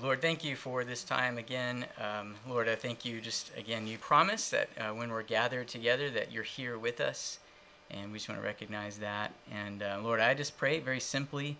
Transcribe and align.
Lord, 0.00 0.22
thank 0.22 0.44
you 0.44 0.54
for 0.54 0.84
this 0.84 1.02
time 1.02 1.38
again. 1.38 1.84
Um, 2.00 2.36
Lord, 2.48 2.68
I 2.68 2.76
thank 2.76 3.04
you 3.04 3.20
just 3.20 3.50
again, 3.56 3.84
you 3.88 3.98
promise 3.98 4.50
that 4.50 4.68
uh, 4.78 4.94
when 4.94 5.10
we're 5.10 5.24
gathered 5.24 5.66
together 5.66 6.08
that 6.10 6.30
you're 6.30 6.44
here 6.44 6.78
with 6.78 7.00
us, 7.00 7.40
and 7.90 8.12
we 8.12 8.18
just 8.18 8.28
want 8.28 8.40
to 8.40 8.46
recognize 8.46 8.98
that. 8.98 9.32
And 9.50 9.82
uh, 9.82 9.98
Lord, 10.00 10.20
I 10.20 10.34
just 10.34 10.56
pray 10.56 10.78
very 10.78 11.00
simply 11.00 11.56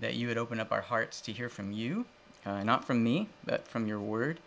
that 0.00 0.12
you 0.12 0.28
would 0.28 0.36
open 0.36 0.60
up 0.60 0.70
our 0.70 0.82
hearts 0.82 1.22
to 1.22 1.32
hear 1.32 1.48
from 1.48 1.72
you, 1.72 2.04
uh, 2.44 2.62
not 2.62 2.84
from 2.84 3.02
me, 3.02 3.26
but 3.46 3.66
from 3.66 3.88
your 3.88 4.00
word, 4.00 4.38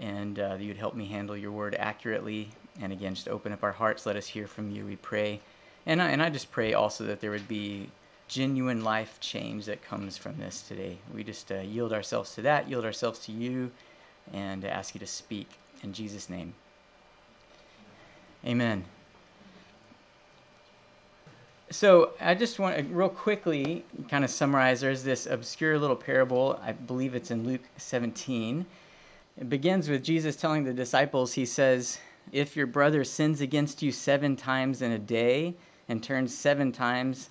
and 0.00 0.36
uh, 0.40 0.56
that 0.56 0.62
you'd 0.64 0.76
help 0.76 0.96
me 0.96 1.06
handle 1.06 1.36
your 1.36 1.52
word 1.52 1.76
accurately. 1.78 2.48
And 2.80 2.92
again, 2.92 3.14
just 3.14 3.28
open 3.28 3.52
up 3.52 3.62
our 3.62 3.70
hearts, 3.70 4.06
let 4.06 4.16
us 4.16 4.26
hear 4.26 4.48
from 4.48 4.72
you, 4.72 4.84
we 4.84 4.96
pray. 4.96 5.38
And 5.86 6.02
I, 6.02 6.10
and 6.10 6.20
I 6.20 6.30
just 6.30 6.50
pray 6.50 6.74
also 6.74 7.04
that 7.04 7.20
there 7.20 7.30
would 7.30 7.46
be 7.46 7.88
genuine 8.32 8.82
life 8.82 9.20
change 9.20 9.66
that 9.66 9.84
comes 9.84 10.16
from 10.16 10.38
this 10.38 10.62
today. 10.62 10.96
We 11.14 11.22
just 11.22 11.52
uh, 11.52 11.60
yield 11.60 11.92
ourselves 11.92 12.34
to 12.36 12.42
that, 12.42 12.66
yield 12.66 12.86
ourselves 12.86 13.18
to 13.26 13.32
you, 13.32 13.70
and 14.32 14.64
ask 14.64 14.94
you 14.94 15.00
to 15.00 15.06
speak 15.06 15.48
in 15.82 15.92
Jesus' 15.92 16.30
name. 16.30 16.54
Amen. 18.46 18.84
So 21.70 22.12
I 22.20 22.34
just 22.34 22.58
want 22.58 22.76
to 22.78 22.82
real 22.84 23.10
quickly 23.10 23.84
kind 24.08 24.24
of 24.24 24.30
summarize. 24.30 24.80
There's 24.80 25.04
this 25.04 25.26
obscure 25.26 25.78
little 25.78 25.96
parable. 25.96 26.58
I 26.62 26.72
believe 26.72 27.14
it's 27.14 27.30
in 27.30 27.46
Luke 27.46 27.62
17. 27.76 28.64
It 29.40 29.48
begins 29.50 29.90
with 29.90 30.02
Jesus 30.02 30.36
telling 30.36 30.64
the 30.64 30.72
disciples, 30.72 31.34
He 31.34 31.44
says, 31.44 31.98
If 32.32 32.56
your 32.56 32.66
brother 32.66 33.04
sins 33.04 33.42
against 33.42 33.82
you 33.82 33.92
seven 33.92 34.36
times 34.36 34.80
in 34.80 34.92
a 34.92 34.98
day 34.98 35.54
and 35.86 36.02
turns 36.02 36.34
seven 36.34 36.72
times 36.72 37.28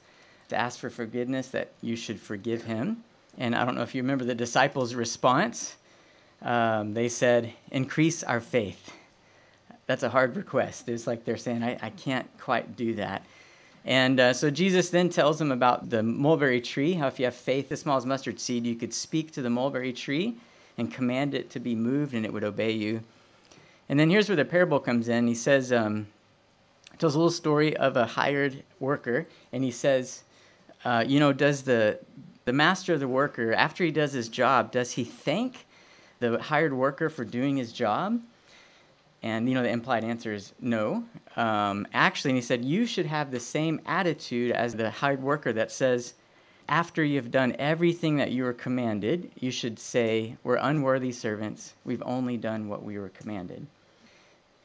to 0.51 0.57
ask 0.57 0.79
for 0.79 0.89
forgiveness 0.89 1.49
that 1.49 1.71
you 1.81 1.95
should 1.95 2.19
forgive 2.19 2.63
him. 2.63 3.03
And 3.37 3.55
I 3.55 3.65
don't 3.65 3.75
know 3.75 3.81
if 3.81 3.95
you 3.95 4.03
remember 4.03 4.23
the 4.23 4.35
disciples' 4.35 4.93
response. 4.93 5.75
Um, 6.41 6.93
they 6.93 7.09
said, 7.09 7.51
Increase 7.71 8.23
our 8.23 8.39
faith. 8.39 8.93
That's 9.87 10.03
a 10.03 10.09
hard 10.09 10.37
request. 10.37 10.87
It's 10.87 11.07
like 11.07 11.25
they're 11.25 11.37
saying, 11.37 11.63
I, 11.63 11.77
I 11.81 11.89
can't 11.89 12.27
quite 12.39 12.75
do 12.77 12.95
that. 12.95 13.25
And 13.83 14.19
uh, 14.19 14.33
so 14.33 14.49
Jesus 14.49 14.89
then 14.89 15.09
tells 15.09 15.39
them 15.39 15.51
about 15.51 15.89
the 15.89 16.03
mulberry 16.03 16.61
tree, 16.61 16.93
how 16.93 17.07
if 17.07 17.19
you 17.19 17.25
have 17.25 17.35
faith 17.35 17.71
as 17.71 17.81
small 17.81 17.97
as 17.97 18.05
mustard 18.05 18.39
seed, 18.39 18.65
you 18.65 18.75
could 18.75 18.93
speak 18.93 19.31
to 19.31 19.41
the 19.41 19.49
mulberry 19.49 19.91
tree 19.91 20.35
and 20.77 20.93
command 20.93 21.33
it 21.33 21.49
to 21.51 21.59
be 21.59 21.75
moved 21.75 22.13
and 22.13 22.25
it 22.25 22.31
would 22.31 22.43
obey 22.43 22.71
you. 22.71 23.01
And 23.89 23.99
then 23.99 24.09
here's 24.09 24.29
where 24.29 24.35
the 24.35 24.45
parable 24.45 24.79
comes 24.79 25.09
in. 25.09 25.27
He 25.27 25.35
says, 25.35 25.73
um, 25.73 26.07
tells 27.01 27.15
a 27.15 27.17
little 27.17 27.31
story 27.31 27.75
of 27.75 27.97
a 27.97 28.05
hired 28.05 28.63
worker, 28.79 29.25
and 29.51 29.63
he 29.63 29.71
says, 29.71 30.21
uh, 30.83 31.03
you 31.07 31.19
know, 31.19 31.33
does 31.33 31.63
the 31.63 31.99
the 32.45 32.53
master 32.53 32.93
of 32.93 32.99
the 32.99 33.07
worker 33.07 33.53
after 33.53 33.83
he 33.83 33.91
does 33.91 34.13
his 34.13 34.29
job, 34.29 34.71
does 34.71 34.91
he 34.91 35.03
thank 35.03 35.65
the 36.19 36.39
hired 36.39 36.73
worker 36.73 37.09
for 37.09 37.23
doing 37.23 37.57
his 37.57 37.71
job? 37.71 38.19
And 39.23 39.47
you 39.47 39.53
know, 39.53 39.61
the 39.61 39.69
implied 39.69 40.03
answer 40.03 40.33
is 40.33 40.51
no. 40.59 41.03
Um, 41.35 41.87
actually, 41.93 42.31
and 42.31 42.37
he 42.37 42.41
said 42.41 42.65
you 42.65 42.85
should 42.85 43.05
have 43.05 43.29
the 43.29 43.39
same 43.39 43.81
attitude 43.85 44.51
as 44.51 44.73
the 44.73 44.89
hired 44.89 45.21
worker 45.21 45.53
that 45.53 45.71
says, 45.71 46.13
after 46.67 47.03
you've 47.03 47.31
done 47.31 47.55
everything 47.59 48.17
that 48.17 48.31
you 48.31 48.43
were 48.43 48.53
commanded, 48.53 49.31
you 49.39 49.51
should 49.51 49.77
say, 49.77 50.37
"We're 50.43 50.55
unworthy 50.55 51.11
servants. 51.11 51.73
We've 51.85 52.01
only 52.03 52.37
done 52.37 52.69
what 52.69 52.83
we 52.83 52.97
were 52.97 53.09
commanded." 53.09 53.67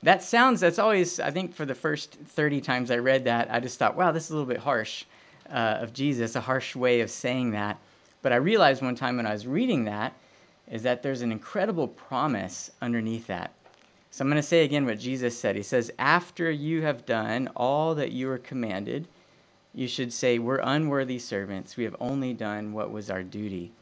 That 0.03 0.23
sounds. 0.23 0.61
That's 0.61 0.79
always. 0.79 1.21
I 1.21 1.31
think 1.31 1.55
for 1.55 1.67
the 1.67 1.75
first 1.75 2.15
thirty 2.15 2.61
times 2.61 2.91
I 2.91 2.99
read 2.99 3.25
that, 3.25 3.53
I 3.53 3.61
just 3.61 3.79
thought, 3.79 3.97
"Wow, 3.97 4.13
this 4.13 4.25
is 4.25 4.31
a 4.31 4.35
little 4.35 4.49
bit 4.49 4.59
harsh." 4.61 5.05
Uh, 5.51 5.79
of 5.81 5.93
Jesus, 5.93 6.37
a 6.37 6.41
harsh 6.41 6.77
way 6.77 7.01
of 7.01 7.11
saying 7.11 7.53
that. 7.53 7.79
But 8.23 8.33
I 8.33 8.37
realized 8.37 8.83
one 8.83 8.97
time 8.97 9.17
when 9.17 9.27
I 9.27 9.33
was 9.33 9.47
reading 9.47 9.85
that 9.85 10.13
is 10.71 10.83
that 10.83 11.03
there's 11.03 11.23
an 11.23 11.33
incredible 11.33 11.89
promise 11.89 12.71
underneath 12.83 13.29
that. 13.29 13.53
So 14.11 14.23
I'm 14.23 14.31
going 14.31 14.41
to 14.41 14.49
say 14.49 14.65
again 14.65 14.87
what 14.87 14.99
Jesus 14.99 15.39
said. 15.39 15.57
He 15.57 15.63
says, 15.63 15.93
After 15.99 16.51
you 16.51 16.83
have 16.83 17.07
done 17.07 17.51
all 17.55 17.97
that 17.97 18.13
you 18.13 18.29
were 18.29 18.39
commanded, 18.39 19.07
you 19.75 19.87
should 19.87 20.13
say, 20.13 20.39
We're 20.39 20.61
unworthy 20.63 21.19
servants. 21.19 21.77
We 21.77 21.85
have 21.85 21.97
only 22.01 22.33
done 22.33 22.73
what 22.73 22.91
was 22.91 23.11
our 23.11 23.23
duty. 23.23 23.73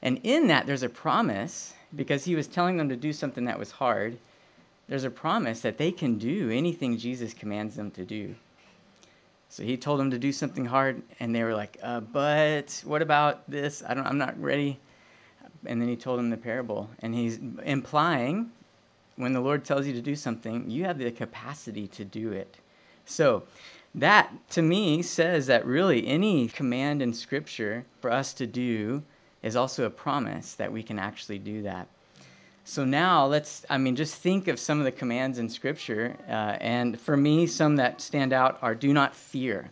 And 0.00 0.20
in 0.22 0.46
that, 0.46 0.66
there's 0.66 0.84
a 0.84 0.88
promise 0.88 1.74
because 1.94 2.24
he 2.24 2.36
was 2.36 2.46
telling 2.46 2.76
them 2.76 2.90
to 2.90 2.96
do 2.96 3.12
something 3.12 3.46
that 3.46 3.58
was 3.58 3.70
hard. 3.70 4.16
There's 4.88 5.04
a 5.04 5.10
promise 5.10 5.60
that 5.62 5.76
they 5.76 5.90
can 5.90 6.18
do 6.18 6.50
anything 6.50 6.96
Jesus 6.96 7.34
commands 7.34 7.74
them 7.74 7.90
to 7.92 8.04
do. 8.04 8.36
So 9.50 9.62
he 9.62 9.76
told 9.76 9.98
them 9.98 10.10
to 10.10 10.18
do 10.18 10.32
something 10.32 10.64
hard, 10.64 11.02
and 11.20 11.34
they 11.34 11.42
were 11.42 11.54
like, 11.54 11.78
uh, 11.82 12.00
"But 12.00 12.82
what 12.84 13.02
about 13.02 13.50
this? 13.50 13.82
I 13.86 13.94
don't. 13.94 14.06
I'm 14.06 14.18
not 14.18 14.40
ready." 14.40 14.78
And 15.66 15.80
then 15.80 15.88
he 15.88 15.96
told 15.96 16.18
them 16.18 16.30
the 16.30 16.36
parable, 16.36 16.88
and 17.00 17.14
he's 17.14 17.38
implying, 17.64 18.52
when 19.16 19.32
the 19.32 19.40
Lord 19.40 19.64
tells 19.64 19.86
you 19.86 19.94
to 19.94 20.00
do 20.00 20.14
something, 20.14 20.70
you 20.70 20.84
have 20.84 20.98
the 20.98 21.10
capacity 21.10 21.88
to 21.88 22.04
do 22.04 22.30
it. 22.32 22.56
So 23.06 23.42
that 23.96 24.30
to 24.50 24.62
me 24.62 25.02
says 25.02 25.46
that 25.46 25.66
really 25.66 26.06
any 26.06 26.48
command 26.48 27.02
in 27.02 27.12
Scripture 27.12 27.84
for 28.00 28.12
us 28.12 28.34
to 28.34 28.46
do 28.46 29.02
is 29.42 29.56
also 29.56 29.84
a 29.84 29.90
promise 29.90 30.54
that 30.54 30.72
we 30.72 30.82
can 30.82 30.98
actually 30.98 31.38
do 31.38 31.62
that. 31.62 31.88
So 32.68 32.84
now 32.84 33.24
let's, 33.24 33.64
I 33.70 33.78
mean, 33.78 33.96
just 33.96 34.14
think 34.16 34.46
of 34.46 34.60
some 34.60 34.78
of 34.78 34.84
the 34.84 34.92
commands 34.92 35.38
in 35.38 35.48
Scripture. 35.48 36.14
Uh, 36.28 36.58
and 36.60 37.00
for 37.00 37.16
me, 37.16 37.46
some 37.46 37.76
that 37.76 38.02
stand 38.02 38.34
out 38.34 38.58
are 38.60 38.74
do 38.74 38.92
not 38.92 39.16
fear. 39.16 39.70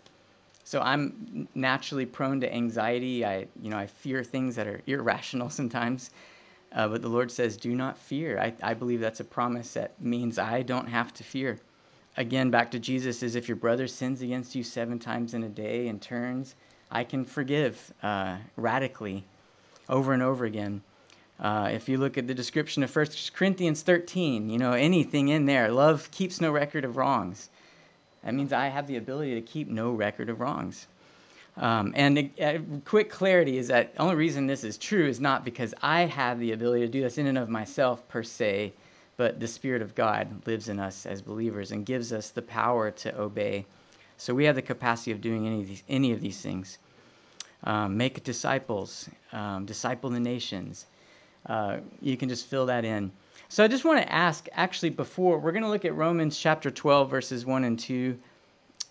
So 0.65 0.81
I'm 0.81 1.47
naturally 1.55 2.06
prone 2.06 2.41
to 2.41 2.51
anxiety. 2.51 3.23
I, 3.23 3.49
you 3.61 3.69
know, 3.69 3.77
I 3.77 3.87
fear 3.87 4.25
things 4.25 4.56
that 4.56 4.67
are 4.67 4.81
irrational 4.87 5.51
sometimes. 5.61 6.11
Uh, 6.73 6.89
but 6.89 7.03
the 7.03 7.11
Lord 7.11 7.31
says, 7.31 7.59
do 7.59 7.75
not 7.75 7.99
fear. 7.99 8.39
I, 8.39 8.55
I 8.62 8.73
believe 8.73 9.01
that's 9.01 9.21
a 9.21 9.25
promise 9.25 9.75
that 9.75 10.01
means 10.01 10.39
I 10.39 10.62
don't 10.62 10.89
have 10.89 11.12
to 11.15 11.23
fear. 11.23 11.59
Again, 12.17 12.51
back 12.51 12.71
to 12.71 12.79
Jesus 12.79 13.23
is 13.23 13.37
if 13.37 13.47
your 13.47 13.59
brother 13.59 13.89
sins 13.89 14.23
against 14.23 14.55
you 14.55 14.62
seven 14.62 14.99
times 14.99 15.35
in 15.35 15.43
a 15.43 15.51
day 15.51 15.89
and 15.89 16.01
turns, 16.01 16.55
I 16.91 17.05
can 17.05 17.27
forgive 17.27 17.93
uh, 18.03 18.39
radically 18.56 19.23
over 19.87 20.15
and 20.15 20.23
over 20.23 20.47
again. 20.47 20.81
Uh, 21.39 21.71
if 21.73 21.89
you 21.89 21.99
look 21.99 22.17
at 22.17 22.27
the 22.27 22.35
description 22.35 22.83
of 22.83 22.95
1 22.95 23.07
Corinthians 23.35 23.83
13, 23.83 24.49
you 24.49 24.59
know, 24.59 24.73
anything 24.73 25.29
in 25.29 25.45
there, 25.45 25.71
love 25.71 26.11
keeps 26.11 26.41
no 26.41 26.51
record 26.51 26.85
of 26.85 26.97
wrongs. 26.97 27.51
That 28.25 28.35
means 28.35 28.53
I 28.53 28.69
have 28.69 28.87
the 28.87 28.97
ability 28.97 29.35
to 29.35 29.43
keep 29.43 29.69
no 29.69 29.93
record 29.93 30.31
of 30.31 30.41
wrongs. 30.41 30.87
Um, 31.59 31.93
and 31.97 32.31
a, 32.39 32.61
quick 32.85 33.11
clarity 33.11 33.57
is 33.57 33.69
that 33.69 33.95
the 33.95 34.03
only 34.03 34.15
reason 34.15 34.47
this 34.47 34.65
is 34.65 34.77
true 34.77 35.07
is 35.07 35.21
not 35.21 35.45
because 35.45 35.75
I 35.83 36.03
have 36.03 36.39
the 36.39 36.53
ability 36.53 36.87
to 36.87 36.93
do 36.93 37.03
this 37.03 37.19
in 37.19 37.27
and 37.27 37.39
of 37.39 37.49
myself 37.49 38.07
per 38.09 38.23
se, 38.23 38.73
but 39.17 39.41
the 39.41 39.49
Spirit 39.49 39.81
of 39.81 39.95
God 39.95 40.47
lives 40.47 40.69
in 40.69 40.79
us 40.79 41.07
as 41.07 41.23
believers 41.23 41.73
and 41.73 41.87
gives 41.87 42.13
us 42.13 42.31
the 42.31 42.43
power 42.43 42.91
to 42.91 43.19
obey. 43.19 43.65
So 44.19 44.35
we 44.35 44.45
have 44.45 44.55
the 44.55 44.63
capacity 44.63 45.13
of 45.13 45.21
doing 45.21 45.47
any 45.47 45.61
of 45.61 45.69
these, 45.69 45.83
any 45.89 46.13
of 46.13 46.21
these 46.21 46.41
things. 46.41 46.79
Um, 47.65 47.97
make 47.97 48.23
disciples, 48.23 49.09
um, 49.33 49.65
disciple 49.65 50.11
the 50.11 50.21
nations, 50.21 50.87
uh, 51.49 51.79
you 52.01 52.17
can 52.17 52.29
just 52.29 52.47
fill 52.47 52.67
that 52.67 52.84
in. 52.84 53.11
So 53.49 53.62
I 53.62 53.69
just 53.69 53.84
want 53.84 54.01
to 54.03 54.12
ask, 54.12 54.49
actually, 54.53 54.91
before 54.91 55.39
we're 55.39 55.53
going 55.53 55.62
to 55.62 55.69
look 55.69 55.84
at 55.84 55.95
Romans 55.95 56.39
chapter 56.39 56.71
12, 56.71 57.09
verses 57.09 57.47
1 57.47 57.65
and 57.65 57.79
2. 57.79 58.19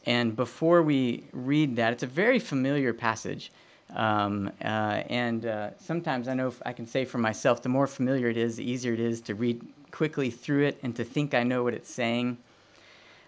And 0.05 0.35
before 0.35 0.81
we 0.81 1.25
read 1.33 1.75
that, 1.77 1.93
it's 1.93 2.03
a 2.03 2.07
very 2.07 2.39
familiar 2.39 2.93
passage. 2.93 3.51
Um, 3.93 4.51
uh, 4.63 5.03
and 5.09 5.45
uh, 5.45 5.69
sometimes 5.79 6.27
I 6.27 6.33
know 6.33 6.53
I 6.65 6.73
can 6.73 6.87
say 6.87 7.05
for 7.05 7.17
myself, 7.17 7.61
the 7.61 7.69
more 7.69 7.87
familiar 7.87 8.29
it 8.29 8.37
is, 8.37 8.55
the 8.55 8.69
easier 8.69 8.93
it 8.93 8.99
is 8.99 9.21
to 9.21 9.35
read 9.35 9.61
quickly 9.91 10.29
through 10.29 10.65
it 10.65 10.79
and 10.83 10.95
to 10.95 11.03
think 11.03 11.33
I 11.33 11.43
know 11.43 11.63
what 11.63 11.73
it's 11.73 11.91
saying. 11.93 12.37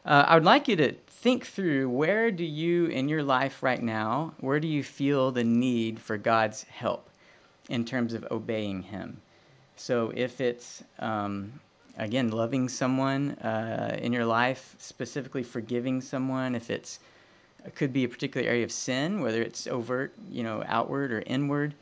Uh, 0.06 0.24
I 0.28 0.36
would 0.36 0.46
like 0.46 0.68
you 0.68 0.76
to 0.78 0.94
think 0.94 1.46
through 1.46 1.90
where 1.90 2.32
do 2.32 2.46
you 2.46 2.86
in 2.86 3.10
your 3.10 3.24
life 3.24 3.62
right 3.62 3.82
now, 3.82 4.34
where 4.40 4.60
do 4.60 4.68
you 4.68 4.84
feel 4.84 5.32
the 5.32 5.44
need 5.44 6.00
for 6.00 6.18
God's 6.18 6.64
help? 6.64 7.07
In 7.70 7.86
terms 7.86 8.14
of 8.14 8.26
obeying 8.32 8.82
Him. 8.82 9.22
So 9.76 10.12
if 10.16 10.42
it's, 10.42 10.84
um, 11.00 11.54
again, 11.98 12.30
loving 12.30 12.70
someone 12.70 13.32
uh, 13.32 13.98
in 14.02 14.14
your 14.14 14.26
life, 14.26 14.76
specifically 14.80 15.44
forgiving 15.44 16.02
someone, 16.02 16.56
if 16.56 16.70
it's, 16.70 17.00
it 17.66 17.76
could 17.76 17.94
be 17.94 18.04
a 18.04 18.10
particular 18.10 18.48
area 18.48 18.64
of 18.64 18.72
sin, 18.72 19.22
whether 19.22 19.42
it's 19.42 19.68
overt, 19.68 20.14
you 20.32 20.44
know, 20.44 20.64
outward 20.66 21.12
or 21.12 21.22
inward. 21.26 21.74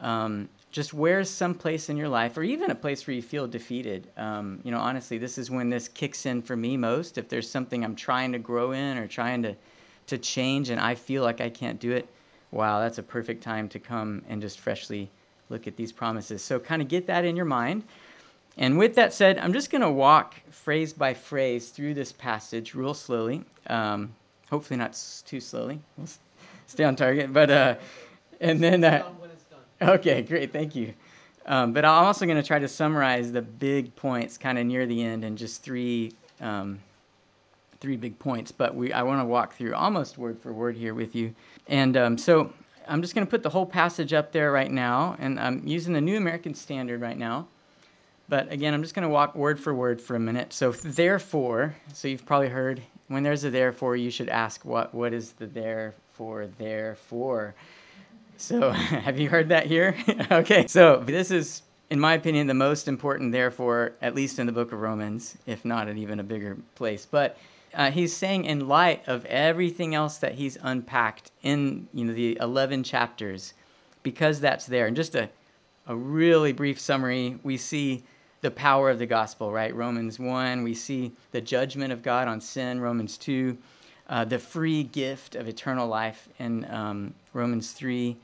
Um, 0.00 0.48
just 0.70 0.92
where's 0.92 1.30
some 1.30 1.54
place 1.54 1.88
in 1.88 1.96
your 1.96 2.08
life, 2.08 2.36
or 2.36 2.42
even 2.42 2.70
a 2.70 2.74
place 2.74 3.06
where 3.06 3.14
you 3.14 3.22
feel 3.22 3.46
defeated. 3.46 4.06
Um, 4.16 4.60
you 4.64 4.70
know, 4.70 4.78
honestly, 4.78 5.18
this 5.18 5.38
is 5.38 5.50
when 5.50 5.70
this 5.70 5.88
kicks 5.88 6.26
in 6.26 6.42
for 6.42 6.54
me 6.54 6.76
most. 6.76 7.16
If 7.16 7.28
there's 7.28 7.50
something 7.50 7.82
I'm 7.82 7.96
trying 7.96 8.32
to 8.32 8.38
grow 8.38 8.72
in 8.72 8.98
or 8.98 9.06
trying 9.06 9.42
to 9.44 9.56
to 10.08 10.18
change, 10.18 10.70
and 10.70 10.80
I 10.80 10.94
feel 10.94 11.22
like 11.22 11.40
I 11.40 11.50
can't 11.50 11.78
do 11.78 11.92
it, 11.92 12.08
wow, 12.50 12.80
that's 12.80 12.96
a 12.98 13.02
perfect 13.02 13.42
time 13.42 13.68
to 13.70 13.78
come 13.78 14.22
and 14.28 14.40
just 14.40 14.58
freshly 14.58 15.10
look 15.48 15.66
at 15.66 15.76
these 15.76 15.92
promises. 15.92 16.42
So, 16.42 16.58
kind 16.58 16.82
of 16.82 16.88
get 16.88 17.06
that 17.06 17.24
in 17.24 17.36
your 17.36 17.44
mind. 17.44 17.84
And 18.56 18.76
with 18.76 18.96
that 18.96 19.14
said, 19.14 19.38
I'm 19.38 19.52
just 19.52 19.70
going 19.70 19.82
to 19.82 19.90
walk 19.90 20.34
phrase 20.50 20.92
by 20.92 21.14
phrase 21.14 21.70
through 21.70 21.94
this 21.94 22.12
passage 22.12 22.74
real 22.74 22.94
slowly. 22.94 23.44
Um, 23.68 24.12
hopefully, 24.50 24.78
not 24.78 25.00
too 25.26 25.40
slowly. 25.40 25.78
We'll 25.96 26.08
stay 26.66 26.84
on 26.84 26.96
target. 26.96 27.32
But, 27.32 27.50
uh, 27.50 27.74
and 28.40 28.60
then, 28.60 28.82
uh, 28.82 29.04
okay, 29.80 30.22
great. 30.22 30.52
Thank 30.52 30.74
you. 30.74 30.94
Um, 31.48 31.72
but 31.72 31.84
I'm 31.84 32.04
also 32.04 32.26
going 32.26 32.36
to 32.36 32.46
try 32.46 32.58
to 32.58 32.68
summarize 32.68 33.32
the 33.32 33.40
big 33.40 33.96
points 33.96 34.36
kind 34.36 34.58
of 34.58 34.66
near 34.66 34.86
the 34.86 35.02
end 35.02 35.24
in 35.24 35.36
just 35.36 35.62
three 35.62 36.12
um, 36.40 36.78
three 37.80 37.96
big 37.96 38.18
points. 38.18 38.52
But 38.52 38.74
we 38.74 38.92
I 38.92 39.02
want 39.02 39.20
to 39.20 39.24
walk 39.24 39.54
through 39.54 39.74
almost 39.74 40.18
word 40.18 40.38
for 40.38 40.52
word 40.52 40.76
here 40.76 40.92
with 40.92 41.14
you. 41.14 41.34
And 41.66 41.96
um, 41.96 42.18
so 42.18 42.52
I'm 42.88 43.02
just 43.02 43.14
going 43.14 43.26
to 43.26 43.30
put 43.30 43.42
the 43.42 43.50
whole 43.50 43.66
passage 43.66 44.12
up 44.12 44.32
there 44.32 44.50
right 44.50 44.70
now, 44.70 45.16
and 45.18 45.38
I'm 45.38 45.66
using 45.66 45.92
the 45.92 46.00
New 46.00 46.16
American 46.16 46.54
Standard 46.54 47.00
right 47.00 47.18
now. 47.18 47.48
But 48.28 48.52
again, 48.52 48.74
I'm 48.74 48.82
just 48.82 48.94
going 48.94 49.04
to 49.04 49.08
walk 49.08 49.34
word 49.34 49.58
for 49.58 49.74
word 49.74 50.00
for 50.00 50.16
a 50.16 50.20
minute. 50.20 50.52
So 50.52 50.72
therefore, 50.72 51.74
so 51.94 52.08
you've 52.08 52.26
probably 52.26 52.48
heard 52.48 52.82
when 53.08 53.22
there's 53.22 53.44
a 53.44 53.50
therefore, 53.50 53.96
you 53.96 54.10
should 54.10 54.28
ask 54.28 54.64
what 54.64 54.94
what 54.94 55.12
is 55.12 55.32
the 55.32 55.46
therefore 55.46 56.48
therefore. 56.58 57.54
So 58.36 58.70
have 58.70 59.18
you 59.18 59.28
heard 59.28 59.48
that 59.48 59.66
here? 59.66 59.96
okay. 60.30 60.66
So 60.66 60.98
this 60.98 61.30
is 61.30 61.62
in 61.90 61.98
my 61.98 62.14
opinion 62.14 62.46
the 62.46 62.54
most 62.54 62.86
important 62.86 63.32
therefore 63.32 63.92
at 64.02 64.14
least 64.14 64.38
in 64.38 64.46
the 64.46 64.52
book 64.52 64.72
of 64.72 64.80
Romans, 64.80 65.36
if 65.46 65.64
not 65.64 65.88
at 65.88 65.96
even 65.96 66.20
a 66.20 66.24
bigger 66.24 66.58
place. 66.74 67.06
But 67.10 67.38
uh, 67.74 67.90
he's 67.90 68.14
saying 68.14 68.44
in 68.44 68.68
light 68.68 69.06
of 69.08 69.24
everything 69.26 69.94
else 69.94 70.18
that 70.18 70.34
he's 70.34 70.56
unpacked 70.62 71.30
in 71.42 71.88
you 71.92 72.04
know 72.04 72.12
the 72.12 72.38
11 72.40 72.82
chapters 72.84 73.54
because 74.02 74.40
that's 74.40 74.66
there 74.66 74.86
and 74.86 74.96
just 74.96 75.14
a 75.14 75.28
a 75.86 75.96
really 75.96 76.52
brief 76.52 76.78
summary 76.78 77.38
we 77.42 77.56
see 77.56 78.02
the 78.40 78.50
power 78.50 78.88
of 78.88 78.98
the 78.98 79.06
gospel, 79.06 79.52
right? 79.52 79.74
Romans 79.74 80.18
1, 80.18 80.62
we 80.62 80.74
see 80.74 81.12
the 81.32 81.40
judgment 81.40 81.92
of 81.92 82.02
God 82.02 82.28
on 82.28 82.40
sin. 82.40 82.80
Romans 82.80 83.18
2, 83.18 83.56
uh, 84.08 84.24
the 84.24 84.38
free 84.38 84.84
gift 84.84 85.34
of 85.34 85.48
eternal 85.48 85.88
life 85.88 86.28
in 86.38 86.64
um, 86.70 87.14
Romans 87.32 87.72
3, 87.72 88.16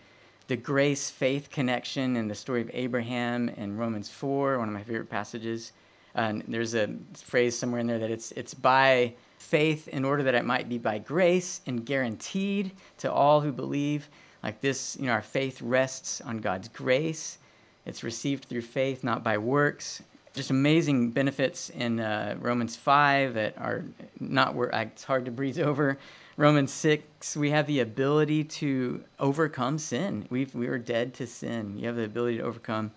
the 0.47 0.57
grace 0.57 1.11
faith 1.11 1.51
connection 1.51 2.17
and 2.17 2.31
the 2.31 2.35
story 2.35 2.61
of 2.61 2.71
Abraham 2.73 3.49
in 3.49 3.77
Romans 3.77 4.09
4, 4.09 4.59
one 4.59 4.69
of 4.69 4.75
my 4.75 4.85
favorite 4.85 5.11
passages. 5.11 5.73
Uh, 6.15 6.35
there's 6.47 6.75
a 6.75 6.95
phrase 7.15 7.59
somewhere 7.59 7.81
in 7.81 7.87
there 7.87 7.99
that 7.99 8.11
it's, 8.11 8.33
it's 8.33 8.55
by 8.55 9.15
faith 9.39 9.89
in 9.89 10.05
order 10.05 10.25
that 10.25 10.35
it 10.35 10.45
might 10.45 10.69
be 10.69 10.79
by 10.79 10.99
grace 10.99 11.61
and 11.67 11.85
guaranteed 11.85 12.71
to 12.99 13.13
all 13.13 13.41
who 13.41 13.53
believe. 13.53 14.09
Like 14.43 14.61
this, 14.61 14.97
you 14.99 15.07
know, 15.07 15.13
our 15.13 15.23
faith 15.23 15.63
rests 15.63 16.21
on 16.21 16.39
God's 16.39 16.69
grace 16.69 17.39
it's 17.87 18.03
received 18.03 18.47
through 18.47 18.63
faith, 18.63 19.05
not 19.05 19.23
by 19.23 19.39
works. 19.39 20.03
Just 20.33 20.51
amazing 20.51 21.11
benefits 21.11 21.71
in 21.71 22.01
uh, 22.01 22.37
Romans 22.41 22.75
5 22.77 23.35
that 23.35 23.59
are 23.59 23.85
not, 24.19 24.57
it's 24.57 25.05
hard 25.05 25.27
to 25.27 25.31
breeze 25.31 25.59
over. 25.59 25.99
Romans 26.37 26.73
6, 26.73 27.37
we 27.37 27.51
have 27.51 27.67
the 27.67 27.81
ability 27.81 28.45
to 28.45 29.05
overcome 29.21 29.79
sin. 29.79 30.27
we 30.31 30.47
we 30.53 30.67
were 30.67 30.79
dead 30.79 31.15
to 31.15 31.27
sin. 31.27 31.79
You 31.79 31.87
have 31.87 31.97
the 31.97 32.05
ability 32.05 32.39
to 32.39 32.45
overcome. 32.45 32.91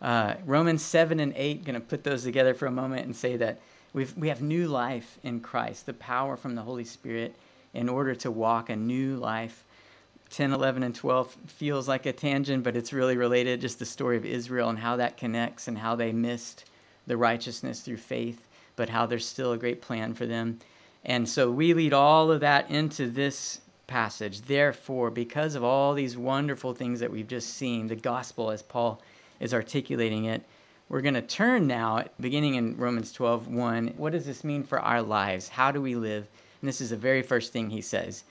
Uh, 0.00 0.34
Romans 0.46 0.82
7 0.82 1.20
and 1.20 1.34
8, 1.36 1.64
going 1.64 1.74
to 1.74 1.80
put 1.80 2.04
those 2.04 2.24
together 2.24 2.54
for 2.54 2.66
a 2.66 2.70
moment 2.70 3.04
and 3.04 3.14
say 3.14 3.36
that 3.36 3.60
we've, 3.92 4.16
we 4.16 4.28
have 4.28 4.40
new 4.40 4.66
life 4.66 5.18
in 5.22 5.40
Christ, 5.40 5.86
the 5.86 5.92
power 5.92 6.36
from 6.36 6.54
the 6.54 6.62
Holy 6.62 6.84
Spirit 6.84 7.34
in 7.74 7.88
order 7.88 8.14
to 8.16 8.30
walk 8.30 8.70
a 8.70 8.76
new 8.76 9.16
life 9.16 9.64
10, 10.30 10.52
11, 10.52 10.84
and 10.84 10.94
12 10.94 11.36
feels 11.48 11.88
like 11.88 12.06
a 12.06 12.12
tangent, 12.12 12.62
but 12.62 12.76
it's 12.76 12.92
really 12.92 13.16
related. 13.16 13.60
Just 13.60 13.80
the 13.80 13.84
story 13.84 14.16
of 14.16 14.24
Israel 14.24 14.68
and 14.68 14.78
how 14.78 14.96
that 14.96 15.16
connects 15.16 15.66
and 15.66 15.76
how 15.76 15.96
they 15.96 16.12
missed 16.12 16.64
the 17.08 17.16
righteousness 17.16 17.80
through 17.80 17.96
faith, 17.96 18.40
but 18.76 18.88
how 18.88 19.06
there's 19.06 19.26
still 19.26 19.52
a 19.52 19.58
great 19.58 19.82
plan 19.82 20.14
for 20.14 20.26
them. 20.26 20.60
And 21.04 21.28
so 21.28 21.50
we 21.50 21.74
lead 21.74 21.92
all 21.92 22.30
of 22.30 22.40
that 22.40 22.70
into 22.70 23.10
this 23.10 23.60
passage. 23.88 24.42
Therefore, 24.42 25.10
because 25.10 25.56
of 25.56 25.64
all 25.64 25.94
these 25.94 26.16
wonderful 26.16 26.74
things 26.74 27.00
that 27.00 27.10
we've 27.10 27.26
just 27.26 27.54
seen, 27.54 27.88
the 27.88 27.96
gospel 27.96 28.52
as 28.52 28.62
Paul 28.62 29.02
is 29.40 29.52
articulating 29.54 30.26
it, 30.26 30.42
we're 30.88 31.00
going 31.00 31.14
to 31.14 31.22
turn 31.22 31.66
now, 31.66 32.04
beginning 32.20 32.56
in 32.56 32.76
Romans 32.76 33.12
12 33.12 33.48
1. 33.48 33.94
What 33.96 34.12
does 34.12 34.26
this 34.26 34.44
mean 34.44 34.64
for 34.64 34.78
our 34.78 35.02
lives? 35.02 35.48
How 35.48 35.72
do 35.72 35.80
we 35.80 35.96
live? 35.96 36.26
And 36.60 36.68
this 36.68 36.80
is 36.80 36.90
the 36.90 36.96
very 36.96 37.22
first 37.22 37.52
thing 37.52 37.70
he 37.70 37.80
says 37.80 38.24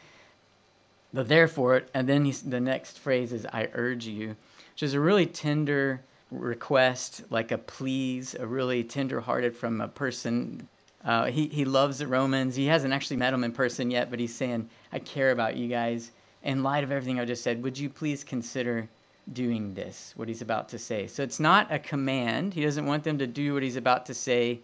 the 1.13 1.23
therefore, 1.23 1.83
and 1.93 2.07
then 2.07 2.31
the 2.45 2.59
next 2.59 2.99
phrase 2.99 3.33
is 3.33 3.45
I 3.45 3.69
urge 3.73 4.05
you, 4.05 4.35
which 4.73 4.83
is 4.83 4.93
a 4.93 4.99
really 4.99 5.25
tender 5.25 6.01
request, 6.31 7.23
like 7.29 7.51
a 7.51 7.57
please, 7.57 8.35
a 8.35 8.45
really 8.45 8.83
tender 8.83 9.19
hearted 9.19 9.55
from 9.55 9.81
a 9.81 9.87
person. 9.87 10.67
Uh, 11.03 11.25
he, 11.25 11.47
he 11.47 11.65
loves 11.65 11.97
the 11.97 12.07
Romans. 12.07 12.55
He 12.55 12.67
hasn't 12.67 12.93
actually 12.93 13.17
met 13.17 13.31
them 13.31 13.43
in 13.43 13.51
person 13.51 13.89
yet, 13.89 14.11
but 14.11 14.19
he's 14.19 14.35
saying, 14.35 14.69
I 14.91 14.99
care 14.99 15.31
about 15.31 15.55
you 15.55 15.67
guys. 15.67 16.11
In 16.43 16.61
light 16.61 16.83
of 16.83 16.91
everything 16.91 17.19
I 17.19 17.25
just 17.25 17.43
said, 17.43 17.63
would 17.63 17.77
you 17.77 17.89
please 17.89 18.23
consider 18.23 18.87
doing 19.33 19.73
this, 19.73 20.13
what 20.15 20.27
he's 20.27 20.41
about 20.41 20.69
to 20.69 20.79
say? 20.79 21.07
So 21.07 21.23
it's 21.23 21.39
not 21.39 21.71
a 21.71 21.79
command. 21.79 22.53
He 22.53 22.63
doesn't 22.63 22.85
want 22.85 23.03
them 23.03 23.19
to 23.19 23.27
do 23.27 23.53
what 23.53 23.63
he's 23.63 23.75
about 23.75 24.07
to 24.07 24.13
say 24.13 24.59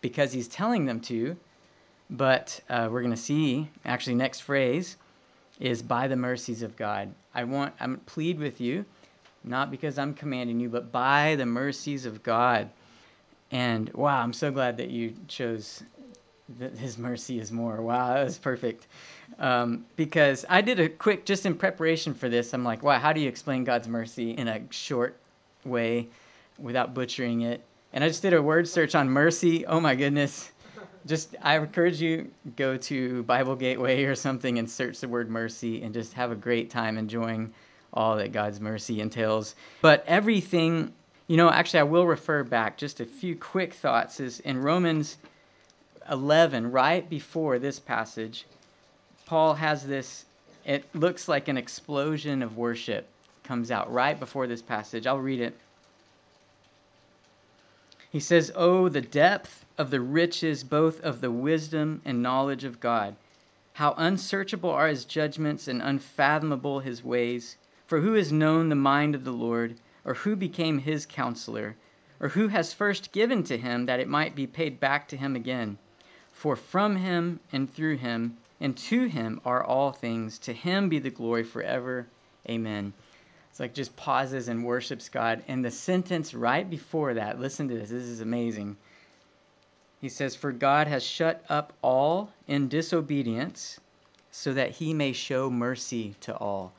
because 0.00 0.32
he's 0.32 0.48
telling 0.48 0.86
them 0.86 1.00
to. 1.00 1.36
But 2.08 2.60
uh, 2.68 2.88
we're 2.90 3.02
going 3.02 3.14
to 3.14 3.20
see, 3.20 3.68
actually, 3.84 4.16
next 4.16 4.40
phrase 4.40 4.96
is 5.60 5.82
by 5.82 6.08
the 6.08 6.16
mercies 6.16 6.62
of 6.62 6.76
God. 6.76 7.12
I 7.34 7.44
want 7.44 7.74
I'm 7.78 7.98
plead 7.98 8.40
with 8.40 8.60
you, 8.60 8.84
not 9.44 9.70
because 9.70 9.98
I'm 9.98 10.14
commanding 10.14 10.58
you, 10.58 10.68
but 10.68 10.90
by 10.90 11.36
the 11.36 11.46
mercies 11.46 12.06
of 12.06 12.22
God. 12.22 12.70
And 13.52 13.92
wow, 13.92 14.20
I'm 14.20 14.32
so 14.32 14.50
glad 14.50 14.78
that 14.78 14.90
you 14.90 15.14
chose 15.28 15.82
that 16.58 16.76
His 16.76 16.98
mercy 16.98 17.38
is 17.38 17.52
more. 17.52 17.80
Wow, 17.80 18.14
that 18.14 18.24
was 18.24 18.38
perfect. 18.38 18.86
Um, 19.38 19.86
because 19.96 20.44
I 20.48 20.60
did 20.60 20.80
a 20.80 20.88
quick, 20.88 21.24
just 21.24 21.46
in 21.46 21.54
preparation 21.54 22.14
for 22.14 22.28
this, 22.28 22.52
I'm 22.52 22.64
like, 22.64 22.82
wow, 22.82 22.98
how 22.98 23.12
do 23.12 23.20
you 23.20 23.28
explain 23.28 23.64
God's 23.64 23.88
mercy 23.88 24.32
in 24.32 24.48
a 24.48 24.60
short 24.70 25.16
way 25.64 26.08
without 26.58 26.94
butchering 26.94 27.42
it? 27.42 27.62
And 27.92 28.04
I 28.04 28.08
just 28.08 28.22
did 28.22 28.34
a 28.34 28.42
word 28.42 28.68
search 28.68 28.94
on 28.94 29.08
mercy. 29.08 29.66
Oh 29.66 29.80
my 29.80 29.94
goodness 29.94 30.50
just 31.06 31.34
I 31.42 31.56
encourage 31.58 32.00
you 32.00 32.30
go 32.56 32.76
to 32.76 33.22
Bible 33.22 33.56
Gateway 33.56 34.04
or 34.04 34.14
something 34.14 34.58
and 34.58 34.70
search 34.70 35.00
the 35.00 35.08
word 35.08 35.30
mercy 35.30 35.82
and 35.82 35.94
just 35.94 36.12
have 36.14 36.30
a 36.30 36.36
great 36.36 36.70
time 36.70 36.98
enjoying 36.98 37.52
all 37.92 38.16
that 38.16 38.32
God's 38.32 38.60
mercy 38.60 39.00
entails. 39.00 39.54
But 39.80 40.04
everything, 40.06 40.92
you 41.26 41.36
know, 41.36 41.50
actually 41.50 41.80
I 41.80 41.84
will 41.84 42.06
refer 42.06 42.44
back 42.44 42.76
just 42.76 43.00
a 43.00 43.06
few 43.06 43.34
quick 43.34 43.74
thoughts 43.74 44.20
is 44.20 44.40
in 44.40 44.60
Romans 44.60 45.16
11 46.10 46.70
right 46.70 47.08
before 47.08 47.58
this 47.58 47.80
passage 47.80 48.46
Paul 49.30 49.54
has 49.54 49.86
this 49.86 50.24
it 50.64 50.92
looks 50.92 51.28
like 51.28 51.46
an 51.46 51.56
explosion 51.56 52.42
of 52.42 52.56
worship 52.56 53.06
comes 53.44 53.70
out 53.70 53.92
right 53.92 54.18
before 54.18 54.48
this 54.48 54.60
passage. 54.60 55.06
I'll 55.06 55.20
read 55.20 55.40
it. 55.40 55.56
He 58.10 58.18
says, 58.18 58.50
"Oh 58.56 58.88
the 58.88 59.00
depth 59.00 59.64
of 59.78 59.92
the 59.92 60.00
riches 60.00 60.64
both 60.64 61.00
of 61.02 61.20
the 61.20 61.30
wisdom 61.30 62.02
and 62.04 62.24
knowledge 62.24 62.64
of 62.64 62.80
God. 62.80 63.14
How 63.74 63.94
unsearchable 63.96 64.70
are 64.70 64.88
his 64.88 65.04
judgments 65.04 65.68
and 65.68 65.80
unfathomable 65.80 66.80
his 66.80 67.04
ways. 67.04 67.56
For 67.86 68.00
who 68.00 68.14
has 68.14 68.32
known 68.32 68.68
the 68.68 68.74
mind 68.74 69.14
of 69.14 69.22
the 69.22 69.30
Lord, 69.32 69.76
or 70.04 70.14
who 70.14 70.34
became 70.34 70.80
his 70.80 71.06
counselor, 71.06 71.76
or 72.18 72.30
who 72.30 72.48
has 72.48 72.74
first 72.74 73.12
given 73.12 73.44
to 73.44 73.56
him 73.56 73.86
that 73.86 74.00
it 74.00 74.08
might 74.08 74.34
be 74.34 74.48
paid 74.48 74.80
back 74.80 75.06
to 75.06 75.16
him 75.16 75.36
again? 75.36 75.78
For 76.32 76.56
from 76.56 76.96
him 76.96 77.38
and 77.52 77.72
through 77.72 77.98
him 77.98 78.36
and 78.60 78.76
to 78.76 79.06
him 79.06 79.40
are 79.44 79.64
all 79.64 79.92
things. 79.92 80.38
To 80.40 80.52
him 80.52 80.88
be 80.88 80.98
the 80.98 81.10
glory 81.10 81.44
forever. 81.44 82.06
Amen. 82.48 82.92
It's 83.50 83.60
like 83.60 83.74
just 83.74 83.96
pauses 83.96 84.48
and 84.48 84.64
worships 84.64 85.08
God. 85.08 85.42
And 85.48 85.64
the 85.64 85.70
sentence 85.70 86.34
right 86.34 86.68
before 86.68 87.14
that, 87.14 87.40
listen 87.40 87.68
to 87.68 87.74
this, 87.74 87.90
this 87.90 88.04
is 88.04 88.20
amazing. 88.20 88.76
He 90.00 90.08
says, 90.08 90.36
For 90.36 90.52
God 90.52 90.86
has 90.86 91.02
shut 91.02 91.44
up 91.48 91.72
all 91.82 92.30
in 92.46 92.68
disobedience 92.68 93.80
so 94.30 94.54
that 94.54 94.70
he 94.70 94.94
may 94.94 95.12
show 95.12 95.50
mercy 95.50 96.14
to 96.20 96.36
all. 96.36 96.72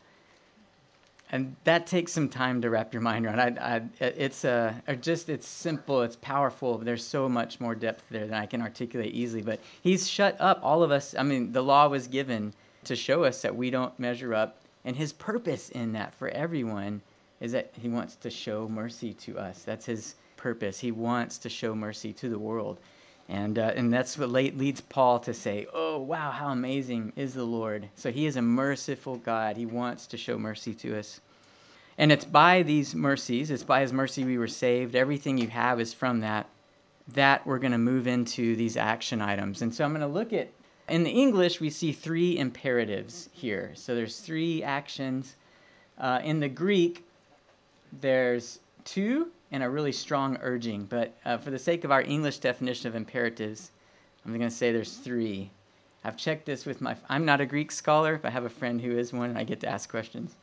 And 1.33 1.55
that 1.63 1.88
takes 1.88 2.11
some 2.11 2.27
time 2.27 2.61
to 2.61 2.69
wrap 2.69 2.93
your 2.93 3.01
mind 3.01 3.25
around. 3.25 3.39
I, 3.39 3.77
I, 3.77 3.81
it's 4.01 4.43
uh, 4.43 4.73
just 5.00 5.29
it's 5.29 5.47
simple, 5.47 6.01
it's 6.01 6.17
powerful. 6.17 6.77
There's 6.77 7.05
so 7.05 7.29
much 7.29 7.61
more 7.61 7.73
depth 7.73 8.03
there 8.11 8.27
than 8.27 8.33
I 8.33 8.45
can 8.45 8.61
articulate 8.61 9.13
easily. 9.13 9.41
But 9.41 9.61
he's 9.81 10.09
shut 10.09 10.35
up 10.41 10.59
all 10.61 10.83
of 10.83 10.91
us. 10.91 11.15
I 11.17 11.23
mean, 11.23 11.53
the 11.53 11.63
law 11.63 11.88
was 11.88 12.07
given 12.07 12.53
to 12.83 12.97
show 12.97 13.23
us 13.23 13.43
that 13.43 13.55
we 13.55 13.69
don't 13.69 13.97
measure 13.97 14.33
up, 14.33 14.57
and 14.83 14.93
his 14.93 15.13
purpose 15.13 15.69
in 15.69 15.93
that 15.93 16.13
for 16.15 16.27
everyone 16.27 17.01
is 17.39 17.53
that 17.53 17.71
he 17.81 17.88
wants 17.88 18.15
to 18.17 18.29
show 18.29 18.67
mercy 18.67 19.13
to 19.13 19.39
us. 19.39 19.63
That's 19.63 19.85
his 19.85 20.15
purpose. 20.35 20.79
He 20.79 20.91
wants 20.91 21.38
to 21.39 21.50
show 21.50 21.73
mercy 21.73 22.11
to 22.13 22.29
the 22.29 22.39
world. 22.39 22.77
And, 23.31 23.57
uh, 23.57 23.71
and 23.77 23.93
that's 23.93 24.17
what 24.17 24.29
leads 24.29 24.81
Paul 24.81 25.19
to 25.21 25.33
say, 25.33 25.65
Oh, 25.73 26.00
wow, 26.00 26.31
how 26.31 26.50
amazing 26.50 27.13
is 27.15 27.33
the 27.33 27.45
Lord. 27.45 27.88
So 27.95 28.11
he 28.11 28.25
is 28.25 28.35
a 28.35 28.41
merciful 28.41 29.15
God. 29.15 29.55
He 29.55 29.65
wants 29.65 30.05
two 30.05 30.17
show 30.17 30.38
mercy 30.38 30.73
to 30.75 31.00
us. 31.00 31.21
And 31.97 32.11
it's 32.11 32.25
by 32.25 32.63
these 32.63 32.93
mercies, 32.93 33.50
it's 33.50 33.63
by 33.63 33.81
his 33.81 33.93
mercy 33.93 34.25
we 34.25 34.38
were 34.38 34.50
saved. 34.50 34.95
Everything 34.95 35.38
you 35.38 35.47
have 35.47 35.79
is 35.79 35.93
from 35.93 36.19
that. 36.19 36.50
That 37.13 37.47
we're 37.47 37.59
going 37.59 37.71
to 37.71 37.77
move 37.77 38.05
into 38.05 38.57
these 38.57 38.75
action 38.75 39.21
items. 39.21 39.61
And 39.61 39.73
so 39.73 39.85
I'm 39.85 39.91
going 39.91 40.01
to 40.01 40.07
look 40.07 40.33
at, 40.33 40.50
in 40.89 41.03
the 41.03 41.09
English, 41.09 41.61
we 41.61 41.69
see 41.69 41.93
three 41.93 42.38
imperatives 42.38 43.29
here. 43.31 43.71
So 43.75 43.95
there's 43.95 44.19
three 44.19 44.61
actions. 44.61 45.33
Uh, 45.97 46.19
in 46.21 46.41
the 46.41 46.50
Greek, 46.50 47.05
there's 48.01 48.59
to 48.83 49.31
and 49.51 49.63
a 49.63 49.70
really 49.70 49.91
strong 49.91 50.38
urging. 50.41 50.86
But 50.86 51.13
uh, 51.25 51.38
for 51.38 51.51
the 51.51 51.60
sake 51.60 51.84
of 51.84 51.91
our 51.91 52.01
English 52.01 52.39
definition 52.39 52.88
of 52.88 52.96
imperatives, 52.96 53.72
I'm 54.25 54.31
going 54.31 54.50
to 54.50 54.55
say 54.55 54.72
there's 54.72 54.98
three. 54.98 55.51
I've 56.03 56.17
checked 56.17 56.46
this 56.46 56.65
with 56.65 56.81
my. 56.81 56.96
I'm 57.10 57.25
not 57.25 57.41
a 57.41 57.46
Greek 57.46 57.72
scholar, 57.72 58.17
but 58.17 58.29
I 58.29 58.31
have 58.31 58.46
a 58.46 58.50
friend 58.50 58.81
who 58.81 58.98
is 58.98 59.13
one, 59.13 59.29
and 59.29 59.38
I 59.38 59.43
get 59.43 59.60
to 59.62 59.67
ask 59.67 59.89
questions. 59.89 60.36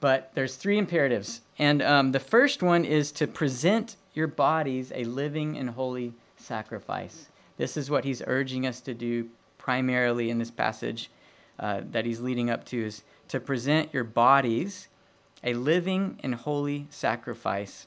But 0.00 0.30
there's 0.34 0.56
three 0.56 0.78
imperatives, 0.78 1.40
and 1.58 1.82
um, 1.82 2.12
the 2.12 2.20
first 2.20 2.62
one 2.62 2.84
is 2.84 3.12
to 3.12 3.26
present 3.26 3.96
your 4.14 4.26
bodies 4.26 4.92
a 4.94 5.04
living 5.04 5.58
and 5.58 5.68
holy 5.68 6.14
sacrifice. 6.38 7.28
This 7.58 7.76
is 7.76 7.90
what 7.90 8.04
he's 8.04 8.22
urging 8.26 8.66
us 8.66 8.80
to 8.82 8.94
do 8.94 9.28
primarily 9.58 10.30
in 10.30 10.38
this 10.38 10.50
passage 10.50 11.10
uh, 11.58 11.82
that 11.90 12.06
he's 12.06 12.20
leading 12.20 12.50
up 12.50 12.64
to 12.64 12.86
is 12.86 13.02
to 13.28 13.38
present 13.38 13.92
your 13.92 14.04
bodies 14.04 14.88
a 15.44 15.54
living 15.54 16.18
and 16.22 16.34
holy 16.34 16.86
sacrifice. 16.90 17.86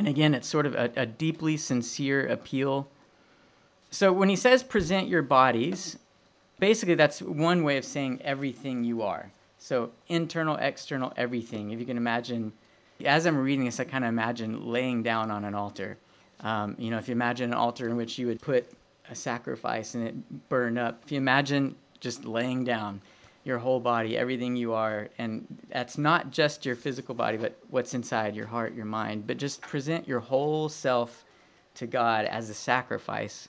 And 0.00 0.08
again, 0.08 0.32
it's 0.32 0.48
sort 0.48 0.64
of 0.64 0.74
a, 0.74 0.90
a 0.96 1.04
deeply 1.04 1.58
sincere 1.58 2.26
appeal. 2.28 2.88
So 3.90 4.10
when 4.14 4.30
he 4.30 4.36
says 4.36 4.62
present 4.62 5.08
your 5.08 5.20
bodies, 5.20 5.98
basically 6.58 6.94
that's 6.94 7.20
one 7.20 7.64
way 7.64 7.76
of 7.76 7.84
saying 7.84 8.22
everything 8.24 8.82
you 8.82 9.02
are. 9.02 9.30
So 9.58 9.90
internal, 10.08 10.56
external, 10.56 11.12
everything. 11.18 11.72
If 11.72 11.80
you 11.80 11.84
can 11.84 11.98
imagine, 11.98 12.50
as 13.04 13.26
I'm 13.26 13.36
reading 13.36 13.66
this, 13.66 13.78
I 13.78 13.84
kind 13.84 14.02
of 14.02 14.08
imagine 14.08 14.72
laying 14.72 15.02
down 15.02 15.30
on 15.30 15.44
an 15.44 15.54
altar. 15.54 15.98
Um, 16.40 16.76
you 16.78 16.90
know, 16.90 16.96
if 16.96 17.06
you 17.06 17.12
imagine 17.12 17.50
an 17.52 17.58
altar 17.58 17.86
in 17.86 17.94
which 17.94 18.18
you 18.18 18.26
would 18.28 18.40
put 18.40 18.64
a 19.10 19.14
sacrifice 19.14 19.94
and 19.94 20.08
it 20.08 20.48
burn 20.48 20.78
up, 20.78 21.02
if 21.04 21.12
you 21.12 21.18
imagine 21.18 21.76
just 22.00 22.24
laying 22.24 22.64
down 22.64 23.02
your 23.44 23.58
whole 23.58 23.80
body, 23.80 24.16
everything 24.16 24.54
you 24.54 24.74
are, 24.74 25.08
and 25.18 25.46
that's 25.70 25.96
not 25.96 26.30
just 26.30 26.66
your 26.66 26.76
physical 26.76 27.14
body, 27.14 27.38
but 27.38 27.56
what's 27.70 27.94
inside 27.94 28.36
your 28.36 28.46
heart, 28.46 28.74
your 28.74 28.84
mind, 28.84 29.26
but 29.26 29.38
just 29.38 29.60
present 29.62 30.06
your 30.06 30.20
whole 30.20 30.68
self 30.68 31.24
to 31.74 31.86
God 31.86 32.26
as 32.26 32.50
a 32.50 32.54
sacrifice. 32.54 33.48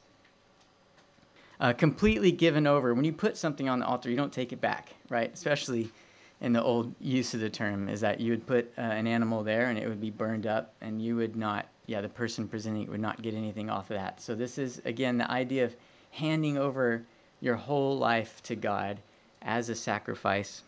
Uh, 1.60 1.74
completely 1.74 2.32
given 2.32 2.66
over. 2.66 2.94
When 2.94 3.06
you 3.06 3.14
put 3.14 3.38
something 3.38 3.70
on 3.70 3.80
the 3.80 3.86
altar, 3.86 4.10
you 4.10 4.16
don't 4.16 4.34
take 4.34 4.54
it 4.54 4.62
back, 4.62 4.90
right? 5.10 5.32
Especially 5.32 5.92
in 6.40 6.54
the 6.54 6.64
old 6.64 6.96
use 7.00 7.36
of 7.36 7.40
the 7.40 7.50
term, 7.50 7.88
is 7.88 8.02
that 8.02 8.20
you 8.20 8.32
would 8.32 8.48
put 8.48 8.72
uh, 8.78 8.82
an 8.82 9.06
animal 9.06 9.44
there 9.44 9.68
and 9.68 9.78
it 9.78 9.88
would 9.88 10.02
be 10.02 10.10
burned 10.10 10.48
up, 10.48 10.74
and 10.82 11.02
you 11.02 11.18
would 11.18 11.36
not, 11.36 11.68
yeah, 11.86 12.02
the 12.02 12.10
person 12.10 12.48
presenting 12.48 12.84
it 12.84 12.90
would 12.90 13.02
not 13.02 13.22
get 13.22 13.36
anything 13.36 13.70
off 13.70 13.92
of 13.92 13.98
that. 13.98 14.22
So, 14.22 14.34
this 14.34 14.58
is, 14.58 14.82
again, 14.86 15.18
the 15.18 15.30
idea 15.30 15.66
of 15.66 15.76
handing 16.10 16.58
over 16.58 17.04
your 17.42 17.56
whole 17.56 17.98
life 17.98 18.42
to 18.44 18.56
God 18.56 18.98
as 19.42 19.70
a 19.70 19.76
sacrifice. 19.76 20.62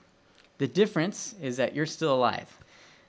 The 0.58 0.68
difference 0.68 1.36
is 1.42 1.58
that 1.58 1.76
you're 1.76 1.86
still 1.86 2.14
alive, 2.14 2.50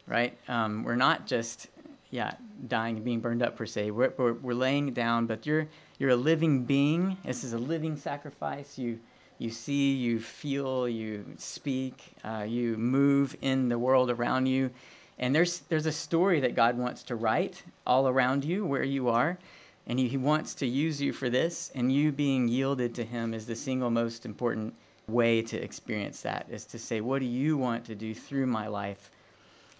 right? 0.06 0.36
Um, 0.48 0.84
we're 0.84 0.96
not 0.96 1.26
just, 1.26 1.68
yeah, 2.10 2.34
dying 2.66 2.96
and 2.96 3.04
being 3.04 3.20
burned 3.20 3.42
up 3.42 3.56
per 3.56 3.66
se. 3.66 3.90
We're, 3.90 4.12
we're, 4.16 4.32
we're 4.32 4.54
laying 4.54 4.92
down, 4.92 5.26
but 5.26 5.46
you're 5.46 5.68
you're 5.98 6.10
a 6.10 6.16
living 6.16 6.64
being. 6.64 7.16
This 7.24 7.44
is 7.44 7.52
a 7.52 7.58
living 7.58 7.96
sacrifice. 7.96 8.78
You 8.78 8.98
you 9.38 9.50
see, 9.50 9.94
you 9.94 10.20
feel, 10.20 10.88
you 10.88 11.24
speak, 11.38 12.02
uh, 12.24 12.44
you 12.48 12.76
move 12.76 13.36
in 13.42 13.68
the 13.68 13.78
world 13.78 14.10
around 14.10 14.46
you, 14.46 14.70
and 15.18 15.34
there's 15.34 15.60
there's 15.68 15.86
a 15.86 15.92
story 15.92 16.40
that 16.40 16.54
God 16.54 16.78
wants 16.78 17.04
to 17.04 17.16
write 17.16 17.62
all 17.86 18.08
around 18.08 18.44
you 18.44 18.64
where 18.64 18.84
you 18.84 19.08
are. 19.10 19.38
And 19.86 19.98
he, 19.98 20.08
he 20.08 20.16
wants 20.16 20.54
to 20.56 20.66
use 20.66 20.98
you 20.98 21.12
for 21.12 21.28
this, 21.28 21.70
and 21.74 21.92
you 21.92 22.10
being 22.10 22.48
yielded 22.48 22.94
to 22.94 23.04
him 23.04 23.34
is 23.34 23.44
the 23.44 23.54
single 23.54 23.90
most 23.90 24.24
important 24.24 24.74
way 25.08 25.42
to 25.42 25.56
experience 25.56 26.22
that 26.22 26.46
is 26.50 26.64
to 26.66 26.78
say, 26.78 27.00
What 27.00 27.20
do 27.20 27.26
you 27.26 27.56
want 27.56 27.86
to 27.86 27.94
do 27.94 28.14
through 28.14 28.46
my 28.46 28.68
life? 28.68 29.10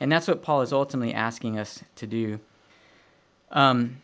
And 0.01 0.11
that's 0.11 0.29
what 0.29 0.43
Paul 0.43 0.63
is 0.63 0.73
ultimately 0.73 1.15
asking 1.15 1.59
us 1.59 1.83
to 1.97 2.07
do. 2.07 2.41
Um, 3.51 3.99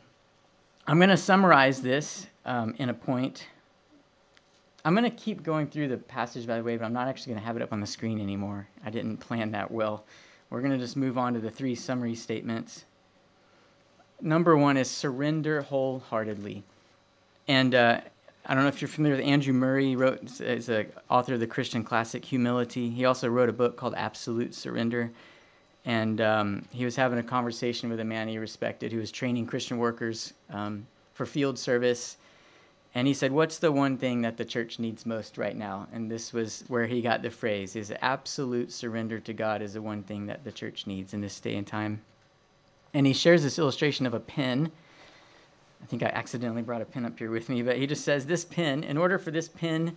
I'm 0.87 0.99
going 0.99 1.11
to 1.11 1.17
summarize 1.17 1.83
this 1.83 2.27
um, 2.45 2.75
in 2.79 2.89
a 2.89 2.95
point. 2.95 3.47
I'm 4.85 4.95
going 4.95 5.11
to 5.11 5.17
keep 5.17 5.43
going 5.43 5.67
through 5.67 5.89
the 5.89 5.99
passage, 5.99 6.47
by 6.47 6.57
the 6.57 6.63
way, 6.63 6.77
but 6.77 6.85
I'm 6.85 6.93
not 6.93 7.09
actually 7.09 7.33
going 7.33 7.43
to 7.43 7.47
have 7.47 7.57
it 7.57 7.63
up 7.63 7.73
on 7.73 7.81
the 7.81 7.87
screen 7.87 8.21
anymore. 8.21 8.67
I 8.85 8.91
didn't 8.91 9.19
plan 9.19 9.51
that 9.53 9.71
well. 9.71 10.05
We're 10.49 10.61
going 10.61 10.73
to 10.73 10.79
just 10.79 10.97
move 10.97 11.19
on 11.19 11.35
to 11.35 11.41
the 11.41 11.51
three 11.51 11.75
summary 11.75 12.15
statements. 12.15 12.85
Number 14.23 14.57
one 14.57 14.77
is 14.77 14.91
surrender 14.91 15.63
wholeheartedly. 15.63 16.63
And 17.47 17.75
uh, 17.75 18.01
I 18.47 18.55
don't 18.55 18.63
know 18.63 18.69
if 18.69 18.81
you're 18.81 18.89
familiar 18.89 19.19
with 19.19 19.27
Andrew 19.27 19.53
Murray. 19.53 19.89
He 19.89 19.97
wrote 19.97 20.41
is 20.41 20.67
the 20.67 20.87
author 21.09 21.35
of 21.35 21.41
the 21.41 21.47
Christian 21.47 21.85
classic 21.85 22.25
Humility. 22.25 22.91
He 22.91 23.05
also 23.05 23.29
wrote 23.29 23.49
a 23.49 23.53
book 23.53 23.77
called 23.77 23.95
Absolute 23.95 24.55
Surrender. 24.55 25.11
And 25.85 26.21
um, 26.21 26.65
he 26.71 26.85
was 26.85 26.97
having 26.97 27.19
a 27.19 27.23
conversation 27.23 27.91
with 27.91 28.01
a 28.01 28.05
man 28.05 28.29
he 28.29 28.39
respected 28.39 28.93
who 28.93 28.99
was 28.99 29.11
training 29.11 29.47
Christian 29.47 29.79
workers 29.79 30.33
um, 30.51 30.87
for 31.15 31.27
field 31.27 31.59
service. 31.59 32.17
And 32.95 33.07
he 33.07 33.15
said, 33.15 33.31
"What's 33.31 33.59
the 33.59 33.71
one 33.71 33.97
thing 33.99 34.23
that 34.23 34.37
the 34.37 34.45
church 34.45 34.79
needs 34.79 35.07
most 35.07 35.39
right 35.39 35.57
now?" 35.57 35.87
And 35.93 36.11
this 36.11 36.33
was 36.33 36.65
where 36.69 36.87
he 36.87 37.03
got 37.03 37.23
the 37.23 37.31
phrase: 37.31 37.77
"Is 37.77 37.93
absolute 38.01 38.73
surrender 38.73 39.21
to 39.21 39.33
God 39.33 39.63
is 39.63 39.75
the 39.75 39.83
one 39.83 40.03
thing 40.03 40.27
that 40.27 40.45
the 40.45 40.53
church 40.53 40.87
needs 40.87 41.15
in 41.15 41.21
this 41.21 41.39
day 41.41 41.57
and 41.57 41.67
time." 41.67 42.03
And 42.93 43.07
he 43.07 43.13
shares 43.13 43.43
this 43.43 43.59
illustration 43.59 44.07
of 44.07 44.15
a 44.15 44.21
pen 44.21 44.73
I 45.83 45.87
think 45.87 46.03
I 46.03 46.07
accidentally 46.07 46.63
brought 46.63 46.83
a 46.83 46.85
pen 46.85 47.05
up 47.05 47.19
here 47.19 47.31
with 47.31 47.49
me, 47.49 47.63
but 47.63 47.77
he 47.77 47.87
just 47.87 48.05
says 48.05 48.27
this 48.27 48.45
pen, 48.45 48.85
in 48.85 48.97
order 48.97 49.19
for 49.19 49.31
this 49.31 49.49
pen 49.49 49.97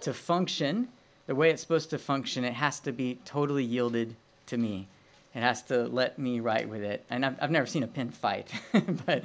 to 0.00 0.14
function 0.14 0.88
the 1.26 1.34
way 1.34 1.50
it's 1.50 1.62
supposed 1.62 1.90
to 1.90 1.98
function, 1.98 2.44
it 2.44 2.52
has 2.52 2.80
to 2.80 2.92
be 2.92 3.18
totally 3.24 3.64
yielded 3.64 4.14
to 4.46 4.56
me. 4.56 4.88
It 5.34 5.40
has 5.40 5.62
to 5.62 5.84
let 5.84 6.18
me 6.18 6.40
write 6.40 6.68
with 6.68 6.82
it. 6.82 7.04
And 7.10 7.24
I've, 7.24 7.36
I've 7.42 7.50
never 7.50 7.66
seen 7.66 7.82
a 7.82 7.88
pen 7.88 8.10
fight, 8.10 8.52
but, 9.06 9.24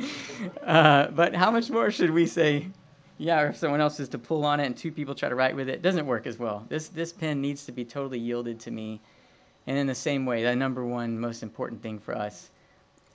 uh, 0.66 1.08
but 1.08 1.36
how 1.36 1.52
much 1.52 1.70
more 1.70 1.92
should 1.92 2.12
we 2.12 2.26
say, 2.26 2.68
yeah, 3.18 3.42
or 3.42 3.48
if 3.50 3.58
someone 3.58 3.82
else 3.82 4.00
is 4.00 4.10
to 4.10 4.18
pull 4.18 4.46
on 4.46 4.60
it 4.60 4.66
and 4.66 4.76
two 4.76 4.92
people 4.92 5.14
try 5.14 5.30
to 5.30 5.36
write 5.36 5.56
with 5.56 5.70
it, 5.70 5.76
it 5.76 5.82
doesn't 5.82 6.08
work 6.08 6.26
as 6.26 6.40
well. 6.40 6.66
This, 6.70 6.88
this 6.88 7.14
pen 7.14 7.42
needs 7.42 7.66
to 7.66 7.72
be 7.72 7.86
totally 7.86 8.20
yielded 8.20 8.62
to 8.62 8.72
me. 8.72 9.02
And 9.68 9.78
in 9.78 9.88
the 9.88 9.96
same 9.96 10.26
way, 10.26 10.44
the 10.44 10.56
number 10.56 10.84
one 10.84 11.20
most 11.20 11.44
important 11.44 11.84
thing 11.84 12.00
for 12.00 12.16
us 12.16 12.50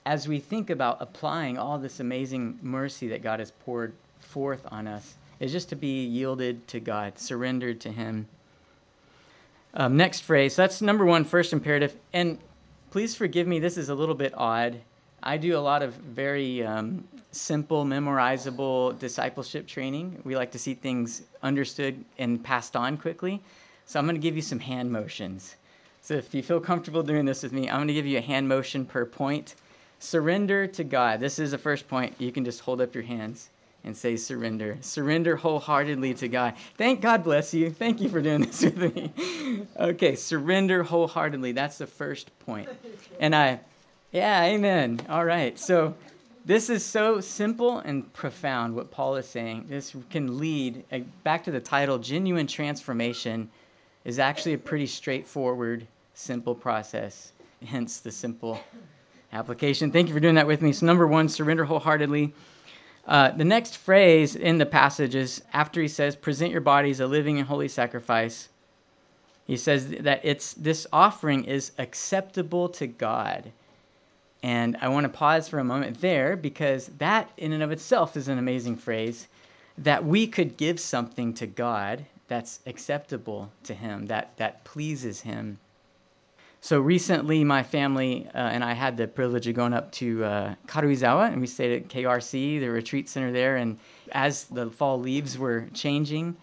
as 0.07 0.29
we 0.29 0.39
think 0.39 0.71
about 0.71 0.99
applying 1.01 1.59
all 1.59 1.79
this 1.79 2.01
amazing 2.01 2.59
mercy 2.63 3.09
that 3.09 3.23
God 3.23 3.39
has 3.41 3.51
poured 3.51 3.95
forth 4.21 4.67
on 4.71 4.87
us, 4.87 5.15
is 5.41 5.53
just 5.53 5.71
to 5.71 5.77
be 5.77 6.05
yielded 6.05 6.67
to 6.69 6.81
God, 6.81 7.19
surrendered 7.19 7.81
to 7.83 7.91
Him. 7.91 8.27
Um, 9.75 9.97
next 9.97 10.21
phrase, 10.21 10.55
that's 10.55 10.81
number 10.83 11.05
one, 11.05 11.25
first 11.25 11.53
imperative. 11.53 11.95
And 12.13 12.39
please 12.91 13.15
forgive 13.15 13.47
me, 13.47 13.59
this 13.59 13.77
is 13.77 13.89
a 13.89 13.95
little 13.95 14.15
bit 14.15 14.33
odd. 14.37 14.81
I 15.23 15.39
do 15.39 15.57
a 15.57 15.61
lot 15.61 15.83
of 15.83 15.95
very 15.95 16.63
um, 16.63 17.09
simple, 17.33 17.85
memorizable 17.85 18.99
discipleship 18.99 19.67
training. 19.67 20.21
We 20.25 20.37
like 20.37 20.53
to 20.53 20.59
see 20.59 20.75
things 20.75 21.23
understood 21.43 22.05
and 22.19 22.43
passed 22.45 22.77
on 22.77 22.99
quickly. 22.99 23.43
So 23.87 23.99
I'm 23.99 24.07
going 24.07 24.17
to 24.17 24.21
give 24.21 24.37
you 24.37 24.43
some 24.43 24.61
hand 24.61 24.93
motions. 24.93 25.57
So 26.03 26.15
if 26.15 26.35
you 26.35 26.43
feel 26.43 26.61
comfortable 26.61 27.03
doing 27.03 27.25
this 27.25 27.43
with 27.43 27.53
me, 27.53 27.69
I'm 27.69 27.79
going 27.79 27.89
to 27.89 27.95
give 27.95 28.07
you 28.07 28.19
a 28.19 28.23
hand 28.23 28.49
motion 28.49 28.85
per 28.85 29.07
point. 29.07 29.55
Surrender 29.99 30.67
to 30.67 30.85
God. 30.85 31.21
This 31.21 31.39
is 31.39 31.53
the 31.53 31.59
first 31.59 31.89
point. 31.89 32.15
You 32.19 32.33
can 32.33 32.45
just 32.45 32.61
hold 32.61 32.81
up 32.81 32.95
your 32.95 33.05
hands 33.05 33.49
and 33.85 33.97
say 33.97 34.17
surrender. 34.17 34.79
Surrender 34.81 35.37
wholeheartedly 35.37 36.15
to 36.15 36.29
God. 36.29 36.55
Thank 36.77 37.03
God 37.03 37.23
bless 37.23 37.53
you. 37.53 37.71
Thank 37.71 38.01
you 38.01 38.09
for 38.09 38.23
doing 38.23 38.43
this 38.43 38.63
with 38.63 38.77
me. 38.79 39.67
okay, 39.79 40.17
surrender 40.17 40.83
wholeheartedly. 40.83 41.53
That's 41.53 41.79
the 41.79 41.87
first 41.87 42.37
point. 42.41 42.69
And 43.21 43.35
I, 43.35 43.61
yeah, 44.11 44.45
amen. 44.45 45.01
All 45.09 45.25
right. 45.25 45.59
So 45.59 45.95
this 46.47 46.71
is 46.71 46.85
so 46.85 47.21
simple 47.21 47.79
and 47.79 48.11
profound 48.13 48.75
what 48.75 48.91
Paul 48.91 49.17
is 49.17 49.27
saying. 49.27 49.67
This 49.69 49.95
can 50.11 50.39
lead 50.39 50.85
uh, 50.91 51.01
back 51.23 51.45
to 51.45 51.51
the 51.51 51.61
title 51.61 51.99
Genuine 51.99 52.47
Transformation 52.47 53.51
is 54.05 54.19
actually 54.19 54.55
a 54.55 54.59
pretty 54.59 54.87
straightforward, 54.87 55.87
simple 56.15 56.55
process. 56.55 57.33
Hence 57.65 58.01
the 58.01 58.13
simple 58.13 58.61
application. 59.35 59.91
Thank 59.91 60.09
you 60.09 60.15
for 60.15 60.21
doing 60.21 60.37
that 60.37 60.47
with 60.47 60.63
me. 60.63 60.73
So, 60.73 60.87
number 60.87 61.07
one, 61.07 61.29
surrender 61.29 61.65
wholeheartedly. 61.65 62.33
Uh, 63.07 63.31
the 63.31 63.45
next 63.45 63.77
phrase 63.77 64.35
in 64.35 64.57
the 64.59 64.67
passage 64.67 65.15
is 65.15 65.43
after 65.53 65.83
he 65.83 65.89
says, 65.89 66.17
present 66.17 66.53
your 66.53 66.63
bodies 66.63 67.01
a 67.01 67.07
living 67.07 67.39
and 67.39 67.47
holy 67.47 67.69
sacrifice. 67.69 68.49
He 69.47 69.59
says 69.59 69.89
that 69.89 70.21
it's 70.25 70.55
this 70.55 70.87
offering 70.91 71.45
is 71.45 71.73
acceptable 71.79 72.71
to 72.71 72.87
God. 72.87 73.53
And 74.43 74.77
I 74.81 74.89
want 74.89 75.05
to 75.05 75.11
pause 75.11 75.49
for 75.49 75.59
a 75.59 75.65
moment 75.65 76.01
there 76.01 76.37
because 76.37 76.87
that, 76.99 77.31
in 77.37 77.53
and 77.53 77.63
of 77.63 77.73
itself, 77.73 78.17
is 78.17 78.29
an 78.29 78.39
amazing 78.39 78.77
phrase 78.77 79.27
that 79.79 80.05
we 80.05 80.27
could 80.27 80.57
give 80.57 80.79
something 80.79 81.35
to 81.35 81.47
God 81.47 82.05
that's 82.29 82.61
acceptable 82.67 83.51
to 83.65 83.75
Him, 83.75 84.07
that, 84.07 84.37
that 84.37 84.65
pleases 84.65 85.21
Him. 85.21 85.59
So 86.65 86.81
recently, 86.81 87.45
my 87.45 87.63
family 87.63 88.27
uh, 88.35 88.39
and 88.39 88.65
I 88.65 88.73
had 88.73 88.97
the 88.97 89.07
privilege 89.07 89.47
of 89.47 89.55
going 89.55 89.75
up 89.75 89.93
to 90.01 90.25
uh, 90.25 90.55
Karuizawa, 90.67 91.31
and 91.31 91.43
we 91.43 91.47
stayed 91.47 91.77
at 91.77 91.89
KRC, 91.91 92.59
the 92.59 92.69
retreat 92.69 93.11
center 93.11 93.33
there. 93.33 93.57
And 93.57 93.79
as 94.13 94.45
the 94.45 94.71
fall 94.71 94.99
leaves 94.99 95.37
were 95.37 95.69
changing, 95.75 96.35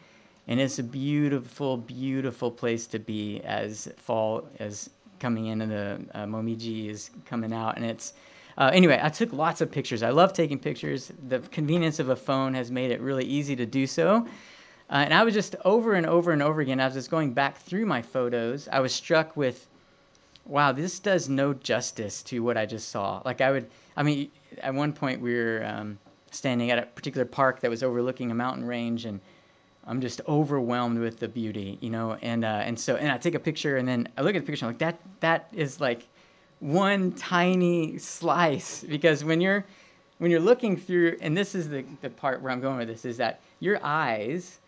and 0.48 0.60
it's 0.60 0.78
a 0.78 0.84
beautiful, 0.84 1.76
beautiful 1.76 2.52
place 2.52 2.86
to 2.86 3.00
be 3.00 3.42
as 3.42 3.92
fall 3.98 4.48
is 4.60 4.92
coming 5.20 5.48
in 5.48 5.60
and 5.62 5.72
the 5.72 6.00
uh, 6.14 6.26
momiji 6.26 6.88
is 6.88 7.10
coming 7.26 7.52
out, 7.52 7.78
and 7.78 7.86
it's 7.88 8.14
anyway, 8.60 9.00
I 9.02 9.10
took 9.10 9.34
lots 9.34 9.60
of 9.62 9.72
pictures. 9.72 10.04
I 10.04 10.12
love 10.12 10.34
taking 10.34 10.60
pictures. 10.60 11.12
The 11.30 11.40
convenience 11.40 11.98
of 11.98 12.10
a 12.10 12.16
phone 12.16 12.54
has 12.54 12.70
made 12.70 12.92
it 12.92 13.02
really 13.02 13.26
easy 13.26 13.56
to 13.56 13.66
do 13.66 13.88
so. 13.88 14.28
And 14.88 15.16
I 15.16 15.24
was 15.24 15.34
just 15.34 15.56
over 15.66 15.94
and 15.94 16.06
over 16.06 16.32
and 16.32 16.44
over 16.44 16.62
again, 16.62 16.80
I 16.80 16.86
was 16.86 16.94
just 16.94 17.10
going 17.10 17.34
back 17.34 17.58
through 17.58 17.88
my 17.88 18.04
photos. 18.04 18.68
I 18.72 18.82
was 18.82 18.94
struck 18.94 19.36
with, 19.36 19.68
wow, 20.46 20.72
this 20.72 21.00
does 21.00 21.30
no 21.30 21.54
justice 21.54 22.24
to 22.24 22.40
what 22.40 22.58
I 22.58 22.66
just 22.66 22.90
saw. 22.90 23.22
Like, 23.24 23.42
I 23.42 23.52
would, 23.52 23.70
I 23.96 24.04
mean, 24.04 24.32
at 24.62 24.74
one 24.74 24.94
point 24.94 25.22
we 25.22 25.34
were 25.34 25.64
um, 25.66 26.00
standing 26.32 26.72
at 26.72 26.80
a 26.80 26.84
particular 26.84 27.26
park 27.26 27.62
that 27.62 27.70
was 27.70 27.84
overlooking 27.84 28.32
a 28.32 28.36
mountain 28.36 28.66
range, 28.66 29.06
and 29.06 29.20
I'm 29.86 30.02
just 30.02 30.22
overwhelmed 30.28 31.00
with 31.00 31.20
the 31.20 31.28
beauty, 31.28 31.78
you 31.82 31.90
know. 31.90 32.18
And 32.22 32.44
uh, 32.44 32.62
and 32.64 32.80
so, 32.80 32.96
and 32.96 33.12
I 33.12 33.18
take 33.18 33.36
a 33.36 33.40
picture, 33.40 33.78
and 33.78 33.88
then 33.88 34.10
I 34.18 34.22
look 34.22 34.36
at 34.36 34.46
the 34.46 34.46
picture, 34.46 34.66
and 34.66 34.82
I'm 34.82 34.90
like, 34.90 35.00
that 35.22 35.22
that 35.22 35.48
is 35.54 35.80
like 35.80 36.08
one 36.62 37.12
tiny 37.14 37.98
slice 37.98 38.84
because 38.84 39.24
when 39.24 39.42
you're 39.42 39.66
when 40.20 40.30
you're 40.30 40.40
looking 40.40 40.78
through 40.78 41.18
and 41.20 41.36
this 41.36 41.56
is 41.56 41.68
the, 41.68 41.84
the 42.02 42.10
part 42.10 42.40
where 42.40 42.52
i'm 42.52 42.62
going 42.62 42.78
with 42.78 42.88
this 42.88 43.04
is 43.04 43.18
that 43.18 43.42
your 43.60 43.80
eyes 43.84 44.60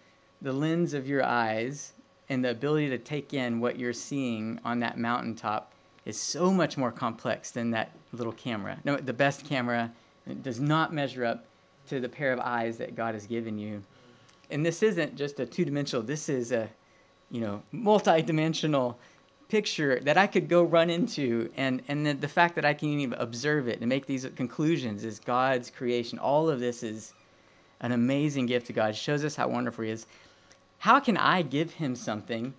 the 0.41 0.51
lens 0.51 0.95
of 0.95 1.07
your 1.07 1.23
eyes 1.23 1.93
and 2.33 2.43
the 2.43 2.51
ability 2.51 2.89
to 2.89 2.97
take 2.97 3.33
in 3.33 3.59
what 3.59 3.79
you're 3.79 3.93
seeing 3.93 4.59
on 4.65 4.79
that 4.79 4.97
mountaintop 4.97 5.71
is 6.05 6.19
so 6.19 6.51
much 6.51 6.77
more 6.77 6.91
complex 6.91 7.51
than 7.51 7.71
that 7.71 7.91
little 8.11 8.33
camera 8.33 8.77
no 8.83 8.97
the 8.97 9.13
best 9.13 9.45
camera 9.45 9.91
does 10.41 10.59
not 10.59 10.93
measure 10.93 11.25
up 11.25 11.45
to 11.87 11.99
the 11.99 12.09
pair 12.09 12.33
of 12.33 12.39
eyes 12.39 12.77
that 12.77 12.95
god 12.95 13.13
has 13.13 13.25
given 13.27 13.57
you 13.57 13.81
and 14.51 14.65
this 14.65 14.83
isn't 14.83 15.15
just 15.15 15.39
a 15.39 15.45
two-dimensional 15.45 16.03
this 16.03 16.27
is 16.29 16.51
a 16.51 16.69
you 17.31 17.41
know 17.41 17.61
multi-dimensional 17.71 18.97
picture 19.53 19.99
that 19.99 20.17
I 20.17 20.25
could 20.25 20.49
go 20.49 20.63
run 20.63 20.89
into, 20.89 21.51
and 21.55 21.83
and 21.87 22.05
the, 22.07 22.13
the 22.13 22.27
fact 22.27 22.55
that 22.55 22.65
I 22.65 22.73
can 22.73 22.89
even 22.89 23.19
observe 23.19 23.67
it 23.67 23.81
and 23.81 23.87
make 23.87 24.07
these 24.07 24.25
conclusions 24.35 25.03
is 25.03 25.19
God's 25.19 25.69
creation. 25.69 26.17
All 26.17 26.49
of 26.49 26.59
this 26.59 26.81
is 26.81 27.13
an 27.79 27.91
amazing 27.91 28.47
gift 28.47 28.67
to 28.67 28.73
God. 28.73 28.91
It 28.91 28.95
shows 28.95 29.23
us 29.23 29.35
how 29.35 29.49
wonderful 29.49 29.83
He 29.83 29.91
is. 29.91 30.07
How 30.83 30.99
can 30.99 31.15
I 31.15 31.43
give 31.43 31.71
Him 31.71 31.95
something 31.95 32.53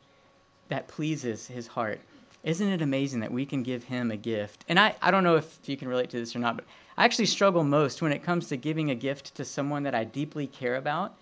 that 0.70 0.88
pleases 0.88 1.46
His 1.46 1.66
heart? 1.66 2.00
Isn't 2.42 2.70
it 2.70 2.80
amazing 2.80 3.20
that 3.20 3.30
we 3.30 3.44
can 3.44 3.62
give 3.62 3.84
Him 3.84 4.10
a 4.10 4.16
gift? 4.16 4.64
And 4.66 4.80
I, 4.80 4.94
I 5.02 5.10
don't 5.10 5.24
know 5.24 5.36
if 5.36 5.58
you 5.66 5.76
can 5.76 5.88
relate 5.88 6.08
to 6.08 6.18
this 6.18 6.34
or 6.34 6.38
not, 6.38 6.56
but 6.56 6.64
I 6.96 7.04
actually 7.04 7.26
struggle 7.26 7.62
most 7.62 8.00
when 8.00 8.12
it 8.12 8.22
comes 8.22 8.48
to 8.48 8.56
giving 8.56 8.90
a 8.90 8.94
gift 8.94 9.34
to 9.34 9.44
someone 9.44 9.82
that 9.82 9.94
I 9.94 10.04
deeply 10.04 10.46
care 10.46 10.76
about. 10.76 11.14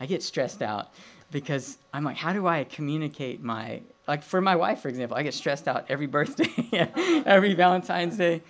I 0.00 0.04
get 0.04 0.22
stressed 0.22 0.60
out 0.60 0.90
because 1.30 1.78
I'm 1.94 2.04
like, 2.04 2.18
how 2.18 2.34
do 2.34 2.46
I 2.46 2.64
communicate 2.64 3.42
my 3.42 3.80
like 4.06 4.22
for 4.22 4.42
my 4.42 4.56
wife, 4.56 4.82
for 4.82 4.88
example, 4.88 5.16
I 5.16 5.22
get 5.22 5.32
stressed 5.32 5.66
out 5.66 5.86
every 5.88 6.08
birthday, 6.08 6.52
every 7.24 7.54
Valentine's 7.54 8.18
Day. 8.18 8.42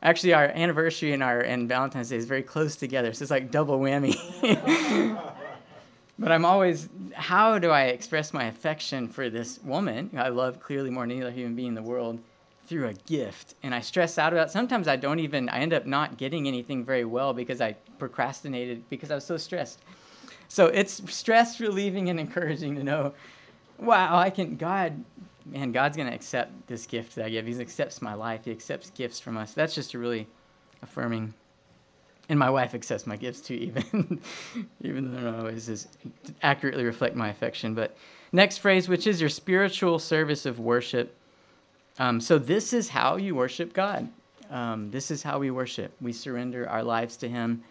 Actually, 0.00 0.34
our 0.34 0.44
anniversary 0.44 1.12
and 1.12 1.20
our 1.20 1.40
and 1.40 1.68
Valentine's 1.68 2.10
Day 2.10 2.16
is 2.16 2.26
very 2.26 2.44
close 2.44 2.76
together, 2.76 3.12
so 3.12 3.24
it's 3.24 3.32
like 3.32 3.50
double 3.50 3.80
whammy. 3.80 4.14
but 6.18 6.32
I'm 6.32 6.44
always, 6.44 6.88
how 7.14 7.58
do 7.58 7.70
I 7.70 7.84
express 7.84 8.32
my 8.32 8.44
affection 8.44 9.08
for 9.08 9.28
this 9.30 9.60
woman 9.62 10.10
I 10.16 10.28
love 10.28 10.60
clearly 10.60 10.90
more 10.90 11.04
than 11.04 11.12
any 11.12 11.22
other 11.22 11.30
human 11.30 11.54
being 11.54 11.68
in 11.68 11.74
the 11.74 11.82
world 11.82 12.18
through 12.66 12.88
a 12.88 12.94
gift? 12.94 13.54
And 13.62 13.74
I 13.74 13.80
stress 13.80 14.18
out 14.18 14.32
about. 14.32 14.50
Sometimes 14.50 14.88
I 14.88 14.96
don't 14.96 15.20
even. 15.20 15.48
I 15.48 15.58
end 15.58 15.72
up 15.72 15.86
not 15.86 16.16
getting 16.16 16.48
anything 16.48 16.84
very 16.84 17.04
well 17.04 17.32
because 17.32 17.60
I 17.60 17.74
procrastinated 17.98 18.88
because 18.88 19.10
I 19.10 19.14
was 19.14 19.24
so 19.24 19.36
stressed. 19.36 19.80
So 20.48 20.66
it's 20.66 21.02
stress 21.12 21.60
relieving 21.60 22.08
and 22.08 22.20
encouraging 22.20 22.76
to 22.76 22.84
know 22.84 23.12
wow, 23.78 24.16
I 24.16 24.30
can, 24.30 24.56
God, 24.56 25.04
man, 25.44 25.72
God's 25.72 25.96
going 25.96 26.08
to 26.08 26.14
accept 26.14 26.66
this 26.66 26.86
gift 26.86 27.16
that 27.16 27.26
I 27.26 27.28
give. 27.30 27.46
He 27.46 27.60
accepts 27.60 28.00
my 28.00 28.14
life, 28.14 28.44
He 28.44 28.50
accepts 28.50 28.90
gifts 28.90 29.20
from 29.20 29.36
us. 29.36 29.52
That's 29.52 29.74
just 29.74 29.94
a 29.94 29.98
really 29.98 30.26
affirming. 30.82 31.34
And 32.28 32.38
my 32.38 32.50
wife 32.50 32.74
accepts 32.74 33.06
my 33.06 33.16
gifts 33.16 33.40
too, 33.40 33.54
even, 33.54 34.20
even 34.82 35.14
though 35.14 35.30
not 35.30 35.38
always 35.40 35.68
is 35.68 35.86
accurately 36.42 36.84
reflect 36.84 37.14
my 37.14 37.28
affection. 37.28 37.74
But 37.74 37.96
next 38.32 38.58
phrase, 38.58 38.88
which 38.88 39.06
is 39.06 39.20
your 39.20 39.30
spiritual 39.30 39.98
service 39.98 40.46
of 40.46 40.58
worship. 40.58 41.14
Um, 41.98 42.20
so 42.20 42.38
this 42.38 42.72
is 42.72 42.88
how 42.88 43.16
you 43.16 43.34
worship 43.34 43.72
God. 43.72 44.08
Um, 44.50 44.90
this 44.90 45.10
is 45.10 45.22
how 45.22 45.38
we 45.38 45.50
worship. 45.50 45.92
We 46.00 46.12
surrender 46.12 46.68
our 46.68 46.82
lives 46.82 47.16
to 47.18 47.28
Him. 47.28 47.62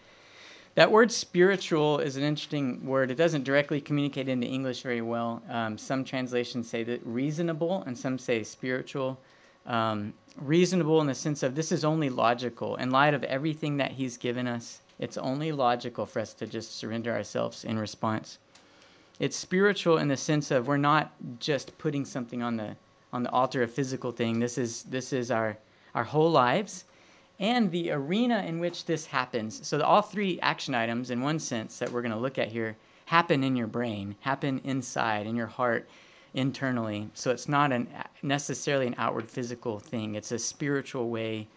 That 0.75 0.91
word 0.91 1.09
spiritual 1.11 1.99
is 1.99 2.17
an 2.17 2.23
interesting 2.23 2.85
word. 2.85 3.09
It 3.09 3.15
doesn't 3.15 3.43
directly 3.43 3.79
communicate 3.79 4.27
into 4.27 4.45
English 4.47 4.81
very 4.81 5.01
well. 5.01 5.41
Um, 5.49 5.77
some 5.77 6.03
translations 6.03 6.69
say 6.69 6.83
that 6.83 6.99
reasonable, 7.05 7.83
and 7.87 7.97
some 7.97 8.17
say 8.17 8.43
spiritual. 8.43 9.17
Um, 9.65 10.13
reasonable 10.37 11.01
in 11.01 11.07
the 11.07 11.15
sense 11.15 11.43
of 11.43 11.55
this 11.55 11.71
is 11.71 11.85
only 11.85 12.09
logical. 12.09 12.75
In 12.75 12.91
light 12.91 13.13
of 13.13 13.23
everything 13.23 13.77
that 13.77 13.91
He's 13.91 14.17
given 14.17 14.47
us, 14.47 14.79
it's 14.99 15.17
only 15.17 15.51
logical 15.51 16.05
for 16.05 16.19
us 16.19 16.33
to 16.35 16.47
just 16.47 16.75
surrender 16.77 17.11
ourselves 17.13 17.65
in 17.65 17.77
response. 17.79 18.37
It's 19.19 19.37
spiritual 19.37 19.97
in 19.97 20.07
the 20.07 20.17
sense 20.17 20.51
of 20.51 20.67
we're 20.67 20.77
not 20.77 21.11
just 21.39 21.77
putting 21.77 22.05
something 22.05 22.43
on 22.43 22.57
the 22.57 22.75
on 23.13 23.23
the 23.23 23.31
altar 23.31 23.63
of 23.63 23.71
physical 23.71 24.11
thing. 24.11 24.39
This 24.39 24.57
is 24.57 24.83
this 24.83 25.13
is 25.13 25.31
our 25.31 25.57
our 25.93 26.03
whole 26.03 26.31
lives 26.31 26.83
and 27.39 27.71
the 27.71 27.91
arena 27.91 28.43
in 28.47 28.59
which 28.59 28.85
this 28.85 29.05
happens. 29.05 29.67
So, 29.67 29.81
all 29.81 30.01
three 30.01 30.39
action 30.41 30.73
items, 30.73 31.11
in 31.11 31.21
one 31.21 31.39
sense, 31.39 31.79
that 31.79 31.91
we're 31.91 32.01
going 32.01 32.13
to 32.13 32.17
look 32.17 32.37
at 32.37 32.47
here, 32.47 32.77
happen 33.05 33.43
in 33.43 33.55
your 33.55 33.67
brain, 33.67 34.15
happen 34.21 34.61
inside, 34.63 35.27
in 35.27 35.35
your 35.35 35.47
heart, 35.47 35.87
internally. 36.35 37.09
So, 37.15 37.31
it's 37.31 37.49
not 37.49 37.71
an, 37.71 37.87
necessarily 38.21 38.87
an 38.87 38.95
outward 38.97 39.29
physical 39.29 39.79
thing, 39.79 40.15
it's 40.15 40.31
a 40.31 40.39
spiritual 40.39 41.09
way 41.09 41.47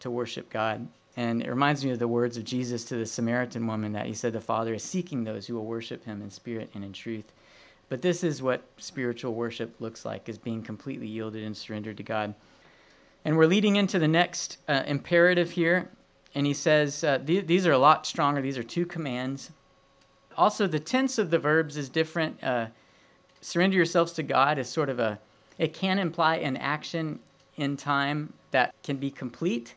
to 0.00 0.10
worship 0.10 0.50
God. 0.50 0.86
And 1.16 1.42
it 1.42 1.48
reminds 1.48 1.84
me 1.84 1.92
of 1.92 1.98
the 1.98 2.08
words 2.08 2.36
of 2.36 2.44
Jesus 2.44 2.84
to 2.86 2.96
the 2.96 3.06
Samaritan 3.06 3.66
woman 3.66 3.92
that 3.92 4.06
he 4.06 4.14
said, 4.14 4.32
The 4.32 4.40
Father 4.40 4.74
is 4.74 4.82
seeking 4.82 5.22
those 5.22 5.46
who 5.46 5.54
will 5.54 5.64
worship 5.64 6.04
him 6.04 6.20
in 6.22 6.30
spirit 6.30 6.70
and 6.74 6.84
in 6.84 6.92
truth. 6.92 7.32
But 7.88 8.02
this 8.02 8.24
is 8.24 8.42
what 8.42 8.62
spiritual 8.78 9.34
worship 9.34 9.80
looks 9.80 10.04
like, 10.04 10.28
is 10.28 10.38
being 10.38 10.62
completely 10.62 11.06
yielded 11.06 11.44
and 11.44 11.56
surrendered 11.56 11.98
to 11.98 12.02
God. 12.02 12.34
And 13.24 13.36
we're 13.36 13.46
leading 13.46 13.76
into 13.76 13.98
the 13.98 14.08
next 14.08 14.58
uh, 14.68 14.82
imperative 14.86 15.50
here. 15.50 15.88
And 16.34 16.46
he 16.46 16.54
says, 16.54 17.04
uh, 17.04 17.18
th- 17.18 17.46
these 17.46 17.66
are 17.66 17.72
a 17.72 17.78
lot 17.78 18.06
stronger. 18.06 18.42
These 18.42 18.58
are 18.58 18.64
two 18.64 18.84
commands. 18.84 19.50
Also, 20.36 20.66
the 20.66 20.80
tense 20.80 21.18
of 21.18 21.30
the 21.30 21.38
verbs 21.38 21.76
is 21.76 21.88
different. 21.88 22.42
Uh, 22.42 22.66
surrender 23.44 23.76
yourselves 23.76 24.12
to 24.12 24.22
God 24.22 24.58
is 24.58 24.68
sort 24.68 24.88
of 24.88 24.98
a, 24.98 25.18
it 25.58 25.74
can 25.74 25.98
imply 25.98 26.36
an 26.36 26.56
action 26.56 27.18
in 27.56 27.76
time 27.76 28.32
that 28.52 28.74
can 28.82 28.96
be 28.96 29.10
complete. 29.10 29.74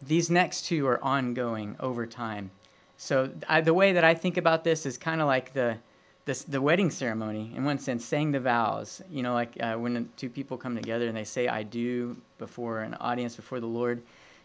These 0.00 0.30
next 0.30 0.64
two 0.64 0.86
are 0.86 1.02
ongoing 1.04 1.76
over 1.78 2.06
time. 2.06 2.50
So 2.96 3.30
I, 3.46 3.60
the 3.60 3.74
way 3.74 3.92
that 3.92 4.04
I 4.04 4.14
think 4.14 4.38
about 4.38 4.64
this 4.64 4.86
is 4.86 4.96
kind 4.96 5.20
of 5.20 5.26
like 5.26 5.52
the, 5.52 5.76
this, 6.24 6.42
the 6.44 6.60
wedding 6.60 6.90
ceremony, 6.90 7.52
in 7.54 7.66
one 7.66 7.78
sense, 7.78 8.02
saying 8.02 8.32
the 8.32 8.40
vows. 8.40 9.02
You 9.10 9.22
know, 9.22 9.34
like 9.34 9.58
uh, 9.60 9.74
when 9.74 10.08
two 10.16 10.30
people 10.30 10.56
come 10.56 10.74
together 10.74 11.06
and 11.06 11.16
they 11.16 11.24
say 11.24 11.48
"I 11.48 11.62
do" 11.62 12.16
before 12.38 12.80
an 12.80 12.94
audience, 12.94 13.36
before 13.36 13.60
the 13.60 13.66
Lord, 13.66 14.02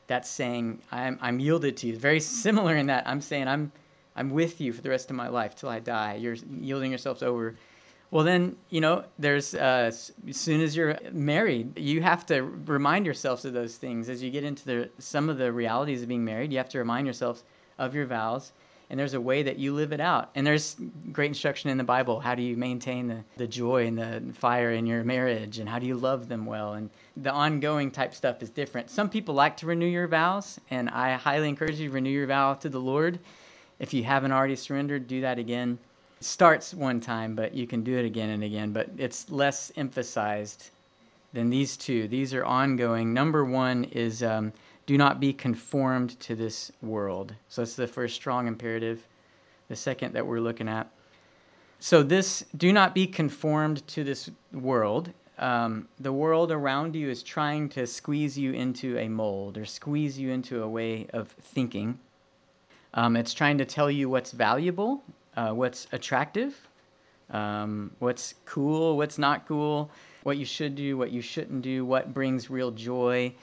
that's 0.08 0.30
saying 0.30 0.82
I'm, 0.92 1.18
I'm 1.22 1.40
yielded 1.40 1.78
to 1.78 1.88
you. 1.88 1.98
Very 1.98 2.20
similar 2.20 2.76
in 2.76 2.88
that 2.88 3.08
I'm 3.08 3.22
saying 3.22 3.48
I'm 3.48 3.72
I'm 4.16 4.30
with 4.30 4.60
you 4.60 4.74
for 4.74 4.82
the 4.82 4.90
rest 4.90 5.10
of 5.10 5.16
my 5.16 5.30
life 5.30 5.56
till 5.56 5.70
I 5.70 5.80
die. 5.80 6.16
You're 6.16 6.36
yielding 6.36 6.92
yourselves 6.92 7.24
over. 7.24 7.56
Well, 8.12 8.24
then 8.24 8.56
you 8.70 8.82
know 8.82 9.04
there's 9.20 9.54
uh, 9.54 9.92
as 9.92 10.14
soon 10.32 10.62
as 10.62 10.76
you're 10.76 10.98
married, 11.12 11.78
you 11.78 12.02
have 12.02 12.26
to 12.28 12.42
remind 12.44 13.06
yourselves 13.06 13.46
of 13.46 13.54
those 13.54 13.76
things 13.76 14.10
as 14.10 14.22
you 14.24 14.32
get 14.32 14.44
into 14.44 14.66
the 14.66 14.90
some 15.00 15.30
of 15.30 15.38
the 15.38 15.52
realities 15.52 16.02
of 16.02 16.08
being 16.08 16.26
married. 16.26 16.52
You 16.52 16.60
have 16.60 16.70
to 16.70 16.80
remind 16.80 17.08
yourselves 17.08 17.44
of 17.78 17.94
your 17.96 18.06
vows 18.06 18.52
and 18.90 19.00
there's 19.00 19.14
a 19.14 19.22
way 19.22 19.44
that 19.44 19.58
you 19.58 19.74
live 19.74 19.94
it 19.94 20.00
out. 20.00 20.30
And 20.36 20.46
there's 20.46 20.76
great 21.12 21.28
instruction 21.28 21.70
in 21.70 21.78
the 21.78 21.84
Bible. 21.84 22.20
How 22.20 22.36
do 22.36 22.44
you 22.44 22.56
maintain 22.56 23.08
the, 23.08 23.24
the 23.38 23.48
joy 23.48 23.88
and 23.88 23.98
the 23.98 24.34
fire 24.34 24.72
in 24.72 24.86
your 24.86 25.04
marriage? 25.04 25.60
And 25.60 25.68
how 25.68 25.80
do 25.80 25.88
you 25.88 25.96
love 25.96 26.28
them 26.28 26.46
well? 26.46 26.74
And 26.74 26.90
the 27.18 27.32
ongoing 27.32 27.92
type 27.92 28.14
stuff 28.14 28.44
is 28.44 28.50
different. 28.50 28.90
Some 28.90 29.10
people 29.10 29.34
like 29.34 29.58
to 29.58 29.66
renew 29.66 29.88
your 29.88 30.08
vows, 30.08 30.60
and 30.70 30.90
I 30.90 31.14
highly 31.14 31.50
encourage 31.50 31.80
you 31.80 31.90
to 31.90 31.94
renew 31.94 32.12
your 32.12 32.28
vow 32.28 32.54
to 32.56 32.70
the 32.70 32.80
Lord. 32.80 33.20
If 33.80 33.94
you 33.94 34.04
haven't 34.04 34.32
already 34.32 34.56
surrendered, 34.56 35.08
do 35.08 35.22
that 35.22 35.40
again. 35.40 35.80
Starts 36.22 36.74
one 36.74 37.02
time, 37.02 37.36
but 37.36 37.54
you 37.54 37.68
can 37.68 37.84
do 37.84 37.98
it 37.98 38.06
again 38.06 38.30
and 38.30 38.44
again, 38.44 38.72
but 38.72 38.90
it's 38.98 39.30
less 39.30 39.72
emphasized 39.76 40.70
than 41.34 41.50
these 41.50 41.78
two. 41.78 42.08
These 42.08 42.34
are 42.34 42.46
ongoing. 42.46 43.14
Number 43.14 43.44
one 43.44 43.84
is 43.86 44.24
um, 44.24 44.54
do 44.86 44.98
not 44.98 45.20
be 45.20 45.34
conformed 45.34 46.20
to 46.22 46.36
this 46.36 46.72
world. 46.82 47.34
So 47.50 47.62
that's 47.62 47.76
the 47.76 47.88
first 47.88 48.16
strong 48.16 48.48
imperative. 48.48 49.06
The 49.68 49.76
second 49.76 50.14
that 50.14 50.26
we're 50.26 50.40
looking 50.40 50.70
at. 50.70 50.90
So, 51.80 52.04
this 52.04 52.46
do 52.56 52.72
not 52.72 52.96
be 52.96 53.06
conformed 53.06 53.86
to 53.90 54.04
this 54.04 54.30
world. 54.54 55.12
Um, 55.38 55.88
the 56.00 56.14
world 56.14 56.52
around 56.52 56.96
you 56.96 57.10
is 57.10 57.22
trying 57.22 57.70
to 57.70 57.86
squeeze 57.86 58.38
you 58.38 58.54
into 58.54 58.98
a 58.98 59.10
mold 59.10 59.58
or 59.58 59.66
squeeze 59.66 60.18
you 60.18 60.32
into 60.32 60.64
a 60.64 60.70
way 60.70 61.08
of 61.14 61.28
thinking. 61.30 62.00
Um, 62.94 63.18
it's 63.18 63.34
trying 63.34 63.58
to 63.58 63.66
tell 63.66 63.92
you 63.92 64.10
what's 64.10 64.32
valuable, 64.32 65.04
uh, 65.36 65.52
what's 65.52 65.88
attractive, 65.92 66.56
um, 67.30 67.92
what's 68.00 68.36
cool, 68.46 68.98
what's 68.98 69.18
not 69.18 69.48
cool, 69.48 69.90
what 70.24 70.38
you 70.38 70.46
should 70.46 70.76
do, 70.76 70.98
what 70.98 71.12
you 71.12 71.22
shouldn't 71.22 71.62
do, 71.62 71.86
what 71.86 72.14
brings 72.14 72.50
real 72.50 72.72
joy 72.72 73.34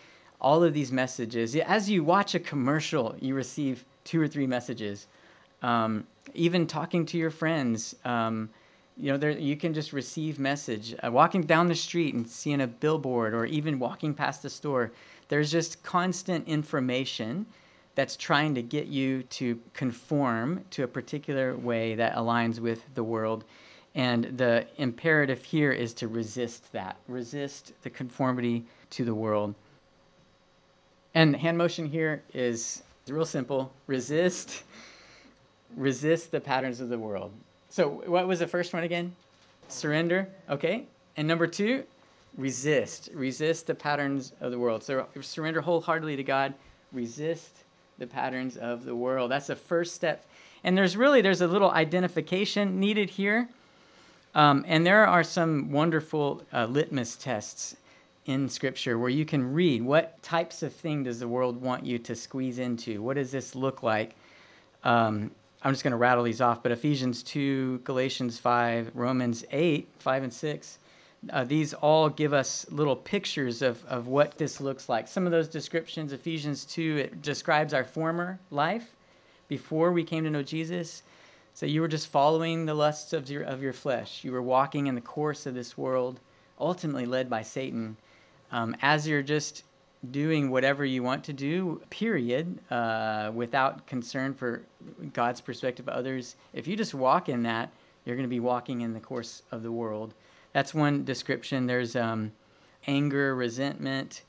all 0.43 0.65
of 0.65 0.75
these 0.75 0.91
messages. 0.93 1.55
As 1.55 1.89
you 1.89 2.03
watch 2.03 2.35
a 2.35 2.41
commercial, 2.41 3.15
you 3.21 3.35
receive 3.35 3.85
two 4.05 4.21
or 4.21 4.27
three 4.27 4.47
messages. 4.47 5.07
Um, 5.63 6.05
even 6.35 6.67
talking 6.67 7.07
to 7.07 7.17
your 7.17 7.31
friends, 7.31 7.95
um, 8.05 8.51
you 8.97 9.13
know, 9.13 9.17
there, 9.17 9.31
you 9.31 9.57
can 9.57 9.73
just 9.73 9.93
receive 9.93 10.41
message. 10.41 10.95
Uh, 11.03 11.11
walking 11.13 11.43
down 11.43 11.69
the 11.69 11.75
street 11.77 12.15
and 12.15 12.29
seeing 12.29 12.61
a 12.61 12.67
billboard, 12.67 13.33
or 13.33 13.47
even 13.47 13.79
walking 13.79 14.13
past 14.13 14.43
the 14.43 14.51
store, 14.51 14.91
there's 15.29 15.51
just 15.51 15.83
constant 15.85 16.49
information 16.49 17.47
that's 17.95 18.17
trying 18.17 18.55
to 18.55 18.63
get 18.63 18.87
you 18.87 19.23
to 19.25 19.61
conform 19.75 20.65
to 20.71 20.85
a 20.85 20.89
particular 20.89 21.57
way 21.57 21.97
that 21.97 22.15
aligns 22.15 22.59
with 22.59 22.83
the 22.95 23.05
world. 23.05 23.45
And 23.95 24.39
the 24.39 24.67
imperative 24.79 25.45
here 25.45 25.71
is 25.71 25.93
to 25.95 26.09
resist 26.09 26.73
that, 26.73 26.97
resist 27.09 27.73
the 27.83 27.91
conformity 27.91 28.65
to 28.91 29.05
the 29.05 29.15
world. 29.15 29.55
And 31.15 31.35
the 31.35 31.39
hand 31.39 31.59
motion 31.59 31.87
here 31.87 32.23
is 32.33 32.83
real 33.07 33.27
simple 33.27 33.71
resist, 33.87 34.63
resist 35.77 36.31
the 36.31 36.41
patterns 36.41 36.81
of 36.81 36.89
the 36.89 36.99
world. 36.99 37.33
So, 37.69 37.89
what 38.07 38.27
was 38.27 38.39
the 38.39 38.47
first 38.47 38.73
one 38.73 38.83
again? 38.83 39.15
Surrender. 39.69 40.29
Okay. 40.49 40.87
And 41.17 41.29
number 41.29 41.47
two, 41.47 41.85
resist. 42.39 43.11
Resist 43.13 43.67
the 43.67 43.75
patterns 43.75 44.33
of 44.41 44.51
the 44.51 44.59
world. 44.59 44.83
So, 44.83 45.07
surrender 45.21 45.61
wholeheartedly 45.61 46.17
to 46.17 46.25
God, 46.25 46.55
resist 46.93 47.51
the 48.03 48.07
patterns 48.09 48.57
of 48.57 48.85
the 48.85 48.95
world. 48.95 49.31
That's 49.31 49.47
the 49.47 49.55
first 49.55 49.95
step. 49.95 50.27
And 50.65 50.77
there's 50.77 50.97
really 50.97 51.23
there's 51.23 51.41
a 51.41 51.47
little 51.47 51.71
identification 51.71 52.81
needed 52.81 53.09
here. 53.09 53.49
Um, 54.35 54.65
and 54.67 54.85
there 54.85 55.07
are 55.07 55.23
some 55.23 55.71
wonderful 55.71 56.43
uh, 56.53 56.67
litmus 56.67 57.15
tests 57.15 57.77
in 58.27 58.49
Scripture 58.49 58.99
where 58.99 59.09
you 59.09 59.25
can 59.25 59.53
read 59.53 59.83
what 59.83 60.21
types 60.21 60.65
of 60.65 60.73
thing 60.73 61.05
does 61.05 61.21
the 61.21 61.29
world 61.29 61.63
want 61.63 61.87
you 61.87 61.99
to 62.01 62.17
squeeze 62.17 62.59
into? 62.59 63.01
What 63.01 63.15
does 63.15 63.31
this 63.31 63.55
look 63.55 63.85
like? 63.85 64.17
Um, 64.83 65.31
I'm 65.63 65.73
just 65.73 65.85
going 65.85 65.93
to 65.93 65.97
rattle 65.97 66.25
these 66.25 66.41
off, 66.41 66.61
but 66.61 66.73
Ephesians 66.73 67.23
2, 67.23 67.83
Galatians 67.85 68.37
5, 68.41 68.91
Romans 68.95 69.45
8, 69.53 69.87
5 70.01 70.23
and 70.25 70.33
6, 70.33 70.79
uh, 71.31 71.45
these 71.45 71.73
all 71.75 72.09
give 72.09 72.33
us 72.33 72.67
little 72.71 72.97
pictures 72.97 73.63
of, 73.63 73.85
of 73.87 74.07
what 74.09 74.39
this 74.39 74.61
looks 74.61 74.89
like. 74.89 75.09
Some 75.09 75.27
of 75.27 75.33
those 75.33 75.49
descriptions, 75.49 76.13
Ephesians 76.13 76.65
2, 76.65 76.97
it 76.99 77.23
describes 77.23 77.75
our 77.75 77.85
former 77.85 78.41
life 78.51 78.89
before 79.49 79.93
we 79.93 80.05
came 80.05 80.25
to 80.25 80.31
know 80.31 80.43
Jesus. 80.43 81.03
So 81.55 81.67
you 81.67 81.81
were 81.81 81.89
just 81.89 82.09
following 82.09 82.67
the 82.67 82.75
lusts 82.75 83.13
of 83.13 83.29
your, 83.31 83.43
of 83.43 83.63
your 83.63 83.73
flesh. 83.73 84.25
You 84.25 84.33
were 84.33 84.43
walking 84.43 84.87
in 84.87 84.95
the 84.95 85.01
course 85.01 85.47
of 85.47 85.55
this 85.55 85.77
world, 85.77 86.19
ultimately 86.59 87.07
led 87.07 87.29
by 87.31 87.43
Satan. 87.43 87.97
Um, 88.51 88.75
as 88.83 89.07
you're 89.07 89.23
just 89.23 89.63
doing 90.11 90.51
whatever 90.51 90.85
you 90.85 91.03
want 91.03 91.25
to 91.25 91.33
do, 91.33 91.81
period, 91.91 92.59
uh, 92.71 93.31
without 93.33 93.87
concern 93.87 94.35
for 94.35 94.63
God's 95.13 95.41
perspective 95.41 95.87
of 95.87 95.95
others, 95.95 96.35
if 96.53 96.67
you 96.67 96.77
just 96.77 96.95
walk 96.95 97.29
in 97.29 97.45
that, 97.45 97.71
you're 98.05 98.17
going 98.17 98.29
to 98.29 98.31
be 98.31 98.41
walking 98.41 98.81
in 98.81 98.95
the 98.95 99.01
course 99.01 99.43
of 99.53 99.63
the 99.63 99.71
world. 99.71 100.13
That's 100.53 100.75
one 100.75 101.05
description. 101.05 101.67
There's 101.67 101.97
um, 101.97 102.33
anger, 102.87 103.35
resentment, 103.35 104.23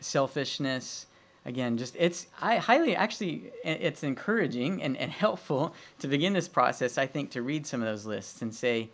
selfishness. 0.00 1.06
Again, 1.44 1.78
just 1.78 1.94
it's 1.98 2.26
I 2.40 2.56
highly 2.56 2.96
actually 2.96 3.52
it's 3.62 4.02
encouraging 4.02 4.82
and, 4.82 4.96
and 4.96 5.10
helpful 5.10 5.74
to 6.00 6.08
begin 6.08 6.32
this 6.32 6.48
process. 6.48 6.98
I 6.98 7.06
think 7.06 7.32
to 7.32 7.42
read 7.42 7.66
some 7.66 7.82
of 7.82 7.86
those 7.86 8.04
lists 8.04 8.42
and 8.42 8.52
say, 8.52 8.90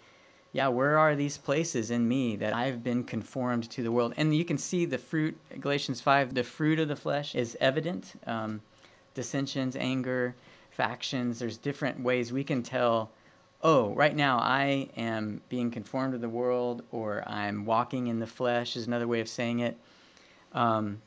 yeah, 0.53 0.69
where 0.69 0.99
are 0.99 1.17
these 1.17 1.39
places 1.39 1.91
in 1.91 2.07
me 2.07 2.37
that 2.37 2.55
I've 2.55 2.85
been 2.85 3.05
conformed 3.05 3.71
to 3.71 3.83
the 3.83 3.91
world? 3.91 4.13
And 4.19 4.37
you 4.37 4.45
can 4.45 4.59
see 4.59 4.85
the 4.85 4.99
fruit, 4.99 5.35
Galatians 5.61 6.03
5, 6.03 6.35
the 6.35 6.43
fruit 6.43 6.79
of 6.79 6.89
the 6.89 6.97
flesh 6.97 7.35
is 7.35 7.57
evident. 7.59 8.13
Um, 8.27 8.61
dissensions, 9.15 9.77
anger, 9.77 10.35
factions, 10.71 11.39
there's 11.39 11.57
different 11.57 12.01
ways 12.01 12.33
we 12.33 12.45
can 12.45 12.63
tell 12.63 13.11
oh, 13.63 13.95
right 13.95 14.15
now 14.15 14.39
I 14.39 14.89
am 14.97 15.41
being 15.49 15.71
conformed 15.71 16.13
to 16.13 16.19
the 16.19 16.29
world, 16.29 16.83
or 16.91 17.23
I'm 17.27 17.65
walking 17.65 18.09
in 18.09 18.19
the 18.19 18.27
flesh, 18.27 18.77
is 18.77 18.87
another 18.87 19.07
way 19.07 19.21
of 19.21 19.29
saying 19.29 19.61
it. 19.61 19.77
Um, 20.53 21.01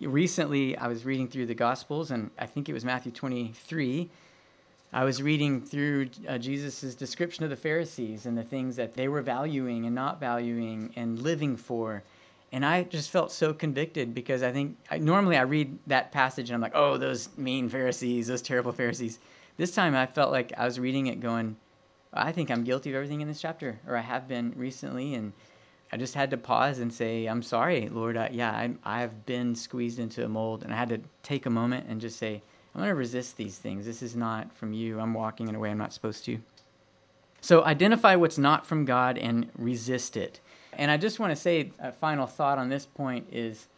recently, 0.00 0.76
I 0.76 0.88
was 0.88 1.04
reading 1.04 1.28
through 1.28 1.46
the 1.46 1.54
Gospels, 1.54 2.10
and 2.10 2.30
I 2.38 2.46
think 2.46 2.68
it 2.68 2.72
was 2.72 2.84
Matthew 2.84 3.12
23. 3.12 4.10
I 4.92 5.04
was 5.04 5.22
reading 5.22 5.60
through 5.60 6.10
uh, 6.28 6.38
Jesus' 6.38 6.94
description 6.94 7.44
of 7.44 7.50
the 7.50 7.56
Pharisees 7.56 8.26
and 8.26 8.36
the 8.38 8.44
things 8.44 8.76
that 8.76 8.94
they 8.94 9.08
were 9.08 9.22
valuing 9.22 9.86
and 9.86 9.94
not 9.94 10.20
valuing 10.20 10.92
and 10.96 11.20
living 11.20 11.56
for. 11.56 12.02
And 12.52 12.64
I 12.64 12.84
just 12.84 13.10
felt 13.10 13.32
so 13.32 13.52
convicted 13.52 14.14
because 14.14 14.44
I 14.44 14.52
think 14.52 14.76
I, 14.88 14.98
normally 14.98 15.36
I 15.36 15.42
read 15.42 15.76
that 15.88 16.12
passage 16.12 16.48
and 16.48 16.54
I'm 16.54 16.60
like, 16.60 16.76
oh, 16.76 16.96
those 16.96 17.28
mean 17.36 17.68
Pharisees, 17.68 18.28
those 18.28 18.42
terrible 18.42 18.70
Pharisees. 18.70 19.18
This 19.56 19.74
time 19.74 19.96
I 19.96 20.06
felt 20.06 20.30
like 20.30 20.52
I 20.56 20.64
was 20.64 20.78
reading 20.78 21.08
it 21.08 21.18
going, 21.18 21.56
I 22.14 22.32
think 22.32 22.50
I'm 22.50 22.64
guilty 22.64 22.90
of 22.90 22.96
everything 22.96 23.20
in 23.20 23.28
this 23.28 23.40
chapter, 23.40 23.78
or 23.86 23.96
I 23.96 24.00
have 24.00 24.28
been 24.28 24.52
recently, 24.56 25.14
and 25.14 25.32
I 25.92 25.96
just 25.96 26.14
had 26.14 26.30
to 26.30 26.36
pause 26.36 26.78
and 26.78 26.92
say, 26.92 27.26
I'm 27.26 27.42
sorry, 27.42 27.88
Lord. 27.88 28.16
I, 28.16 28.30
yeah, 28.32 28.50
I, 28.50 28.74
I 28.84 29.00
have 29.00 29.26
been 29.26 29.54
squeezed 29.54 29.98
into 29.98 30.24
a 30.24 30.28
mold, 30.28 30.62
and 30.62 30.72
I 30.72 30.76
had 30.76 30.88
to 30.90 31.00
take 31.22 31.46
a 31.46 31.50
moment 31.50 31.86
and 31.88 32.00
just 32.00 32.18
say, 32.18 32.40
I'm 32.74 32.80
going 32.80 32.88
to 32.88 32.94
resist 32.94 33.36
these 33.36 33.56
things. 33.56 33.84
This 33.84 34.02
is 34.02 34.16
not 34.16 34.52
from 34.56 34.72
you. 34.72 34.98
I'm 34.98 35.14
walking 35.14 35.48
in 35.48 35.54
a 35.54 35.58
way 35.58 35.70
I'm 35.70 35.78
not 35.78 35.92
supposed 35.92 36.24
to. 36.24 36.38
So 37.40 37.62
identify 37.64 38.16
what's 38.16 38.38
not 38.38 38.66
from 38.66 38.84
God 38.84 39.18
and 39.18 39.50
resist 39.58 40.16
it. 40.16 40.40
And 40.72 40.90
I 40.90 40.96
just 40.96 41.20
want 41.20 41.30
to 41.30 41.36
say 41.36 41.70
a 41.78 41.92
final 41.92 42.26
thought 42.26 42.58
on 42.58 42.68
this 42.68 42.86
point 42.86 43.28
is 43.32 43.68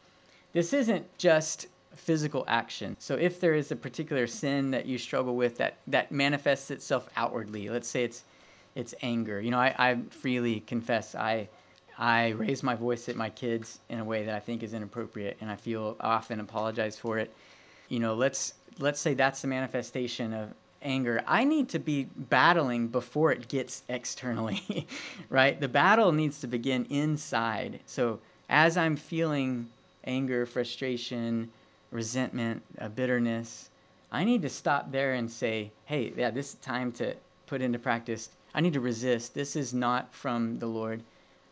this 0.53 0.73
isn't 0.73 1.05
just 1.19 1.67
physical 1.97 2.45
action. 2.47 2.97
So 2.99 3.15
if 3.17 3.41
there 3.41 3.55
is 3.55 3.73
a 3.73 3.77
particular 3.77 4.27
sin 4.27 4.71
that 4.71 4.87
you 4.87 4.99
struggle 4.99 5.35
with 5.35 5.59
that 5.59 5.79
that 5.89 6.13
manifests 6.13 6.71
itself 6.71 7.09
outwardly, 7.17 7.69
let's 7.69 7.89
say 7.89 8.05
it's 8.05 8.23
it's 8.75 8.95
anger. 9.03 9.41
You 9.41 9.51
know, 9.51 9.59
I, 9.59 9.75
I 9.79 9.99
freely 10.11 10.61
confess 10.61 11.15
I 11.15 11.49
I 11.99 12.29
raise 12.29 12.63
my 12.63 12.75
voice 12.75 13.09
at 13.09 13.17
my 13.17 13.31
kids 13.31 13.79
in 13.89 13.99
a 13.99 14.05
way 14.05 14.25
that 14.25 14.35
I 14.35 14.41
think 14.41 14.63
is 14.63 14.75
inappropriate, 14.75 15.39
and 15.41 15.51
I 15.51 15.57
feel 15.57 15.97
often 16.01 16.41
apologize 16.41 16.99
for 16.99 17.19
it. 17.19 17.33
You 17.89 18.01
know, 18.01 18.15
let's 18.15 18.53
let's 18.79 19.01
say 19.01 19.15
that's 19.15 19.41
the 19.41 19.49
manifestation 19.49 20.35
of 20.35 20.53
anger. 20.83 21.23
I 21.27 21.45
need 21.45 21.71
to 21.71 21.79
be 21.79 22.05
battling 22.05 22.89
before 22.89 23.33
it 23.33 23.49
gets 23.49 23.83
externally, 23.89 24.87
right? 25.31 25.59
The 25.59 25.69
battle 25.69 26.13
needs 26.13 26.41
to 26.41 26.47
begin 26.47 26.87
inside. 26.91 27.81
So 27.87 28.21
as 28.49 28.77
I'm 28.77 28.97
feeling 28.97 29.69
anger, 30.05 30.47
frustration, 30.47 31.51
resentment, 31.97 32.63
uh, 32.79 32.89
bitterness, 32.89 33.71
I 34.13 34.25
need 34.25 34.43
to 34.43 34.51
stop 34.51 34.93
there 34.93 35.15
and 35.15 35.31
say, 35.31 35.73
hey, 35.87 36.13
yeah, 36.15 36.31
this 36.31 36.51
is 36.51 36.55
time 36.57 36.93
to 36.93 37.15
put 37.47 37.63
into 37.63 37.79
practice. 37.79 38.29
I 38.55 38.61
need 38.61 38.75
to 38.75 38.81
resist. 38.81 39.35
This 39.35 39.57
is 39.57 39.73
not 39.73 40.15
from 40.15 40.59
the 40.59 40.67
Lord. 40.67 41.03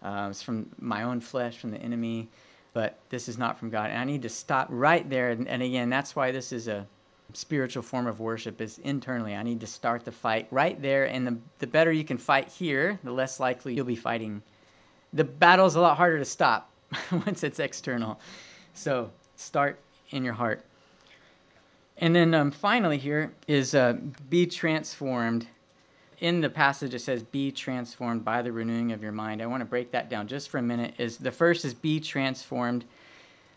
Uh, 0.03 0.29
it's 0.31 0.43
from 0.43 0.71
my 0.79 1.05
own 1.05 1.21
flesh, 1.21 1.57
from 1.59 1.71
the 1.71 1.79
enemy, 1.79 2.29
but 2.75 2.99
this 3.09 3.29
is 3.29 3.39
not 3.39 3.59
from 3.59 3.71
God. 3.71 3.91
And 3.91 3.99
I 3.99 4.05
need 4.05 4.23
to 4.23 4.29
stop 4.29 4.69
right 4.71 5.09
there. 5.09 5.31
And, 5.31 5.49
and 5.49 5.63
again, 5.63 5.89
that's 5.89 6.15
why 6.15 6.31
this 6.31 6.53
is 6.53 6.69
a 6.69 6.87
spiritual 7.33 7.83
form 7.83 8.07
of 8.07 8.21
worship 8.21 8.61
is 8.61 8.79
internally. 8.79 9.35
I 9.35 9.43
need 9.43 9.61
to 9.61 9.67
start 9.67 10.05
the 10.05 10.13
fight 10.13 10.47
right 10.51 10.81
there. 10.81 11.07
And 11.07 11.27
the, 11.27 11.39
the 11.59 11.67
better 11.67 11.91
you 11.91 12.05
can 12.05 12.19
fight 12.19 12.49
here, 12.49 12.99
the 13.03 13.13
less 13.13 13.41
likely 13.41 13.75
you'll 13.75 13.87
be 13.87 13.97
fighting. 13.97 14.43
The 15.15 15.25
battle's 15.25 15.75
a 15.75 15.81
lot 15.81 15.97
harder 15.97 16.19
to 16.19 16.25
stop 16.27 16.71
once 17.11 17.43
it's 17.45 17.61
external. 17.61 18.21
So 18.75 19.11
start 19.37 19.79
in 20.15 20.25
your 20.25 20.35
heart. 20.35 20.65
And 21.99 22.15
then 22.15 22.35
um, 22.35 22.51
finally, 22.51 22.99
here 22.99 23.33
is 23.47 23.75
uh, 23.75 23.95
be 24.31 24.47
transformed. 24.47 25.47
In 26.21 26.41
the 26.41 26.49
passage, 26.49 26.95
it 26.95 27.01
says, 27.01 27.23
"Be 27.23 27.51
transformed 27.51 28.25
by 28.25 28.43
the 28.43 28.53
renewing 28.53 28.93
of 28.93 29.03
your 29.03 29.13
mind." 29.13 29.43
I 29.43 29.47
want 29.47 29.61
to 29.61 29.67
break 29.67 29.91
that 29.91 30.09
down 30.09 30.29
just 30.29 30.49
for 30.49 30.59
a 30.59 30.63
minute. 30.63 30.95
Is 30.99 31.19
the 31.19 31.33
first 31.33 31.65
is 31.65 31.75
be 31.75 32.01
transformed. 32.01 32.85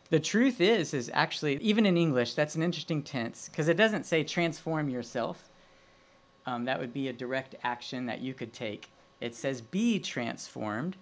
The 0.10 0.20
truth 0.20 0.62
is, 0.62 0.94
is 0.94 1.12
actually 1.14 1.58
even 1.58 1.86
in 1.86 1.98
English, 1.98 2.34
that's 2.34 2.56
an 2.56 2.64
interesting 2.64 3.04
tense 3.04 3.50
because 3.50 3.68
it 3.68 3.78
doesn't 3.78 4.06
say 4.06 4.24
transform 4.24 4.90
yourself. 4.90 5.50
Um, 6.46 6.66
that 6.66 6.80
would 6.80 6.94
be 6.94 7.10
a 7.10 7.14
direct 7.14 7.56
action 7.64 8.06
that 8.06 8.22
you 8.22 8.34
could 8.34 8.54
take. 8.54 8.90
It 9.20 9.36
says 9.36 9.62
be 9.62 10.00
transformed, 10.00 10.96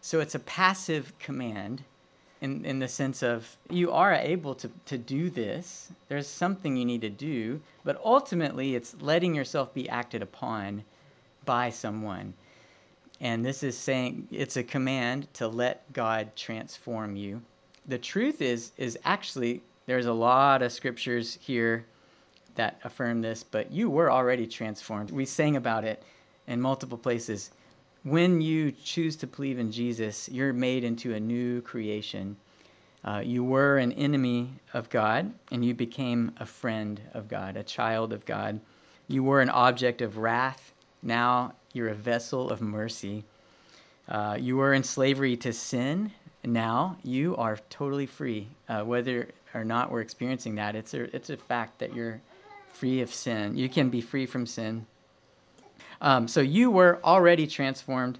so 0.00 0.20
it's 0.20 0.34
a 0.34 0.40
passive 0.40 1.12
command 1.18 1.82
in, 2.40 2.64
in 2.64 2.78
the 2.78 2.88
sense 2.88 3.22
of 3.22 3.46
you 3.68 3.92
are 3.92 4.14
able 4.14 4.54
to, 4.56 4.70
to 4.86 4.98
do 4.98 5.30
this. 5.30 5.90
There's 6.08 6.26
something 6.26 6.76
you 6.76 6.84
need 6.84 7.02
to 7.02 7.10
do, 7.10 7.60
but 7.84 8.00
ultimately 8.04 8.74
it's 8.74 8.94
letting 9.00 9.34
yourself 9.34 9.74
be 9.74 9.88
acted 9.88 10.22
upon 10.22 10.84
by 11.44 11.70
someone. 11.70 12.34
And 13.20 13.44
this 13.44 13.62
is 13.62 13.76
saying 13.76 14.28
it's 14.30 14.56
a 14.56 14.62
command 14.62 15.28
to 15.34 15.48
let 15.48 15.92
God 15.92 16.34
transform 16.34 17.16
you. 17.16 17.42
The 17.86 17.98
truth 17.98 18.40
is 18.40 18.72
is 18.78 18.98
actually 19.04 19.62
there's 19.86 20.06
a 20.06 20.12
lot 20.12 20.62
of 20.62 20.72
scriptures 20.72 21.38
here 21.40 21.84
that 22.54 22.80
affirm 22.84 23.20
this, 23.20 23.42
but 23.42 23.70
you 23.70 23.90
were 23.90 24.10
already 24.10 24.46
transformed. 24.46 25.10
We 25.10 25.26
sang 25.26 25.56
about 25.56 25.84
it 25.84 26.02
in 26.46 26.60
multiple 26.60 26.98
places 26.98 27.50
when 28.02 28.40
you 28.40 28.72
choose 28.72 29.16
to 29.16 29.26
believe 29.26 29.58
in 29.58 29.72
Jesus, 29.72 30.28
you're 30.28 30.52
made 30.52 30.84
into 30.84 31.14
a 31.14 31.20
new 31.20 31.60
creation. 31.60 32.36
Uh, 33.04 33.22
you 33.24 33.44
were 33.44 33.78
an 33.78 33.92
enemy 33.92 34.50
of 34.74 34.88
God, 34.90 35.32
and 35.50 35.64
you 35.64 35.74
became 35.74 36.32
a 36.38 36.46
friend 36.46 37.00
of 37.14 37.28
God, 37.28 37.56
a 37.56 37.62
child 37.62 38.12
of 38.12 38.24
God. 38.24 38.60
You 39.08 39.22
were 39.22 39.40
an 39.40 39.50
object 39.50 40.02
of 40.02 40.18
wrath. 40.18 40.72
Now 41.02 41.54
you're 41.72 41.88
a 41.88 41.94
vessel 41.94 42.50
of 42.50 42.60
mercy. 42.60 43.24
Uh, 44.08 44.36
you 44.38 44.56
were 44.56 44.74
in 44.74 44.82
slavery 44.82 45.36
to 45.38 45.52
sin. 45.52 46.10
Now 46.44 46.96
you 47.02 47.36
are 47.36 47.58
totally 47.68 48.06
free. 48.06 48.48
Uh, 48.68 48.82
whether 48.82 49.28
or 49.54 49.64
not 49.64 49.90
we're 49.90 50.00
experiencing 50.00 50.54
that, 50.56 50.74
it's 50.74 50.94
a, 50.94 51.14
it's 51.14 51.30
a 51.30 51.36
fact 51.36 51.80
that 51.80 51.94
you're 51.94 52.20
free 52.72 53.02
of 53.02 53.12
sin. 53.12 53.56
You 53.56 53.68
can 53.68 53.90
be 53.90 54.00
free 54.00 54.26
from 54.26 54.46
sin. 54.46 54.86
Um, 56.00 56.28
so 56.28 56.40
you 56.40 56.70
were 56.70 57.00
already 57.04 57.46
transformed. 57.46 58.18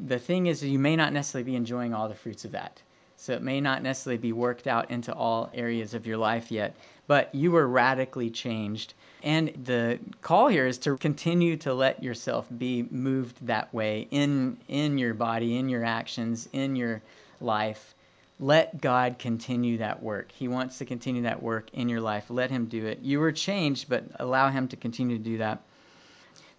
The 0.00 0.18
thing 0.18 0.46
is, 0.46 0.62
you 0.62 0.78
may 0.78 0.96
not 0.96 1.12
necessarily 1.12 1.50
be 1.50 1.56
enjoying 1.56 1.94
all 1.94 2.08
the 2.08 2.14
fruits 2.14 2.44
of 2.44 2.52
that. 2.52 2.80
So 3.16 3.34
it 3.34 3.42
may 3.42 3.60
not 3.60 3.84
necessarily 3.84 4.18
be 4.18 4.32
worked 4.32 4.66
out 4.66 4.90
into 4.90 5.14
all 5.14 5.48
areas 5.54 5.94
of 5.94 6.08
your 6.08 6.16
life 6.16 6.50
yet, 6.50 6.74
but 7.06 7.32
you 7.32 7.52
were 7.52 7.68
radically 7.68 8.30
changed. 8.30 8.94
And 9.22 9.52
the 9.64 10.00
call 10.22 10.48
here 10.48 10.66
is 10.66 10.78
to 10.78 10.96
continue 10.96 11.56
to 11.58 11.72
let 11.72 12.02
yourself 12.02 12.48
be 12.58 12.82
moved 12.90 13.46
that 13.46 13.72
way 13.72 14.08
in 14.10 14.58
in 14.66 14.98
your 14.98 15.14
body, 15.14 15.56
in 15.56 15.68
your 15.68 15.84
actions, 15.84 16.48
in 16.52 16.74
your 16.74 17.00
life. 17.40 17.94
Let 18.40 18.80
God 18.80 19.20
continue 19.20 19.78
that 19.78 20.02
work. 20.02 20.32
He 20.32 20.48
wants 20.48 20.78
to 20.78 20.84
continue 20.84 21.22
that 21.22 21.40
work 21.40 21.70
in 21.74 21.88
your 21.88 22.00
life. 22.00 22.28
Let 22.28 22.50
him 22.50 22.66
do 22.66 22.86
it. 22.86 22.98
You 23.02 23.20
were 23.20 23.30
changed, 23.30 23.88
but 23.88 24.02
allow 24.18 24.50
him 24.50 24.66
to 24.68 24.76
continue 24.76 25.18
to 25.18 25.22
do 25.22 25.38
that. 25.38 25.62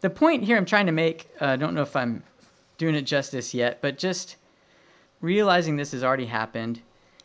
The 0.04 0.10
point 0.10 0.44
here 0.44 0.58
I'm 0.58 0.66
trying 0.66 0.88
to 0.88 0.92
make, 0.92 1.30
uh, 1.40 1.46
I 1.46 1.56
don't 1.56 1.74
know 1.76 1.82
if 1.82 1.96
I'm 1.96 2.24
doing 2.78 2.94
it 2.94 3.04
justice 3.04 3.54
yet, 3.54 3.80
but 3.82 3.98
just 3.98 4.36
realizing 5.22 5.78
this 5.78 5.94
has 5.94 6.04
already 6.04 6.26
happened, 6.26 6.82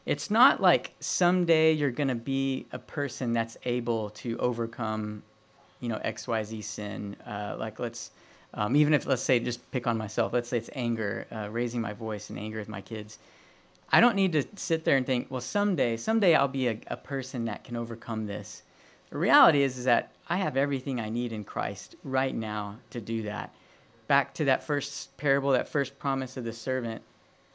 it's 0.07 0.31
not 0.31 0.63
like 0.63 0.93
someday 1.01 1.73
you're 1.73 1.91
going 1.91 2.07
to 2.07 2.15
be 2.15 2.69
a 2.71 2.79
person 2.79 3.33
that's 3.33 3.57
able 3.65 4.11
to 4.11 4.39
overcome, 4.39 5.25
you 5.81 5.89
know, 5.89 5.99
XYZ 6.05 6.63
sin. 6.63 7.17
Uh, 7.27 7.57
like, 7.59 7.81
let's, 7.81 8.13
um, 8.55 8.77
even 8.77 8.95
if, 8.95 9.07
let's 9.07 9.23
say, 9.23 9.41
just 9.41 9.69
pick 9.73 9.89
on 9.89 9.99
myself, 9.99 10.33
let's 10.33 10.49
say 10.49 10.59
it's 10.59 10.71
anger, 10.73 11.27
uh, 11.33 11.49
raising 11.51 11.81
my 11.81 11.95
voice 11.95 12.31
and 12.31 12.39
anger 12.39 12.61
with 12.61 12.69
my 12.69 12.81
kids. 12.81 13.19
I 13.91 14.01
don't 14.01 14.15
need 14.15 14.35
to 14.35 14.45
sit 14.55 14.85
there 14.85 14.97
and 14.97 15.05
think, 15.05 15.33
well, 15.33 15.41
someday, 15.41 15.97
someday 15.97 16.37
I'll 16.37 16.47
be 16.47 16.69
a, 16.69 16.79
a 16.87 16.97
person 16.97 17.47
that 17.47 17.65
can 17.65 17.75
overcome 17.75 18.27
this. 18.27 18.63
The 19.11 19.19
reality 19.19 19.63
is, 19.63 19.79
is 19.79 19.85
that 19.85 20.11
I 20.29 20.37
have 20.39 20.57
everything 20.57 21.01
I 21.01 21.09
need 21.09 21.33
in 21.33 21.45
Christ 21.45 21.97
right 22.05 22.35
now 22.35 22.77
to 22.91 23.01
do 23.01 23.23
that. 23.23 23.55
Back 24.07 24.35
to 24.35 24.47
that 24.47 24.65
first 24.65 25.17
parable, 25.17 25.53
that 25.53 25.69
first 25.69 25.99
promise 25.99 26.37
of 26.37 26.45
the 26.45 26.53
servant 26.53 27.03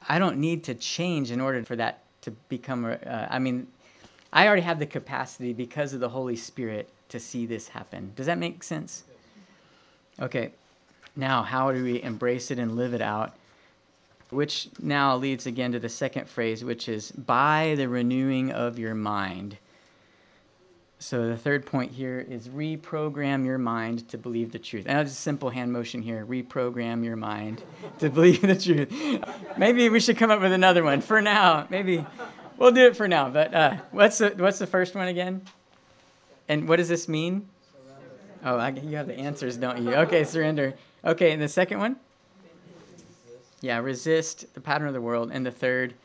I 0.08 0.20
don't 0.20 0.38
need 0.38 0.66
to 0.66 0.74
change 0.74 1.32
in 1.32 1.40
order 1.40 1.64
for 1.64 1.76
that 1.76 2.04
to 2.22 2.32
become. 2.50 2.86
Uh, 2.86 3.28
I 3.30 3.40
mean, 3.40 3.68
I 4.32 4.48
already 4.48 4.62
have 4.64 4.80
the 4.80 4.86
capacity 4.86 5.54
because 5.54 5.94
of 5.94 6.00
the 6.00 6.10
Holy 6.10 6.36
Spirit 6.36 6.90
to 7.10 7.20
see 7.20 7.46
this 7.46 7.68
happen. 7.68 8.12
Does 8.16 8.26
that 8.26 8.38
make 8.38 8.64
sense? 8.64 9.04
Okay. 10.20 10.52
Now, 11.16 11.44
how 11.44 11.72
do 11.72 11.84
we 11.84 12.02
embrace 12.02 12.50
it 12.52 12.60
and 12.60 12.76
live 12.76 12.94
it 12.94 13.02
out? 13.02 13.36
Which 14.30 14.68
now 14.82 15.16
leads 15.18 15.46
again 15.46 15.74
to 15.74 15.80
the 15.80 15.90
second 15.90 16.28
phrase, 16.28 16.64
which 16.64 16.90
is 16.90 17.12
by 17.12 17.76
the 17.78 17.88
renewing 17.88 18.52
of 18.52 18.80
your 18.80 18.96
mind. 18.96 19.58
So 21.04 21.28
the 21.28 21.36
third 21.36 21.66
point 21.66 21.92
here 21.92 22.26
is 22.30 22.48
reprogram 22.48 23.46
your 23.46 23.58
mind 23.58 24.08
to 24.10 24.18
believe 24.18 24.54
the 24.54 24.58
truth. 24.58 24.86
And 24.88 24.98
that's 24.98 25.12
a 25.12 25.16
simple 25.16 25.50
hand 25.50 25.74
motion 25.74 26.02
here. 26.02 26.26
Reprogram 26.26 27.04
your 27.04 27.18
mind 27.18 27.62
to 28.00 28.10
believe 28.10 28.42
the 28.42 28.56
truth. 28.56 28.90
Maybe 29.58 29.90
we 29.90 30.00
should 30.00 30.16
come 30.16 30.32
up 30.32 30.40
with 30.40 30.54
another 30.54 30.82
one 30.82 31.02
for 31.02 31.22
now. 31.22 31.68
Maybe 31.70 32.06
we'll 32.58 32.72
do 32.72 32.88
it 32.88 32.96
for 32.96 33.10
now. 33.10 33.30
But 33.30 33.54
uh, 33.54 33.76
what's 33.92 34.20
the 34.20 34.30
what's 34.30 34.60
the 34.60 34.66
first 34.66 34.96
one 34.96 35.10
again? 35.10 35.42
And 36.48 36.70
what 36.70 36.78
does 36.78 36.88
this 36.88 37.10
mean? 37.10 37.50
Oh, 38.46 38.56
I, 38.56 38.70
you 38.70 38.96
have 38.96 39.08
the 39.08 39.20
answers, 39.20 39.58
don't 39.58 39.84
you? 39.84 39.94
Okay, 39.94 40.24
surrender. 40.24 40.74
Okay, 41.04 41.34
and 41.34 41.42
the 41.42 41.50
second 41.50 41.80
one? 41.80 41.98
Yeah, 43.60 43.80
resist 43.80 44.54
the 44.54 44.62
pattern 44.62 44.88
of 44.88 44.94
the 44.94 45.02
world. 45.02 45.32
And 45.34 45.46
the 45.46 45.52
third, 45.52 45.96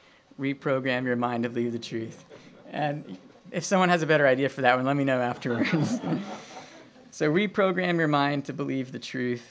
reprogram 0.41 1.05
your 1.05 1.17
mind 1.17 1.45
to 1.45 1.51
believe 1.51 1.71
the 1.71 1.79
truth. 1.79 2.25
And 2.73 3.17
if 3.53 3.65
someone 3.65 3.89
has 3.89 4.03
a 4.03 4.07
better 4.07 4.27
idea 4.27 4.49
for 4.49 4.63
that 4.63 4.77
one, 4.77 4.85
let 4.85 4.97
me 4.97 5.05
know 5.05 5.21
afterwards. 5.21 6.01
so 7.11 7.31
reprogram 7.31 7.99
your 7.99 8.09
mind 8.09 8.47
to 8.47 8.53
believe 8.53 8.93
the 8.93 8.99
truth. 8.99 9.43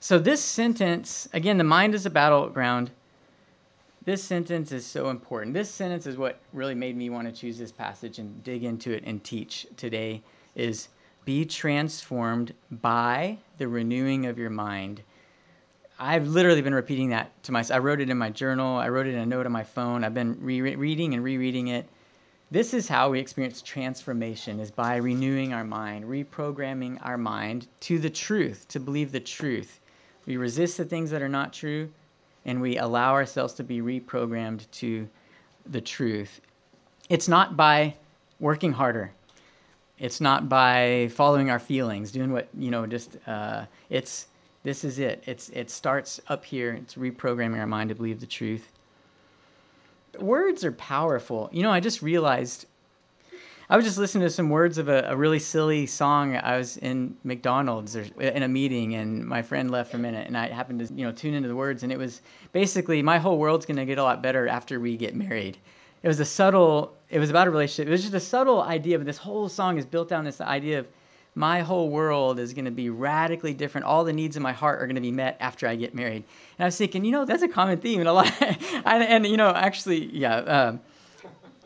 So 0.00 0.18
this 0.18 0.42
sentence, 0.42 1.28
again, 1.32 1.58
the 1.58 1.64
mind 1.64 1.94
is 1.94 2.06
a 2.06 2.10
battleground. 2.10 2.90
This 4.04 4.22
sentence 4.22 4.70
is 4.70 4.86
so 4.86 5.10
important. 5.10 5.52
This 5.52 5.68
sentence 5.68 6.06
is 6.06 6.16
what 6.16 6.38
really 6.52 6.76
made 6.76 6.96
me 6.96 7.10
want 7.10 7.26
to 7.26 7.32
choose 7.32 7.58
this 7.58 7.72
passage 7.72 8.18
and 8.18 8.44
dig 8.44 8.62
into 8.62 8.92
it 8.92 9.02
and 9.04 9.22
teach 9.24 9.66
today 9.76 10.22
is 10.54 10.88
be 11.24 11.44
transformed 11.44 12.54
by 12.70 13.36
the 13.58 13.66
renewing 13.66 14.26
of 14.26 14.38
your 14.38 14.50
mind. 14.50 15.02
I've 15.98 16.28
literally 16.28 16.62
been 16.62 16.74
repeating 16.74 17.08
that 17.08 17.42
to 17.44 17.52
myself. 17.52 17.76
I 17.76 17.80
wrote 17.80 18.00
it 18.00 18.10
in 18.10 18.18
my 18.18 18.30
journal. 18.30 18.76
I 18.76 18.90
wrote 18.90 19.06
it 19.06 19.14
in 19.14 19.18
a 19.18 19.26
note 19.26 19.46
on 19.46 19.52
my 19.52 19.64
phone. 19.64 20.04
I've 20.04 20.14
been 20.14 20.38
re- 20.40 20.76
reading 20.76 21.14
and 21.14 21.24
rereading 21.24 21.68
it. 21.68 21.88
This 22.50 22.74
is 22.74 22.86
how 22.86 23.10
we 23.10 23.18
experience 23.18 23.60
transformation 23.60 24.60
is 24.60 24.70
by 24.70 24.96
renewing 24.96 25.52
our 25.52 25.64
mind, 25.64 26.04
reprogramming 26.04 27.04
our 27.04 27.18
mind 27.18 27.66
to 27.80 27.98
the 27.98 28.10
truth, 28.10 28.66
to 28.68 28.78
believe 28.78 29.10
the 29.10 29.18
truth. 29.18 29.80
We 30.26 30.36
resist 30.36 30.76
the 30.76 30.84
things 30.84 31.10
that 31.10 31.22
are 31.22 31.28
not 31.28 31.52
true 31.52 31.90
and 32.44 32.60
we 32.60 32.78
allow 32.78 33.14
ourselves 33.14 33.54
to 33.54 33.64
be 33.64 33.80
reprogrammed 33.80 34.70
to 34.70 35.08
the 35.66 35.80
truth. 35.80 36.40
It's 37.08 37.26
not 37.26 37.56
by 37.56 37.94
working 38.38 38.72
harder. 38.72 39.10
It's 39.98 40.20
not 40.20 40.48
by 40.48 41.08
following 41.14 41.50
our 41.50 41.58
feelings, 41.58 42.12
doing 42.12 42.30
what, 42.30 42.48
you 42.56 42.70
know, 42.70 42.86
just 42.86 43.16
uh, 43.26 43.64
it's 43.90 44.28
this 44.62 44.84
is 44.84 45.00
it. 45.00 45.24
It's 45.26 45.48
it 45.48 45.68
starts 45.68 46.20
up 46.28 46.44
here. 46.44 46.74
It's 46.74 46.94
reprogramming 46.94 47.58
our 47.58 47.66
mind 47.66 47.88
to 47.88 47.96
believe 47.96 48.20
the 48.20 48.26
truth 48.26 48.70
words 50.20 50.64
are 50.64 50.72
powerful. 50.72 51.48
You 51.52 51.62
know, 51.62 51.70
I 51.70 51.80
just 51.80 52.02
realized 52.02 52.66
I 53.68 53.76
was 53.76 53.84
just 53.84 53.98
listening 53.98 54.22
to 54.22 54.30
some 54.30 54.50
words 54.50 54.78
of 54.78 54.88
a, 54.88 55.06
a, 55.08 55.16
really 55.16 55.40
silly 55.40 55.86
song. 55.86 56.36
I 56.36 56.56
was 56.56 56.76
in 56.76 57.16
McDonald's 57.24 57.96
or 57.96 58.02
in 58.20 58.44
a 58.44 58.48
meeting, 58.48 58.94
and 58.94 59.26
my 59.26 59.42
friend 59.42 59.72
left 59.72 59.90
for 59.90 59.96
a 59.96 60.00
minute, 60.00 60.28
and 60.28 60.38
I 60.38 60.48
happened 60.48 60.86
to 60.86 60.94
you 60.94 61.04
know 61.04 61.10
tune 61.10 61.34
into 61.34 61.48
the 61.48 61.56
words, 61.56 61.82
and 61.82 61.90
it 61.90 61.98
was 61.98 62.22
basically 62.52 63.02
my 63.02 63.18
whole 63.18 63.38
world's 63.38 63.66
gonna 63.66 63.84
get 63.84 63.98
a 63.98 64.04
lot 64.04 64.22
better 64.22 64.46
after 64.46 64.78
we 64.78 64.96
get 64.96 65.16
married. 65.16 65.58
It 66.04 66.08
was 66.08 66.20
a 66.20 66.24
subtle. 66.24 66.94
It 67.10 67.18
was 67.18 67.30
about 67.30 67.48
a 67.48 67.50
relationship. 67.50 67.88
It 67.88 67.90
was 67.90 68.02
just 68.02 68.14
a 68.14 68.20
subtle 68.20 68.62
idea, 68.62 68.98
but 68.98 69.06
this 69.06 69.18
whole 69.18 69.48
song 69.48 69.78
is 69.78 69.86
built 69.86 70.12
on 70.12 70.24
this 70.24 70.40
idea 70.40 70.80
of 70.80 70.86
my 71.36 71.60
whole 71.60 71.90
world 71.90 72.40
is 72.40 72.54
going 72.54 72.64
to 72.64 72.70
be 72.70 72.88
radically 72.88 73.52
different. 73.52 73.86
All 73.86 74.04
the 74.04 74.12
needs 74.14 74.36
of 74.36 74.42
my 74.42 74.54
heart 74.54 74.82
are 74.82 74.86
going 74.86 74.94
to 74.96 75.02
be 75.02 75.12
met 75.12 75.36
after 75.38 75.68
I 75.68 75.76
get 75.76 75.94
married. 75.94 76.24
And 76.58 76.64
I 76.64 76.64
was 76.64 76.78
thinking, 76.78 77.04
you 77.04 77.12
know, 77.12 77.26
that's 77.26 77.42
a 77.42 77.48
common 77.48 77.78
theme 77.78 78.00
in 78.00 78.06
a 78.06 78.12
lot. 78.12 78.32
and, 78.40 78.56
and, 78.86 79.26
you 79.26 79.36
know, 79.36 79.50
actually, 79.50 80.06
yeah, 80.06 80.36
um, 80.36 80.80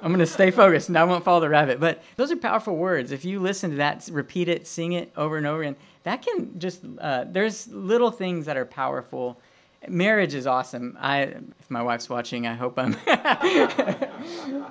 I'm 0.02 0.08
going 0.08 0.18
to 0.18 0.26
stay 0.26 0.50
focused 0.50 0.88
and 0.88 0.98
I 0.98 1.04
won't 1.04 1.22
follow 1.22 1.38
the 1.38 1.48
rabbit. 1.48 1.78
But 1.78 2.02
those 2.16 2.32
are 2.32 2.36
powerful 2.36 2.76
words. 2.76 3.12
If 3.12 3.24
you 3.24 3.38
listen 3.38 3.70
to 3.70 3.76
that, 3.76 4.08
repeat 4.10 4.48
it, 4.48 4.66
sing 4.66 4.92
it 4.94 5.12
over 5.16 5.36
and 5.36 5.46
over 5.46 5.62
again, 5.62 5.76
that 6.02 6.22
can 6.22 6.58
just, 6.58 6.80
uh, 7.00 7.26
there's 7.28 7.68
little 7.68 8.10
things 8.10 8.46
that 8.46 8.56
are 8.56 8.64
powerful. 8.64 9.40
Marriage 9.86 10.34
is 10.34 10.48
awesome. 10.48 10.98
I, 11.00 11.20
if 11.20 11.70
my 11.70 11.84
wife's 11.84 12.08
watching, 12.08 12.44
I 12.48 12.54
hope 12.54 12.76
I'm. 12.76 12.96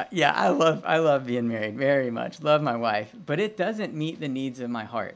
Uh, 0.00 0.04
yeah, 0.10 0.32
I 0.32 0.48
love 0.48 0.82
I 0.86 0.96
love 0.96 1.26
being 1.26 1.46
married 1.46 1.76
very 1.76 2.10
much. 2.10 2.40
Love 2.40 2.62
my 2.62 2.74
wife, 2.74 3.12
but 3.26 3.38
it 3.38 3.58
doesn't 3.58 3.92
meet 3.92 4.18
the 4.18 4.28
needs 4.28 4.60
of 4.60 4.70
my 4.70 4.84
heart, 4.84 5.14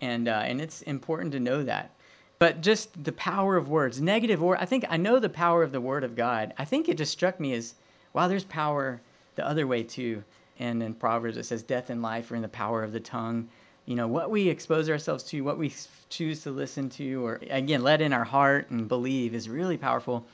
and 0.00 0.26
uh, 0.26 0.42
and 0.44 0.60
it's 0.60 0.82
important 0.82 1.30
to 1.30 1.38
know 1.38 1.62
that. 1.62 1.92
But 2.40 2.60
just 2.60 3.04
the 3.04 3.12
power 3.12 3.56
of 3.56 3.68
words, 3.68 4.00
negative 4.00 4.42
word. 4.42 4.58
I 4.60 4.64
think 4.64 4.84
I 4.88 4.96
know 4.96 5.20
the 5.20 5.28
power 5.28 5.62
of 5.62 5.70
the 5.70 5.80
word 5.80 6.02
of 6.02 6.16
God. 6.16 6.54
I 6.58 6.64
think 6.64 6.88
it 6.88 6.98
just 6.98 7.12
struck 7.12 7.38
me 7.38 7.54
as, 7.54 7.74
wow, 8.14 8.26
there's 8.26 8.42
power 8.42 9.00
the 9.36 9.46
other 9.46 9.64
way 9.64 9.84
too. 9.84 10.24
And 10.58 10.82
in 10.82 10.94
Proverbs 10.94 11.36
it 11.36 11.44
says, 11.44 11.62
death 11.62 11.88
and 11.90 12.02
life 12.02 12.32
are 12.32 12.36
in 12.36 12.42
the 12.42 12.48
power 12.48 12.82
of 12.82 12.92
the 12.92 12.98
tongue. 12.98 13.48
You 13.86 13.94
know 13.94 14.08
what 14.08 14.28
we 14.28 14.48
expose 14.48 14.90
ourselves 14.90 15.22
to, 15.24 15.42
what 15.42 15.56
we 15.56 15.72
choose 16.10 16.42
to 16.42 16.50
listen 16.50 16.90
to, 16.90 17.24
or 17.24 17.40
again 17.48 17.84
let 17.84 18.02
in 18.02 18.12
our 18.12 18.24
heart 18.24 18.70
and 18.70 18.88
believe 18.88 19.36
is 19.36 19.48
really 19.48 19.76
powerful. 19.76 20.26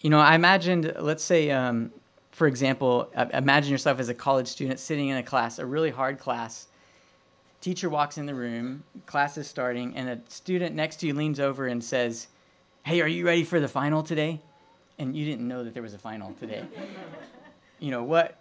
You 0.00 0.08
know, 0.08 0.18
I 0.18 0.34
imagined, 0.34 0.94
let's 0.98 1.22
say, 1.22 1.50
um, 1.50 1.92
for 2.32 2.46
example, 2.46 3.10
imagine 3.32 3.70
yourself 3.70 4.00
as 4.00 4.08
a 4.08 4.14
college 4.14 4.48
student 4.48 4.80
sitting 4.80 5.08
in 5.08 5.18
a 5.18 5.22
class, 5.22 5.58
a 5.58 5.66
really 5.66 5.90
hard 5.90 6.18
class. 6.18 6.66
Teacher 7.60 7.88
walks 7.88 8.18
in 8.18 8.26
the 8.26 8.34
room, 8.34 8.82
class 9.06 9.36
is 9.36 9.46
starting, 9.46 9.94
and 9.96 10.08
a 10.08 10.18
student 10.28 10.74
next 10.74 10.96
to 10.96 11.06
you 11.06 11.14
leans 11.14 11.38
over 11.38 11.66
and 11.66 11.84
says, 11.84 12.26
Hey, 12.84 13.00
are 13.02 13.06
you 13.06 13.24
ready 13.26 13.44
for 13.44 13.60
the 13.60 13.68
final 13.68 14.02
today? 14.02 14.40
And 14.98 15.14
you 15.14 15.24
didn't 15.24 15.46
know 15.46 15.62
that 15.62 15.74
there 15.74 15.82
was 15.82 15.94
a 15.94 15.98
final 15.98 16.34
today. 16.40 16.64
you 17.78 17.90
know 17.90 18.02
what? 18.02 18.38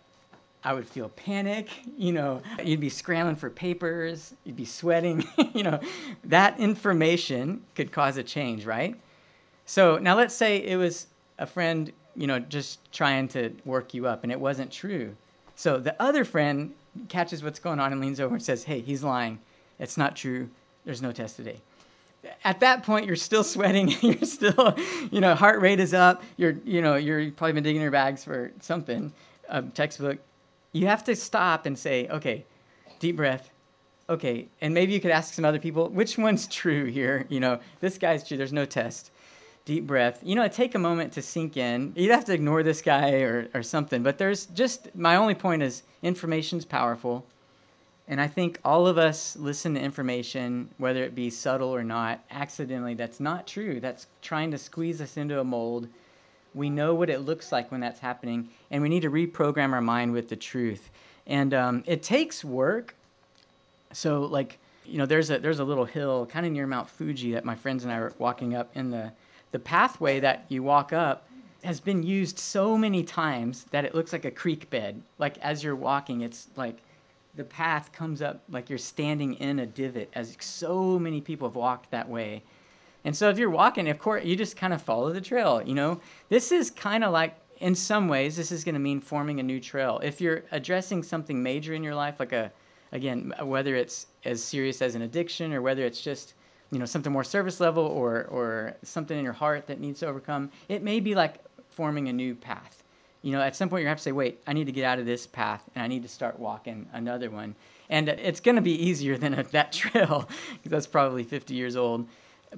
I 0.63 0.73
would 0.73 0.87
feel 0.87 1.09
panic. 1.09 1.69
You 1.97 2.13
know, 2.13 2.41
you'd 2.63 2.79
be 2.79 2.89
scrambling 2.89 3.35
for 3.35 3.49
papers, 3.49 4.33
you'd 4.45 4.55
be 4.55 4.65
sweating. 4.65 5.27
you 5.53 5.63
know, 5.63 5.79
that 6.25 6.59
information 6.59 7.63
could 7.75 7.91
cause 7.91 8.17
a 8.17 8.23
change, 8.23 8.65
right? 8.65 8.95
So 9.65 9.97
now 9.97 10.15
let's 10.15 10.35
say 10.35 10.57
it 10.57 10.77
was 10.77 11.07
a 11.37 11.45
friend, 11.45 11.91
you 12.15 12.27
know, 12.27 12.39
just 12.39 12.79
trying 12.91 13.27
to 13.29 13.55
work 13.65 13.93
you 13.93 14.07
up, 14.07 14.23
and 14.23 14.31
it 14.31 14.39
wasn't 14.39 14.71
true. 14.71 15.15
So 15.55 15.77
the 15.77 15.99
other 16.01 16.25
friend 16.25 16.73
catches 17.07 17.43
what's 17.43 17.59
going 17.59 17.79
on 17.79 17.91
and 17.91 18.01
leans 18.01 18.19
over 18.19 18.35
and 18.35 18.43
says, 18.43 18.63
Hey, 18.63 18.81
he's 18.81 19.03
lying. 19.03 19.39
It's 19.79 19.97
not 19.97 20.15
true. 20.15 20.49
There's 20.85 21.01
no 21.01 21.11
test 21.11 21.35
today. 21.37 21.57
At 22.43 22.59
that 22.59 22.83
point, 22.83 23.05
you're 23.05 23.15
still 23.15 23.43
sweating. 23.43 23.89
You're 24.01 24.25
still, 24.25 24.77
you 25.09 25.21
know, 25.21 25.33
heart 25.33 25.59
rate 25.59 25.79
is 25.79 25.93
up. 25.93 26.21
You're, 26.37 26.55
you 26.65 26.81
know, 26.83 26.95
you're 26.95 27.31
probably 27.31 27.53
been 27.53 27.63
digging 27.63 27.81
your 27.81 27.89
bags 27.89 28.23
for 28.23 28.51
something, 28.59 29.11
a 29.49 29.63
textbook. 29.63 30.19
You 30.71 30.85
have 30.85 31.03
to 31.05 31.15
stop 31.15 31.65
and 31.65 31.77
say, 31.77 32.07
okay, 32.07 32.45
deep 32.99 33.15
breath. 33.15 33.49
Okay, 34.07 34.47
and 34.59 34.73
maybe 34.73 34.93
you 34.93 34.99
could 34.99 35.09
ask 35.09 35.33
some 35.33 35.45
other 35.45 35.57
people, 35.57 35.89
which 35.89 36.17
one's 36.17 36.45
true 36.45 36.85
here? 36.85 37.25
You 37.29 37.39
know, 37.39 37.59
this 37.79 37.97
guy's 37.97 38.27
true. 38.27 38.37
There's 38.37 38.53
no 38.53 38.65
test 38.65 39.09
deep 39.65 39.87
breath. 39.87 40.19
You 40.23 40.35
know, 40.35 40.47
take 40.47 40.75
a 40.75 40.79
moment 40.79 41.13
to 41.13 41.21
sink 41.21 41.57
in. 41.57 41.93
You'd 41.95 42.11
have 42.11 42.25
to 42.25 42.33
ignore 42.33 42.63
this 42.63 42.81
guy 42.81 43.21
or, 43.21 43.47
or 43.53 43.63
something, 43.63 44.03
but 44.03 44.17
there's 44.17 44.45
just 44.47 44.93
my 44.95 45.15
only 45.15 45.35
point 45.35 45.63
is 45.63 45.83
information's 46.01 46.65
powerful. 46.65 47.25
And 48.07 48.19
I 48.19 48.27
think 48.27 48.59
all 48.65 48.87
of 48.87 48.97
us 48.97 49.37
listen 49.37 49.75
to 49.75 49.79
information, 49.79 50.69
whether 50.77 51.03
it 51.03 51.15
be 51.15 51.29
subtle 51.29 51.73
or 51.73 51.83
not, 51.83 52.21
accidentally. 52.29 52.95
That's 52.95 53.19
not 53.19 53.47
true. 53.47 53.79
That's 53.79 54.07
trying 54.21 54.51
to 54.51 54.57
squeeze 54.57 54.99
us 54.99 55.15
into 55.15 55.39
a 55.39 55.43
mold. 55.43 55.87
We 56.53 56.69
know 56.69 56.93
what 56.93 57.09
it 57.09 57.19
looks 57.19 57.51
like 57.51 57.71
when 57.71 57.79
that's 57.79 57.99
happening, 57.99 58.49
and 58.69 58.81
we 58.81 58.89
need 58.89 59.03
to 59.03 59.09
reprogram 59.09 59.71
our 59.71 59.81
mind 59.81 60.11
with 60.11 60.27
the 60.27 60.35
truth. 60.35 60.89
And 61.27 61.53
um, 61.53 61.83
it 61.85 62.03
takes 62.03 62.43
work. 62.43 62.93
So, 63.93 64.23
like, 64.23 64.57
you 64.85 64.97
know, 64.97 65.05
there's 65.05 65.29
a 65.29 65.37
there's 65.39 65.59
a 65.59 65.63
little 65.63 65.85
hill 65.85 66.25
kind 66.25 66.45
of 66.45 66.51
near 66.51 66.67
Mount 66.67 66.89
Fuji 66.89 67.33
that 67.33 67.45
my 67.45 67.55
friends 67.55 67.85
and 67.85 67.93
I 67.93 67.99
were 67.99 68.13
walking 68.17 68.55
up 68.55 68.75
in 68.75 68.89
the 68.89 69.13
the 69.51 69.59
pathway 69.59 70.19
that 70.19 70.45
you 70.49 70.63
walk 70.63 70.93
up 70.93 71.27
has 71.63 71.79
been 71.79 72.03
used 72.03 72.39
so 72.39 72.77
many 72.77 73.03
times 73.03 73.65
that 73.71 73.85
it 73.85 73.93
looks 73.93 74.13
like 74.13 74.25
a 74.25 74.31
creek 74.31 74.69
bed. 74.69 75.01
Like 75.17 75.37
as 75.39 75.63
you're 75.63 75.75
walking, 75.75 76.21
it's 76.21 76.47
like 76.55 76.77
the 77.35 77.43
path 77.43 77.91
comes 77.91 78.21
up 78.21 78.41
like 78.49 78.69
you're 78.69 78.79
standing 78.79 79.35
in 79.35 79.59
a 79.59 79.65
divot, 79.65 80.09
as 80.13 80.35
so 80.39 80.97
many 80.97 81.21
people 81.21 81.47
have 81.47 81.55
walked 81.55 81.91
that 81.91 82.09
way. 82.09 82.43
And 83.03 83.15
so 83.15 83.29
if 83.29 83.37
you're 83.37 83.49
walking, 83.49 83.89
of 83.89 83.99
course, 83.99 84.23
you 84.25 84.35
just 84.35 84.57
kind 84.57 84.73
of 84.73 84.81
follow 84.81 85.11
the 85.11 85.21
trail. 85.21 85.61
You 85.61 85.73
know, 85.73 86.01
this 86.29 86.51
is 86.51 86.69
kind 86.71 87.03
of 87.03 87.11
like, 87.11 87.35
in 87.59 87.75
some 87.75 88.07
ways, 88.07 88.35
this 88.35 88.51
is 88.51 88.63
going 88.63 88.73
to 88.73 88.79
mean 88.79 88.99
forming 88.99 89.39
a 89.39 89.43
new 89.43 89.59
trail. 89.59 89.99
If 90.03 90.19
you're 90.19 90.43
addressing 90.51 91.03
something 91.03 91.41
major 91.41 91.73
in 91.73 91.83
your 91.83 91.95
life, 91.95 92.19
like 92.19 92.31
a, 92.31 92.51
again, 92.91 93.33
whether 93.41 93.75
it's 93.75 94.07
as 94.25 94.43
serious 94.43 94.81
as 94.81 94.95
an 94.95 95.03
addiction 95.03 95.53
or 95.53 95.61
whether 95.61 95.85
it's 95.85 96.01
just 96.01 96.33
you 96.71 96.79
know 96.79 96.85
something 96.85 97.11
more 97.11 97.23
service 97.23 97.59
level 97.59 97.85
or 97.85 98.25
or 98.25 98.73
something 98.83 99.17
in 99.17 99.23
your 99.23 99.33
heart 99.33 99.67
that 99.67 99.79
needs 99.79 99.99
to 99.99 100.07
overcome 100.07 100.49
it 100.69 100.81
may 100.81 100.99
be 100.99 101.15
like 101.15 101.35
forming 101.69 102.09
a 102.09 102.13
new 102.13 102.35
path. 102.35 102.83
You 103.21 103.33
know 103.33 103.41
at 103.41 103.55
some 103.55 103.69
point 103.69 103.83
you 103.83 103.87
have 103.87 103.97
to 103.97 104.03
say 104.03 104.11
wait 104.11 104.41
i 104.47 104.53
need 104.53 104.65
to 104.65 104.71
get 104.71 104.85
out 104.85 104.97
of 104.97 105.05
this 105.05 105.27
path 105.27 105.61
and 105.75 105.83
i 105.83 105.87
need 105.87 106.01
to 106.03 106.09
start 106.09 106.39
walking 106.39 106.87
another 106.93 107.29
one. 107.29 107.55
And 107.89 108.07
it's 108.07 108.39
going 108.39 108.55
to 108.55 108.61
be 108.61 108.87
easier 108.87 109.17
than 109.17 109.33
a, 109.33 109.43
that 109.43 109.71
trail 109.81 110.27
because 110.53 110.71
that's 110.71 110.87
probably 110.87 111.23
50 111.23 111.53
years 111.53 111.75
old. 111.75 112.07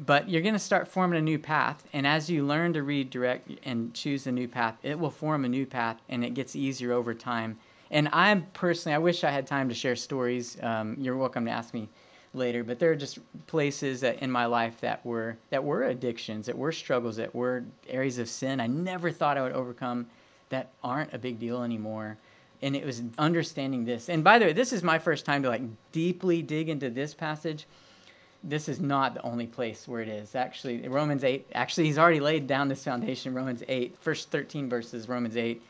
But 0.06 0.30
you're 0.30 0.41
going 0.41 0.54
to 0.54 0.60
start 0.60 0.88
forming 0.88 1.19
a 1.19 1.21
new 1.21 1.38
path 1.38 1.84
and 1.93 2.08
as 2.08 2.30
you 2.30 2.45
learn 2.45 2.73
to 2.73 2.84
redirect 2.84 3.49
and 3.63 3.93
choose 3.93 4.26
a 4.28 4.32
new 4.32 4.47
path 4.47 4.76
it 4.84 4.97
will 4.97 5.12
form 5.12 5.43
a 5.43 5.49
new 5.49 5.65
path 5.65 5.97
and 6.10 6.23
it 6.23 6.34
gets 6.34 6.56
easier 6.56 6.93
over 6.93 7.13
time. 7.13 7.58
And 7.91 8.10
i'm 8.13 8.45
personally 8.54 8.95
i 8.95 8.99
wish 8.99 9.23
i 9.23 9.32
had 9.32 9.47
time 9.47 9.69
to 9.69 9.76
share 9.76 9.95
stories. 9.95 10.58
Um, 10.62 10.97
you're 10.99 11.17
welcome 11.17 11.45
to 11.45 11.52
ask 11.52 11.73
me 11.73 11.89
later, 12.33 12.63
but 12.63 12.79
there 12.79 12.91
are 12.91 12.95
just 12.95 13.19
places 13.47 14.01
that 14.01 14.21
in 14.21 14.31
my 14.31 14.45
life 14.45 14.79
that 14.81 15.05
were 15.05 15.37
that 15.49 15.63
were 15.63 15.83
addictions, 15.83 16.45
that 16.47 16.57
were 16.57 16.71
struggles, 16.71 17.15
that 17.17 17.33
were 17.33 17.63
areas 17.87 18.17
of 18.17 18.29
sin 18.29 18.59
I 18.59 18.67
never 18.67 19.11
thought 19.11 19.37
I 19.37 19.43
would 19.43 19.53
overcome 19.53 20.07
that 20.49 20.69
aren't 20.83 21.13
a 21.13 21.17
big 21.17 21.39
deal 21.39 21.63
anymore. 21.63 22.17
And 22.61 22.75
it 22.75 22.85
was 22.85 23.01
understanding 23.17 23.83
this. 23.83 24.07
And 24.07 24.23
by 24.23 24.39
the 24.39 24.45
way, 24.45 24.53
this 24.53 24.71
is 24.71 24.83
my 24.83 24.99
first 24.99 25.25
time 25.25 25.43
to 25.43 25.49
like 25.49 25.63
deeply 25.91 26.41
dig 26.41 26.69
into 26.69 26.89
this 26.89 27.13
passage. 27.13 27.65
This 28.43 28.69
is 28.69 28.79
not 28.79 29.15
the 29.15 29.21
only 29.23 29.47
place 29.47 29.87
where 29.87 30.01
it 30.01 30.07
is. 30.07 30.35
Actually, 30.35 30.87
Romans 30.87 31.23
8, 31.23 31.47
actually, 31.55 31.85
he's 31.87 31.97
already 31.97 32.19
laid 32.19 32.45
down 32.45 32.67
this 32.67 32.83
foundation. 32.83 33.33
Romans 33.33 33.63
8, 33.67 33.97
first 33.99 34.31
13 34.31 34.69
verses, 34.69 35.09
Romans 35.09 35.35
8 35.35 35.61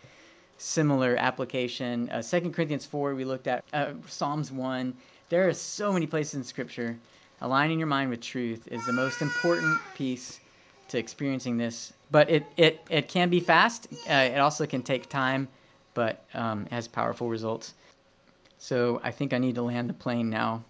similar 0.58 1.16
application. 1.18 2.10
Uh, 2.10 2.22
2 2.22 2.52
Corinthians 2.52 2.86
4, 2.86 3.16
we 3.16 3.26
looked 3.26 3.48
at 3.48 3.64
uh, 3.74 3.94
Psalms 4.08 4.52
1. 4.52 4.94
There 5.34 5.50
are 5.50 5.54
so 5.54 5.92
many 5.92 6.06
places 6.06 6.36
in 6.36 6.44
Scripture. 6.44 6.96
Aligning 7.42 7.80
your 7.80 7.88
mind 7.88 8.12
with 8.12 8.22
truth 8.22 8.68
is 8.68 8.86
the 8.86 8.94
most 8.94 9.20
important 9.24 9.80
piece 9.96 10.40
to 10.90 11.00
experiencing 11.00 11.58
this. 11.58 11.92
But 12.12 12.30
it, 12.30 12.46
it, 12.56 12.82
it 12.88 13.08
can 13.08 13.32
be 13.32 13.40
fast. 13.40 13.88
Uh, 14.08 14.14
it 14.14 14.38
also 14.38 14.68
can 14.68 14.84
take 14.84 15.10
time, 15.10 15.48
but 15.96 16.24
um, 16.36 16.68
has 16.68 16.88
powerful 16.88 17.30
results. 17.30 17.74
So 18.60 19.02
I 19.04 19.10
think 19.10 19.34
I 19.34 19.40
need 19.40 19.56
to 19.56 19.64
land 19.64 19.90
the 19.90 19.96
plane 19.96 20.30
now. 20.30 20.64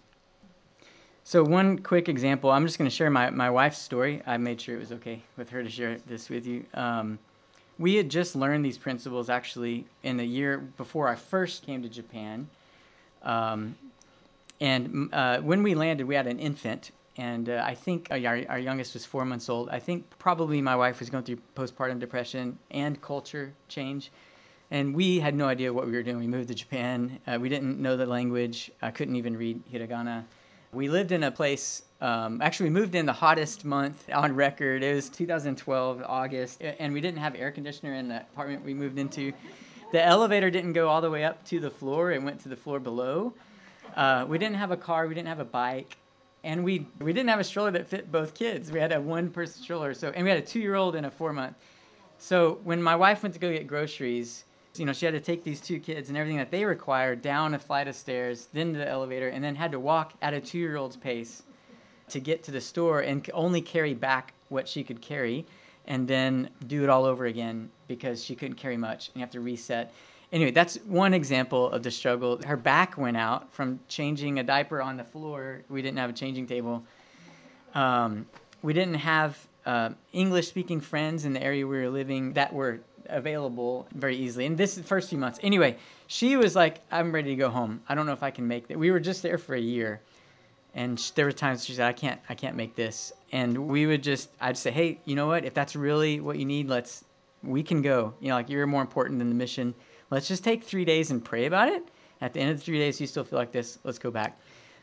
So 1.24 1.44
one 1.44 1.76
quick 1.76 2.08
example, 2.08 2.50
I'm 2.50 2.64
just 2.64 2.78
going 2.78 2.88
to 2.88 2.96
share 2.96 3.10
my, 3.10 3.28
my 3.28 3.50
wife's 3.50 3.76
story. 3.76 4.22
I 4.26 4.38
made 4.38 4.62
sure 4.62 4.76
it 4.76 4.80
was 4.80 4.92
okay 4.92 5.22
with 5.36 5.50
her 5.50 5.62
to 5.62 5.68
share 5.68 5.98
this 6.06 6.30
with 6.30 6.46
you. 6.46 6.64
Um, 6.72 7.18
we 7.78 7.96
had 7.96 8.08
just 8.08 8.34
learned 8.34 8.64
these 8.64 8.78
principles 8.78 9.28
actually 9.28 9.84
in 10.02 10.16
the 10.16 10.24
year 10.24 10.56
before 10.78 11.06
I 11.06 11.16
first 11.16 11.66
came 11.66 11.82
to 11.82 11.88
Japan. 11.90 12.48
Um, 13.22 13.74
and 14.60 15.10
uh, 15.12 15.40
when 15.40 15.62
we 15.62 15.74
landed, 15.74 16.06
we 16.06 16.14
had 16.14 16.26
an 16.26 16.38
infant, 16.38 16.90
and 17.16 17.48
uh, 17.48 17.62
I 17.64 17.74
think 17.74 18.08
uh, 18.10 18.14
our, 18.14 18.42
our 18.48 18.58
youngest 18.58 18.94
was 18.94 19.04
four 19.04 19.24
months 19.24 19.48
old. 19.48 19.68
I 19.68 19.78
think 19.78 20.04
probably 20.18 20.60
my 20.60 20.76
wife 20.76 21.00
was 21.00 21.10
going 21.10 21.24
through 21.24 21.38
postpartum 21.54 22.00
depression 22.00 22.58
and 22.70 23.00
culture 23.00 23.52
change. 23.68 24.10
And 24.70 24.94
we 24.94 25.20
had 25.20 25.34
no 25.34 25.46
idea 25.46 25.72
what 25.72 25.86
we 25.86 25.92
were 25.92 26.02
doing. 26.02 26.18
We 26.18 26.26
moved 26.26 26.48
to 26.48 26.54
Japan. 26.54 27.20
Uh, 27.26 27.38
we 27.40 27.48
didn't 27.48 27.78
know 27.78 27.96
the 27.96 28.06
language. 28.06 28.70
I 28.82 28.90
couldn't 28.90 29.16
even 29.16 29.36
read 29.36 29.62
hiragana. 29.72 30.24
We 30.72 30.88
lived 30.88 31.12
in 31.12 31.22
a 31.22 31.30
place, 31.30 31.82
um, 32.00 32.42
actually, 32.42 32.70
we 32.70 32.80
moved 32.80 32.96
in 32.96 33.06
the 33.06 33.12
hottest 33.12 33.64
month 33.64 34.08
on 34.12 34.34
record. 34.34 34.82
It 34.82 34.94
was 34.94 35.08
2012, 35.08 36.02
August, 36.04 36.62
and 36.62 36.92
we 36.92 37.00
didn't 37.00 37.20
have 37.20 37.36
air 37.36 37.52
conditioner 37.52 37.94
in 37.94 38.08
the 38.08 38.22
apartment 38.22 38.64
we 38.64 38.74
moved 38.74 38.98
into. 38.98 39.32
The 39.92 40.04
elevator 40.04 40.50
didn't 40.50 40.72
go 40.72 40.88
all 40.88 41.00
the 41.00 41.10
way 41.10 41.22
up 41.22 41.44
to 41.46 41.60
the 41.60 41.70
floor, 41.70 42.10
it 42.10 42.20
went 42.20 42.40
to 42.40 42.48
the 42.48 42.56
floor 42.56 42.80
below. 42.80 43.34
Uh, 43.94 44.26
we 44.28 44.38
didn't 44.38 44.56
have 44.56 44.70
a 44.70 44.76
car, 44.76 45.06
we 45.06 45.14
didn't 45.14 45.28
have 45.28 45.40
a 45.40 45.44
bike, 45.44 45.96
and 46.42 46.64
we 46.64 46.86
we 47.00 47.12
didn't 47.12 47.30
have 47.30 47.40
a 47.40 47.44
stroller 47.44 47.70
that 47.70 47.86
fit 47.86 48.10
both 48.10 48.34
kids. 48.34 48.70
We 48.70 48.80
had 48.80 48.92
a 48.92 49.00
one-person 49.00 49.62
stroller, 49.62 49.94
so 49.94 50.10
and 50.10 50.24
we 50.24 50.30
had 50.30 50.38
a 50.38 50.46
two-year-old 50.46 50.96
and 50.96 51.06
a 51.06 51.10
four-month. 51.10 51.56
So 52.18 52.58
when 52.64 52.82
my 52.82 52.96
wife 52.96 53.22
went 53.22 53.34
to 53.34 53.40
go 53.40 53.52
get 53.52 53.66
groceries, 53.66 54.44
you 54.76 54.84
know, 54.84 54.92
she 54.92 55.06
had 55.06 55.14
to 55.14 55.20
take 55.20 55.44
these 55.44 55.60
two 55.60 55.78
kids 55.78 56.08
and 56.08 56.18
everything 56.18 56.38
that 56.38 56.50
they 56.50 56.64
required 56.64 57.22
down 57.22 57.54
a 57.54 57.58
flight 57.58 57.86
of 57.86 57.94
stairs, 57.94 58.48
then 58.52 58.72
to 58.72 58.78
the 58.78 58.88
elevator, 58.88 59.28
and 59.28 59.44
then 59.44 59.54
had 59.54 59.72
to 59.72 59.80
walk 59.80 60.14
at 60.22 60.34
a 60.34 60.40
two-year-old's 60.40 60.96
pace 60.96 61.42
to 62.08 62.20
get 62.20 62.42
to 62.44 62.50
the 62.50 62.60
store 62.60 63.00
and 63.00 63.28
only 63.32 63.60
carry 63.60 63.94
back 63.94 64.34
what 64.48 64.68
she 64.68 64.82
could 64.84 65.00
carry 65.00 65.46
and 65.86 66.08
then 66.08 66.48
do 66.66 66.82
it 66.82 66.88
all 66.88 67.04
over 67.04 67.26
again 67.26 67.70
because 67.88 68.24
she 68.24 68.34
couldn't 68.34 68.56
carry 68.56 68.76
much 68.76 69.08
and 69.08 69.16
you 69.16 69.20
have 69.20 69.30
to 69.30 69.40
reset 69.40 69.92
anyway, 70.34 70.50
that's 70.50 70.76
one 70.84 71.14
example 71.14 71.70
of 71.70 71.82
the 71.82 71.90
struggle. 71.90 72.40
Her 72.44 72.56
back 72.56 72.98
went 72.98 73.16
out 73.16 73.50
from 73.54 73.78
changing 73.88 74.40
a 74.40 74.42
diaper 74.42 74.82
on 74.82 74.96
the 74.96 75.04
floor. 75.04 75.62
We 75.70 75.80
didn't 75.80 75.98
have 75.98 76.10
a 76.10 76.12
changing 76.12 76.48
table. 76.48 76.82
Um, 77.74 78.26
we 78.60 78.72
didn't 78.72 78.94
have 78.94 79.38
uh, 79.64 79.90
English 80.12 80.48
speaking 80.48 80.80
friends 80.80 81.24
in 81.24 81.32
the 81.32 81.42
area 81.42 81.66
we 81.66 81.78
were 81.78 81.88
living 81.88 82.32
that 82.34 82.52
were 82.52 82.80
available 83.06 83.86
very 83.94 84.16
easily. 84.16 84.46
And 84.46 84.58
this 84.58 84.78
first 84.78 85.08
few 85.08 85.18
months. 85.18 85.38
Anyway, 85.42 85.76
she 86.08 86.36
was 86.36 86.56
like, 86.56 86.80
I'm 86.90 87.12
ready 87.12 87.30
to 87.30 87.36
go 87.36 87.48
home. 87.48 87.80
I 87.88 87.94
don't 87.94 88.06
know 88.06 88.12
if 88.12 88.22
I 88.22 88.30
can 88.30 88.48
make 88.48 88.64
it. 88.68 88.78
We 88.78 88.90
were 88.90 89.00
just 89.00 89.22
there 89.22 89.38
for 89.38 89.54
a 89.54 89.60
year. 89.60 90.00
And 90.74 90.98
there 91.14 91.26
were 91.26 91.32
times 91.32 91.64
she 91.64 91.74
said, 91.74 91.86
I 91.86 91.92
can't, 91.92 92.20
I 92.28 92.34
can't 92.34 92.56
make 92.56 92.74
this. 92.74 93.12
And 93.30 93.68
we 93.68 93.86
would 93.86 94.02
just, 94.02 94.30
I'd 94.40 94.58
say, 94.58 94.72
hey, 94.72 94.98
you 95.04 95.14
know 95.14 95.28
what? 95.28 95.44
If 95.44 95.54
that's 95.54 95.76
really 95.76 96.18
what 96.18 96.36
you 96.38 96.44
need, 96.44 96.68
let's, 96.68 97.04
we 97.44 97.62
can 97.62 97.82
go. 97.82 98.14
You 98.20 98.30
know, 98.30 98.34
like 98.34 98.48
you're 98.48 98.66
more 98.66 98.80
important 98.80 99.20
than 99.20 99.28
the 99.28 99.36
mission 99.36 99.74
Let's 100.10 100.28
just 100.28 100.44
take 100.44 100.64
three 100.64 100.84
days 100.84 101.10
and 101.10 101.24
pray 101.24 101.46
about 101.46 101.68
it. 101.68 101.82
At 102.20 102.32
the 102.32 102.40
end 102.40 102.50
of 102.50 102.58
the 102.58 102.64
three 102.64 102.78
days, 102.78 103.00
you 103.00 103.06
still 103.06 103.24
feel 103.24 103.38
like 103.38 103.52
this. 103.52 103.78
Let's 103.84 103.98
go 103.98 104.10
back. 104.10 104.38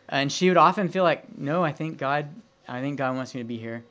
And 0.10 0.32
she 0.32 0.50
would 0.50 0.58
often 0.58 0.90
feel 0.90 1.04
like, 1.04 1.38
no, 1.38 1.64
I 1.64 1.72
think 1.72 1.98
God, 1.98 2.28
I 2.68 2.82
think 2.82 2.98
God 2.98 3.16
wants 3.16 3.34
me 3.34 3.42
to 3.42 3.48
be 3.48 3.58
here. 3.58 3.84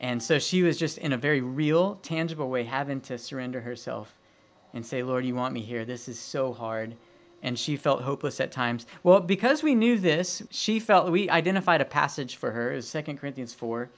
And 0.00 0.22
so 0.22 0.38
she 0.38 0.62
was 0.62 0.76
just 0.78 0.98
in 0.98 1.12
a 1.12 1.16
very 1.16 1.40
real, 1.40 1.96
tangible 2.02 2.50
way 2.50 2.64
having 2.64 3.00
to 3.02 3.16
surrender 3.16 3.60
herself 3.60 4.12
and 4.74 4.84
say, 4.84 5.02
Lord, 5.02 5.24
you 5.24 5.34
want 5.34 5.54
me 5.54 5.62
here. 5.62 5.84
This 5.84 6.08
is 6.08 6.18
so 6.18 6.52
hard. 6.52 6.94
And 7.42 7.58
she 7.58 7.76
felt 7.76 8.02
hopeless 8.02 8.40
at 8.40 8.52
times. 8.52 8.86
Well, 9.02 9.20
because 9.20 9.62
we 9.62 9.74
knew 9.74 9.98
this, 9.98 10.42
she 10.50 10.80
felt 10.80 11.10
we 11.10 11.30
identified 11.30 11.80
a 11.80 11.86
passage 11.86 12.36
for 12.36 12.50
her. 12.50 12.72
It 12.72 12.76
was 12.76 12.90
2 12.92 13.02
Corinthians 13.14 13.54
4 13.54 13.88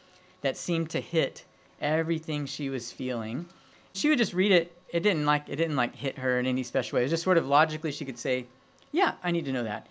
that 0.43 0.57
seemed 0.57 0.91
to 0.91 1.01
hit 1.01 1.45
everything 1.81 2.47
she 2.47 2.69
was 2.69 2.93
feeling. 2.93 3.47
She 3.93 4.09
would 4.09 4.19
just 4.19 4.35
read 4.35 4.53
it 4.53 4.76
it 4.89 5.01
didn't 5.01 5.27
like 5.27 5.49
it 5.49 5.57
didn't 5.57 5.77
like 5.77 5.95
hit 5.95 6.19
her 6.19 6.39
in 6.39 6.47
any 6.47 6.63
special 6.63 6.97
way. 6.97 7.03
It 7.03 7.05
was 7.05 7.13
just 7.13 7.25
sort 7.25 7.39
of 7.39 7.47
logically 7.47 7.93
she 7.93 8.05
could 8.05 8.19
say, 8.19 8.47
"Yeah, 8.93 9.15
I 9.23 9.31
need 9.31 9.45
to 9.47 9.53
know 9.53 9.65
that." 9.65 9.89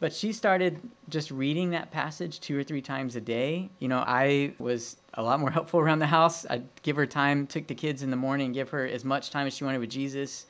But 0.00 0.12
she 0.12 0.32
started 0.32 0.80
just 1.08 1.30
reading 1.32 1.70
that 1.70 1.90
passage 1.90 2.38
two 2.38 2.56
or 2.56 2.62
three 2.62 2.80
times 2.80 3.16
a 3.16 3.20
day. 3.20 3.68
You 3.80 3.88
know, 3.88 3.98
I 3.98 4.54
was 4.58 4.96
a 5.14 5.22
lot 5.22 5.40
more 5.40 5.50
helpful 5.58 5.80
around 5.80 5.98
the 5.98 6.06
house. 6.06 6.46
I'd 6.48 6.64
give 6.82 6.96
her 6.96 7.06
time, 7.06 7.46
took 7.46 7.66
the 7.66 7.74
kids 7.74 8.02
in 8.02 8.10
the 8.10 8.16
morning, 8.16 8.52
give 8.52 8.70
her 8.70 8.86
as 8.86 9.04
much 9.04 9.30
time 9.30 9.46
as 9.46 9.54
she 9.54 9.64
wanted 9.64 9.78
with 9.78 9.90
Jesus. 9.90 10.46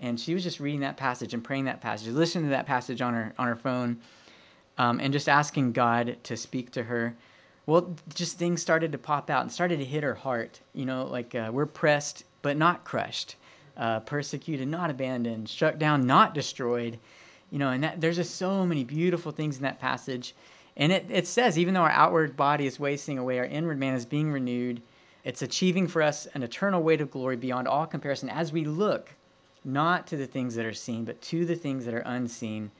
And 0.00 0.18
she 0.18 0.32
was 0.32 0.44
just 0.44 0.60
reading 0.60 0.80
that 0.80 0.96
passage 0.96 1.34
and 1.34 1.42
praying 1.42 1.64
that 1.64 1.80
passage, 1.80 2.08
listening 2.08 2.44
to 2.44 2.50
that 2.50 2.66
passage 2.66 3.02
on 3.02 3.14
her 3.14 3.34
on 3.36 3.48
her 3.48 3.56
phone, 3.56 3.98
um, 4.78 5.00
and 5.00 5.12
just 5.12 5.28
asking 5.28 5.72
God 5.72 6.16
to 6.24 6.36
speak 6.36 6.70
to 6.72 6.84
her. 6.84 7.16
Well, 7.66 7.94
just 8.14 8.38
things 8.38 8.62
started 8.62 8.92
to 8.92 8.98
pop 8.98 9.28
out 9.28 9.42
and 9.42 9.52
started 9.52 9.80
to 9.80 9.84
hit 9.84 10.04
her 10.04 10.14
heart. 10.14 10.60
You 10.72 10.86
know, 10.86 11.04
like 11.04 11.34
uh, 11.34 11.50
we're 11.52 11.66
pressed 11.66 12.22
but 12.42 12.56
not 12.56 12.84
crushed, 12.84 13.36
uh, 13.76 14.00
persecuted, 14.00 14.68
not 14.68 14.90
abandoned, 14.90 15.48
struck 15.48 15.78
down, 15.78 16.06
not 16.06 16.34
destroyed 16.34 16.98
you 17.50 17.58
know, 17.58 17.70
and 17.70 17.84
that, 17.84 18.00
there's 18.00 18.16
just 18.16 18.36
so 18.36 18.66
many 18.66 18.84
beautiful 18.84 19.32
things 19.32 19.56
in 19.56 19.62
that 19.62 19.80
passage. 19.80 20.34
And 20.76 20.92
it, 20.92 21.06
it 21.10 21.26
says, 21.26 21.58
even 21.58 21.74
though 21.74 21.82
our 21.82 21.90
outward 21.90 22.36
body 22.36 22.66
is 22.66 22.78
wasting 22.78 23.18
away, 23.18 23.38
our 23.38 23.44
inward 23.44 23.78
man 23.78 23.94
is 23.94 24.06
being 24.06 24.30
renewed. 24.30 24.82
It's 25.24 25.42
achieving 25.42 25.88
for 25.88 26.02
us 26.02 26.26
an 26.34 26.42
eternal 26.42 26.82
weight 26.82 27.00
of 27.00 27.10
glory 27.10 27.36
beyond 27.36 27.66
all 27.66 27.86
comparison 27.86 28.28
as 28.28 28.52
we 28.52 28.64
look 28.64 29.12
not 29.64 30.06
to 30.08 30.16
the 30.16 30.26
things 30.26 30.54
that 30.54 30.66
are 30.66 30.74
seen, 30.74 31.04
but 31.04 31.20
to 31.22 31.44
the 31.44 31.56
things 31.56 31.84
that 31.84 31.94
are 31.94 32.02
unseen. 32.06 32.70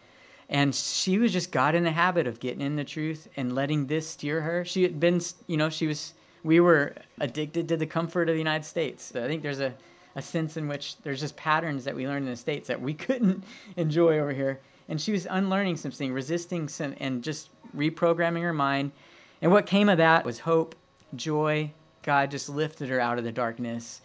And 0.48 0.74
she 0.74 1.18
was 1.18 1.32
just 1.32 1.50
got 1.50 1.74
in 1.74 1.84
the 1.84 1.90
habit 1.90 2.26
of 2.26 2.40
getting 2.40 2.62
in 2.62 2.76
the 2.76 2.84
truth 2.84 3.28
and 3.36 3.54
letting 3.54 3.86
this 3.86 4.08
steer 4.08 4.40
her. 4.40 4.64
She 4.64 4.82
had 4.82 4.98
been, 5.00 5.20
you 5.46 5.56
know, 5.56 5.68
she 5.68 5.86
was, 5.86 6.14
we 6.44 6.60
were 6.60 6.94
addicted 7.20 7.68
to 7.68 7.76
the 7.76 7.86
comfort 7.86 8.28
of 8.28 8.34
the 8.34 8.38
United 8.38 8.64
States. 8.64 9.14
I 9.14 9.26
think 9.26 9.42
there's 9.42 9.60
a, 9.60 9.74
a 10.16 10.22
sense 10.22 10.56
in 10.56 10.68
which 10.68 10.96
there's 11.02 11.20
just 11.20 11.36
patterns 11.36 11.84
that 11.84 11.94
we 11.94 12.06
learned 12.06 12.26
in 12.26 12.30
the 12.30 12.36
States 12.36 12.68
that 12.68 12.80
we 12.80 12.94
couldn't 13.06 13.44
enjoy 13.76 14.18
over 14.18 14.32
here. 14.32 14.60
And 14.88 15.00
she 15.00 15.12
was 15.12 15.26
unlearning 15.28 15.76
something, 15.76 16.12
resisting 16.12 16.68
some, 16.68 16.94
and 16.98 17.22
just 17.22 17.50
reprogramming 17.76 18.42
her 18.42 18.54
mind. 18.54 18.92
And 19.42 19.52
what 19.52 19.66
came 19.66 19.88
of 19.88 19.98
that 19.98 20.24
was 20.24 20.38
hope, 20.38 20.74
joy. 21.14 21.70
God 22.02 22.30
just 22.30 22.48
lifted 22.48 22.88
her 22.88 23.00
out 23.00 23.18
of 23.18 23.24
the 23.24 23.32
darkness. 23.32 24.00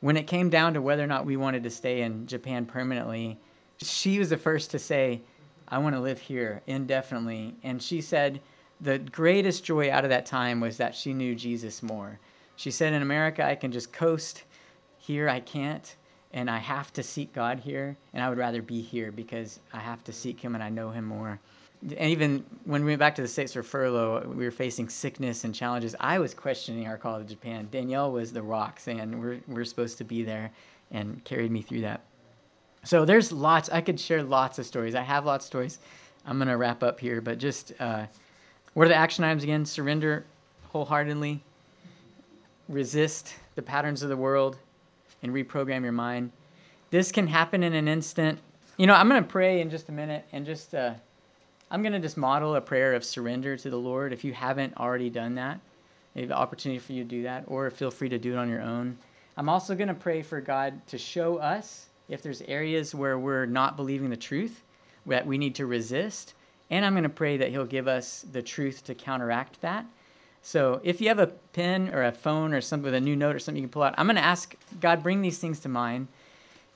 When 0.00 0.16
it 0.16 0.26
came 0.26 0.50
down 0.50 0.74
to 0.74 0.82
whether 0.82 1.02
or 1.02 1.06
not 1.06 1.26
we 1.26 1.36
wanted 1.36 1.62
to 1.62 1.70
stay 1.70 2.02
in 2.02 2.26
Japan 2.26 2.66
permanently, 2.66 3.38
she 3.78 4.18
was 4.18 4.28
the 4.28 4.36
first 4.36 4.72
to 4.72 4.78
say, 4.78 5.22
I 5.68 5.78
want 5.78 5.94
to 5.94 6.00
live 6.00 6.18
here 6.20 6.62
indefinitely. 6.66 7.54
And 7.62 7.82
she 7.82 8.00
said 8.00 8.40
the 8.80 8.98
greatest 8.98 9.64
joy 9.64 9.90
out 9.90 10.04
of 10.04 10.10
that 10.10 10.26
time 10.26 10.60
was 10.60 10.78
that 10.78 10.94
she 10.94 11.12
knew 11.12 11.34
Jesus 11.34 11.82
more. 11.82 12.18
She 12.56 12.70
said, 12.70 12.92
In 12.92 13.02
America, 13.02 13.44
I 13.44 13.54
can 13.54 13.72
just 13.72 13.92
coast 13.92 14.42
here 14.98 15.28
I 15.28 15.40
can't, 15.40 15.96
and 16.32 16.48
I 16.48 16.58
have 16.58 16.92
to 16.92 17.02
seek 17.02 17.32
God 17.32 17.58
here, 17.58 17.96
and 18.12 18.22
I 18.22 18.28
would 18.28 18.38
rather 18.38 18.62
be 18.62 18.80
here 18.80 19.10
because 19.10 19.58
I 19.72 19.80
have 19.80 20.04
to 20.04 20.12
seek 20.12 20.40
Him 20.40 20.54
and 20.54 20.62
I 20.62 20.68
know 20.68 20.90
Him 20.90 21.06
more. 21.06 21.40
And 21.82 22.10
even 22.10 22.44
when 22.64 22.84
we 22.84 22.90
went 22.90 23.00
back 23.00 23.14
to 23.14 23.22
the 23.22 23.28
States 23.28 23.54
for 23.54 23.62
furlough, 23.62 24.26
we 24.28 24.44
were 24.44 24.50
facing 24.50 24.90
sickness 24.90 25.44
and 25.44 25.54
challenges. 25.54 25.96
I 25.98 26.18
was 26.18 26.34
questioning 26.34 26.86
our 26.86 26.98
call 26.98 27.18
to 27.18 27.24
Japan. 27.24 27.68
Danielle 27.70 28.12
was 28.12 28.32
the 28.32 28.42
rock 28.42 28.78
saying 28.78 29.18
we're, 29.18 29.40
we're 29.48 29.64
supposed 29.64 29.96
to 29.98 30.04
be 30.04 30.22
there 30.22 30.50
and 30.90 31.24
carried 31.24 31.50
me 31.50 31.62
through 31.62 31.80
that. 31.80 32.02
So 32.84 33.06
there's 33.06 33.32
lots, 33.32 33.70
I 33.70 33.80
could 33.80 33.98
share 33.98 34.22
lots 34.22 34.58
of 34.58 34.66
stories. 34.66 34.94
I 34.94 35.02
have 35.02 35.24
lots 35.24 35.46
of 35.46 35.48
stories. 35.48 35.78
I'm 36.26 36.36
going 36.36 36.48
to 36.48 36.58
wrap 36.58 36.82
up 36.82 37.00
here, 37.00 37.22
but 37.22 37.38
just 37.38 37.72
uh, 37.80 38.06
what 38.74 38.86
are 38.86 38.88
the 38.88 38.96
action 38.96 39.24
items 39.24 39.42
again? 39.42 39.64
Surrender 39.66 40.24
wholeheartedly, 40.70 41.42
resist 42.68 43.34
the 43.56 43.62
patterns 43.62 44.02
of 44.02 44.08
the 44.08 44.16
world, 44.16 44.56
and 45.22 45.32
reprogram 45.32 45.82
your 45.82 45.92
mind. 45.92 46.30
This 46.90 47.12
can 47.12 47.26
happen 47.26 47.62
in 47.62 47.74
an 47.74 47.88
instant. 47.88 48.38
You 48.76 48.86
know, 48.86 48.94
I'm 48.94 49.08
going 49.08 49.22
to 49.22 49.28
pray 49.28 49.60
in 49.60 49.70
just 49.70 49.88
a 49.88 49.92
minute 49.92 50.24
and 50.32 50.46
just, 50.46 50.74
uh, 50.74 50.94
I'm 51.70 51.82
going 51.82 51.92
to 51.92 51.98
just 52.00 52.16
model 52.16 52.54
a 52.54 52.60
prayer 52.60 52.94
of 52.94 53.04
surrender 53.04 53.56
to 53.56 53.70
the 53.70 53.76
Lord. 53.76 54.12
If 54.12 54.24
you 54.24 54.32
haven't 54.32 54.76
already 54.76 55.10
done 55.10 55.34
that, 55.34 55.60
maybe 56.14 56.28
the 56.28 56.36
opportunity 56.36 56.78
for 56.78 56.92
you 56.92 57.02
to 57.02 57.08
do 57.08 57.22
that, 57.24 57.44
or 57.48 57.70
feel 57.70 57.90
free 57.90 58.08
to 58.08 58.18
do 58.18 58.32
it 58.32 58.38
on 58.38 58.48
your 58.48 58.62
own. 58.62 58.96
I'm 59.36 59.48
also 59.48 59.74
going 59.74 59.88
to 59.88 59.94
pray 59.94 60.22
for 60.22 60.40
God 60.40 60.86
to 60.88 60.98
show 60.98 61.36
us 61.36 61.86
if 62.08 62.22
there's 62.22 62.42
areas 62.42 62.94
where 62.94 63.18
we're 63.18 63.46
not 63.46 63.76
believing 63.76 64.10
the 64.10 64.16
truth 64.16 64.62
that 65.06 65.26
we 65.26 65.38
need 65.38 65.56
to 65.56 65.66
resist. 65.66 66.34
And 66.70 66.84
I'm 66.84 66.92
going 66.92 67.02
to 67.02 67.08
pray 67.08 67.38
that 67.38 67.50
He'll 67.50 67.64
give 67.64 67.88
us 67.88 68.24
the 68.32 68.42
truth 68.42 68.84
to 68.84 68.94
counteract 68.94 69.60
that. 69.60 69.84
So 70.42 70.80
if 70.82 71.00
you 71.00 71.08
have 71.08 71.18
a 71.18 71.26
pen 71.26 71.92
or 71.92 72.04
a 72.04 72.12
phone 72.12 72.54
or 72.54 72.60
something 72.60 72.84
with 72.84 72.94
a 72.94 73.00
new 73.00 73.16
note 73.16 73.36
or 73.36 73.38
something 73.38 73.62
you 73.62 73.68
can 73.68 73.72
pull 73.72 73.82
out, 73.82 73.94
I'm 73.98 74.06
going 74.06 74.16
to 74.16 74.24
ask 74.24 74.54
God, 74.80 75.02
bring 75.02 75.20
these 75.20 75.38
things 75.38 75.60
to 75.60 75.68
mind. 75.68 76.08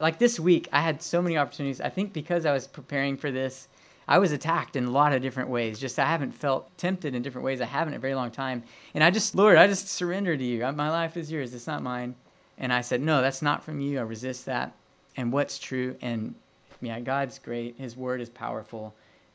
Like 0.01 0.19
this 0.19 0.39
week, 0.39 0.69
I 0.73 0.81
had 0.81 1.03
so 1.03 1.23
many 1.23 1.39
opportunities. 1.39 1.81
I 1.81 1.89
think 1.89 2.13
because 2.13 2.45
I 2.45 2.53
was 2.53 2.67
preparing 2.67 3.17
for 3.17 3.31
this, 3.31 3.69
I 4.07 4.19
was 4.19 4.33
attacked 4.33 4.77
in 4.77 4.85
a 4.85 4.91
lot 4.91 5.15
of 5.15 5.23
different 5.23 5.49
ways. 5.49 5.79
Just 5.79 5.99
I 5.99 6.05
haven't 6.05 6.33
felt 6.33 6.77
tempted 6.77 7.15
in 7.15 7.23
different 7.23 7.45
ways. 7.45 7.63
I 7.63 7.65
haven't 7.65 7.95
in 7.95 7.99
a 7.99 8.01
very 8.01 8.15
long 8.15 8.31
time. 8.31 8.65
And 8.93 9.03
I 9.03 9.11
just, 9.11 9.35
Lord, 9.35 9.57
I 9.57 9.67
just 9.67 9.89
surrender 9.89 10.37
to 10.37 10.45
you. 10.45 10.61
My 10.73 10.91
life 10.91 11.17
is 11.17 11.31
yours. 11.31 11.55
It's 11.55 11.67
not 11.67 11.83
mine. 11.83 12.15
And 12.59 12.73
I 12.73 12.83
said, 12.83 13.01
no, 13.01 13.23
that's 13.23 13.41
not 13.41 13.65
from 13.65 13.81
you. 13.81 13.99
I 13.99 14.03
resist 14.03 14.45
that. 14.47 14.73
And 15.17 15.33
what's 15.33 15.59
true? 15.59 15.97
And 16.03 16.35
yeah, 16.83 17.01
God's 17.01 17.39
great. 17.39 17.77
His 17.79 17.97
word 17.97 18.21
is 18.21 18.29
powerful. 18.29 18.95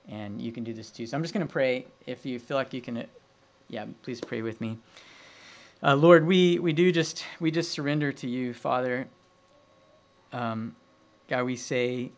And 0.09 0.41
you 0.41 0.51
can 0.51 0.63
do 0.63 0.73
this 0.73 0.89
too. 0.89 1.05
So 1.05 1.15
I'm 1.15 1.23
just 1.23 1.33
going 1.33 1.45
to 1.45 1.51
pray. 1.51 1.85
If 2.05 2.25
you 2.25 2.39
feel 2.39 2.57
like 2.57 2.73
you 2.73 2.81
can 2.81 3.05
yeah, 3.69 3.85
please 4.01 4.19
pray 4.19 4.41
with 4.41 4.59
me. 4.59 4.77
Uh, 5.81 5.95
Lord, 5.95 6.25
we, 6.25 6.59
we 6.59 6.73
do 6.73 6.91
just 6.91 7.23
we 7.39 7.51
just 7.51 7.71
surrender 7.71 8.11
to 8.11 8.27
you, 8.27 8.53
Father. 8.53 9.07
Um, 10.33 10.75
God, 11.29 11.43
we 11.43 11.55
say 11.55 12.11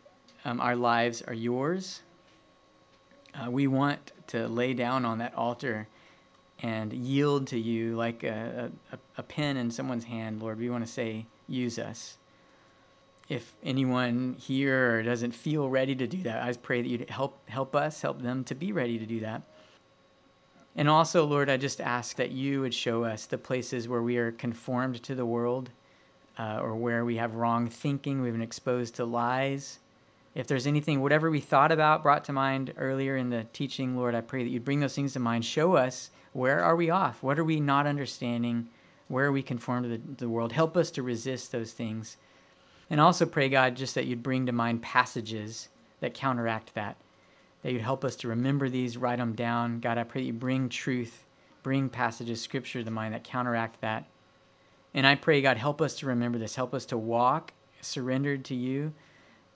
um, 0.46 0.60
our 0.60 0.76
lives 0.76 1.22
are 1.22 1.34
yours. 1.34 2.02
Uh, 3.36 3.52
we 3.52 3.68
want 3.68 4.12
to 4.28 4.48
lay 4.48 4.74
down 4.74 5.06
on 5.06 5.20
that 5.20 5.36
altar 5.36 5.88
and 6.64 6.92
yield 6.94 7.48
to 7.48 7.60
you 7.60 7.96
like 7.96 8.24
a, 8.24 8.72
a, 8.92 8.98
a 9.18 9.24
pen 9.24 9.58
in 9.58 9.72
someone's 9.72 10.04
hand, 10.04 10.42
Lord. 10.42 10.60
We 10.60 10.70
want 10.70 10.86
to 10.86 10.92
say, 10.92 11.26
use 11.48 11.80
us. 11.80 12.18
If 13.32 13.56
anyone 13.64 14.36
here 14.38 15.02
doesn't 15.04 15.32
feel 15.32 15.70
ready 15.70 15.96
to 15.96 16.06
do 16.06 16.24
that, 16.24 16.44
I 16.44 16.52
pray 16.52 16.82
that 16.82 16.88
you'd 16.90 17.10
help 17.10 17.50
help 17.50 17.78
us, 17.78 18.02
help 18.02 18.22
them 18.22 18.44
to 18.44 18.56
be 18.56 18.74
ready 18.74 19.00
to 19.00 19.06
do 19.06 19.22
that. 19.22 19.44
And 20.76 20.90
also, 20.90 21.24
Lord, 21.24 21.50
I 21.50 21.56
just 21.56 21.80
ask 21.80 22.18
that 22.18 22.32
you 22.32 22.60
would 22.60 22.74
show 22.74 23.06
us 23.06 23.28
the 23.28 23.38
places 23.38 23.88
where 23.88 24.02
we 24.02 24.18
are 24.18 24.34
conformed 24.34 25.02
to 25.04 25.16
the 25.16 25.26
world 25.26 25.70
uh, 26.38 26.60
or 26.62 26.76
where 26.76 27.06
we 27.06 27.16
have 27.16 27.36
wrong 27.36 27.70
thinking, 27.70 28.22
we've 28.22 28.34
been 28.34 28.42
exposed 28.42 28.96
to 28.96 29.06
lies. 29.06 29.80
If 30.36 30.48
there's 30.48 30.68
anything, 30.68 31.00
whatever 31.00 31.32
we 31.32 31.40
thought 31.40 31.72
about, 31.72 32.04
brought 32.04 32.26
to 32.26 32.34
mind 32.34 32.74
earlier 32.76 33.16
in 33.16 33.30
the 33.30 33.46
teaching, 33.54 33.96
Lord, 33.96 34.14
I 34.14 34.20
pray 34.20 34.44
that 34.44 34.50
you'd 34.50 34.66
bring 34.66 34.82
those 34.82 34.96
things 34.96 35.14
to 35.14 35.20
mind. 35.20 35.46
Show 35.46 35.78
us 35.78 36.10
where 36.34 36.66
are 36.66 36.76
we 36.76 36.90
off? 36.90 37.24
What 37.24 37.40
are 37.40 37.46
we 37.46 37.62
not 37.62 37.88
understanding? 37.88 38.68
Where 39.08 39.28
are 39.28 39.32
we 39.32 39.42
conformed 39.42 39.86
to 39.86 39.90
the, 39.90 40.02
the 40.26 40.30
world? 40.30 40.52
Help 40.52 40.76
us 40.76 40.92
to 40.92 41.02
resist 41.02 41.54
those 41.54 41.72
things. 41.72 42.18
And 42.92 43.02
also 43.02 43.26
pray, 43.26 43.50
God, 43.50 43.76
just 43.76 43.96
that 43.96 44.06
you'd 44.06 44.22
bring 44.22 44.46
to 44.46 44.52
mind 44.52 44.84
passages 44.84 45.68
that 46.02 46.14
counteract 46.14 46.76
that 46.76 46.98
that 47.64 47.72
you'd 47.72 47.82
help 47.82 48.04
us 48.04 48.16
to 48.18 48.30
remember 48.30 48.70
these, 48.70 48.98
write 48.98 49.20
them 49.20 49.34
down. 49.34 49.80
God, 49.80 49.98
I 49.98 50.04
pray 50.04 50.22
that 50.22 50.28
you 50.28 50.34
bring 50.34 50.70
truth, 50.70 51.24
bring 51.64 51.90
passages, 51.90 52.42
scripture 52.42 52.84
to 52.84 52.92
mind 52.92 53.14
that 53.14 53.24
counteract 53.24 53.82
that. 53.82 54.06
And 54.94 55.06
I 55.06 55.16
pray, 55.16 55.42
God, 55.42 55.58
help 55.58 55.82
us 55.82 55.96
to 55.96 56.08
remember 56.08 56.38
this. 56.38 56.56
Help 56.56 56.74
us 56.74 56.86
to 56.88 56.98
walk 56.98 57.54
surrendered 57.82 58.46
to 58.46 58.56
you, 58.56 58.94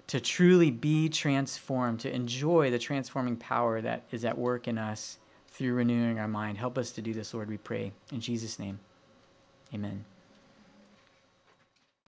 to 0.08 0.20
truly 0.20 0.72
be 0.72 1.10
transformed, 1.10 2.00
to 2.02 2.14
enjoy 2.14 2.72
the 2.72 2.80
transforming 2.80 3.38
power 3.38 3.82
that 3.82 4.04
is 4.12 4.26
at 4.26 4.38
work 4.38 4.68
in 4.68 4.78
us 4.78 5.18
through 5.50 5.74
renewing 5.74 6.20
our 6.20 6.28
mind. 6.28 6.58
Help 6.58 6.78
us 6.78 6.92
to 6.92 7.02
do 7.02 7.14
this, 7.14 7.34
Lord, 7.34 7.50
we 7.50 7.58
pray. 7.58 7.92
In 8.12 8.20
Jesus' 8.20 8.60
name, 8.60 8.80
amen. 9.74 10.06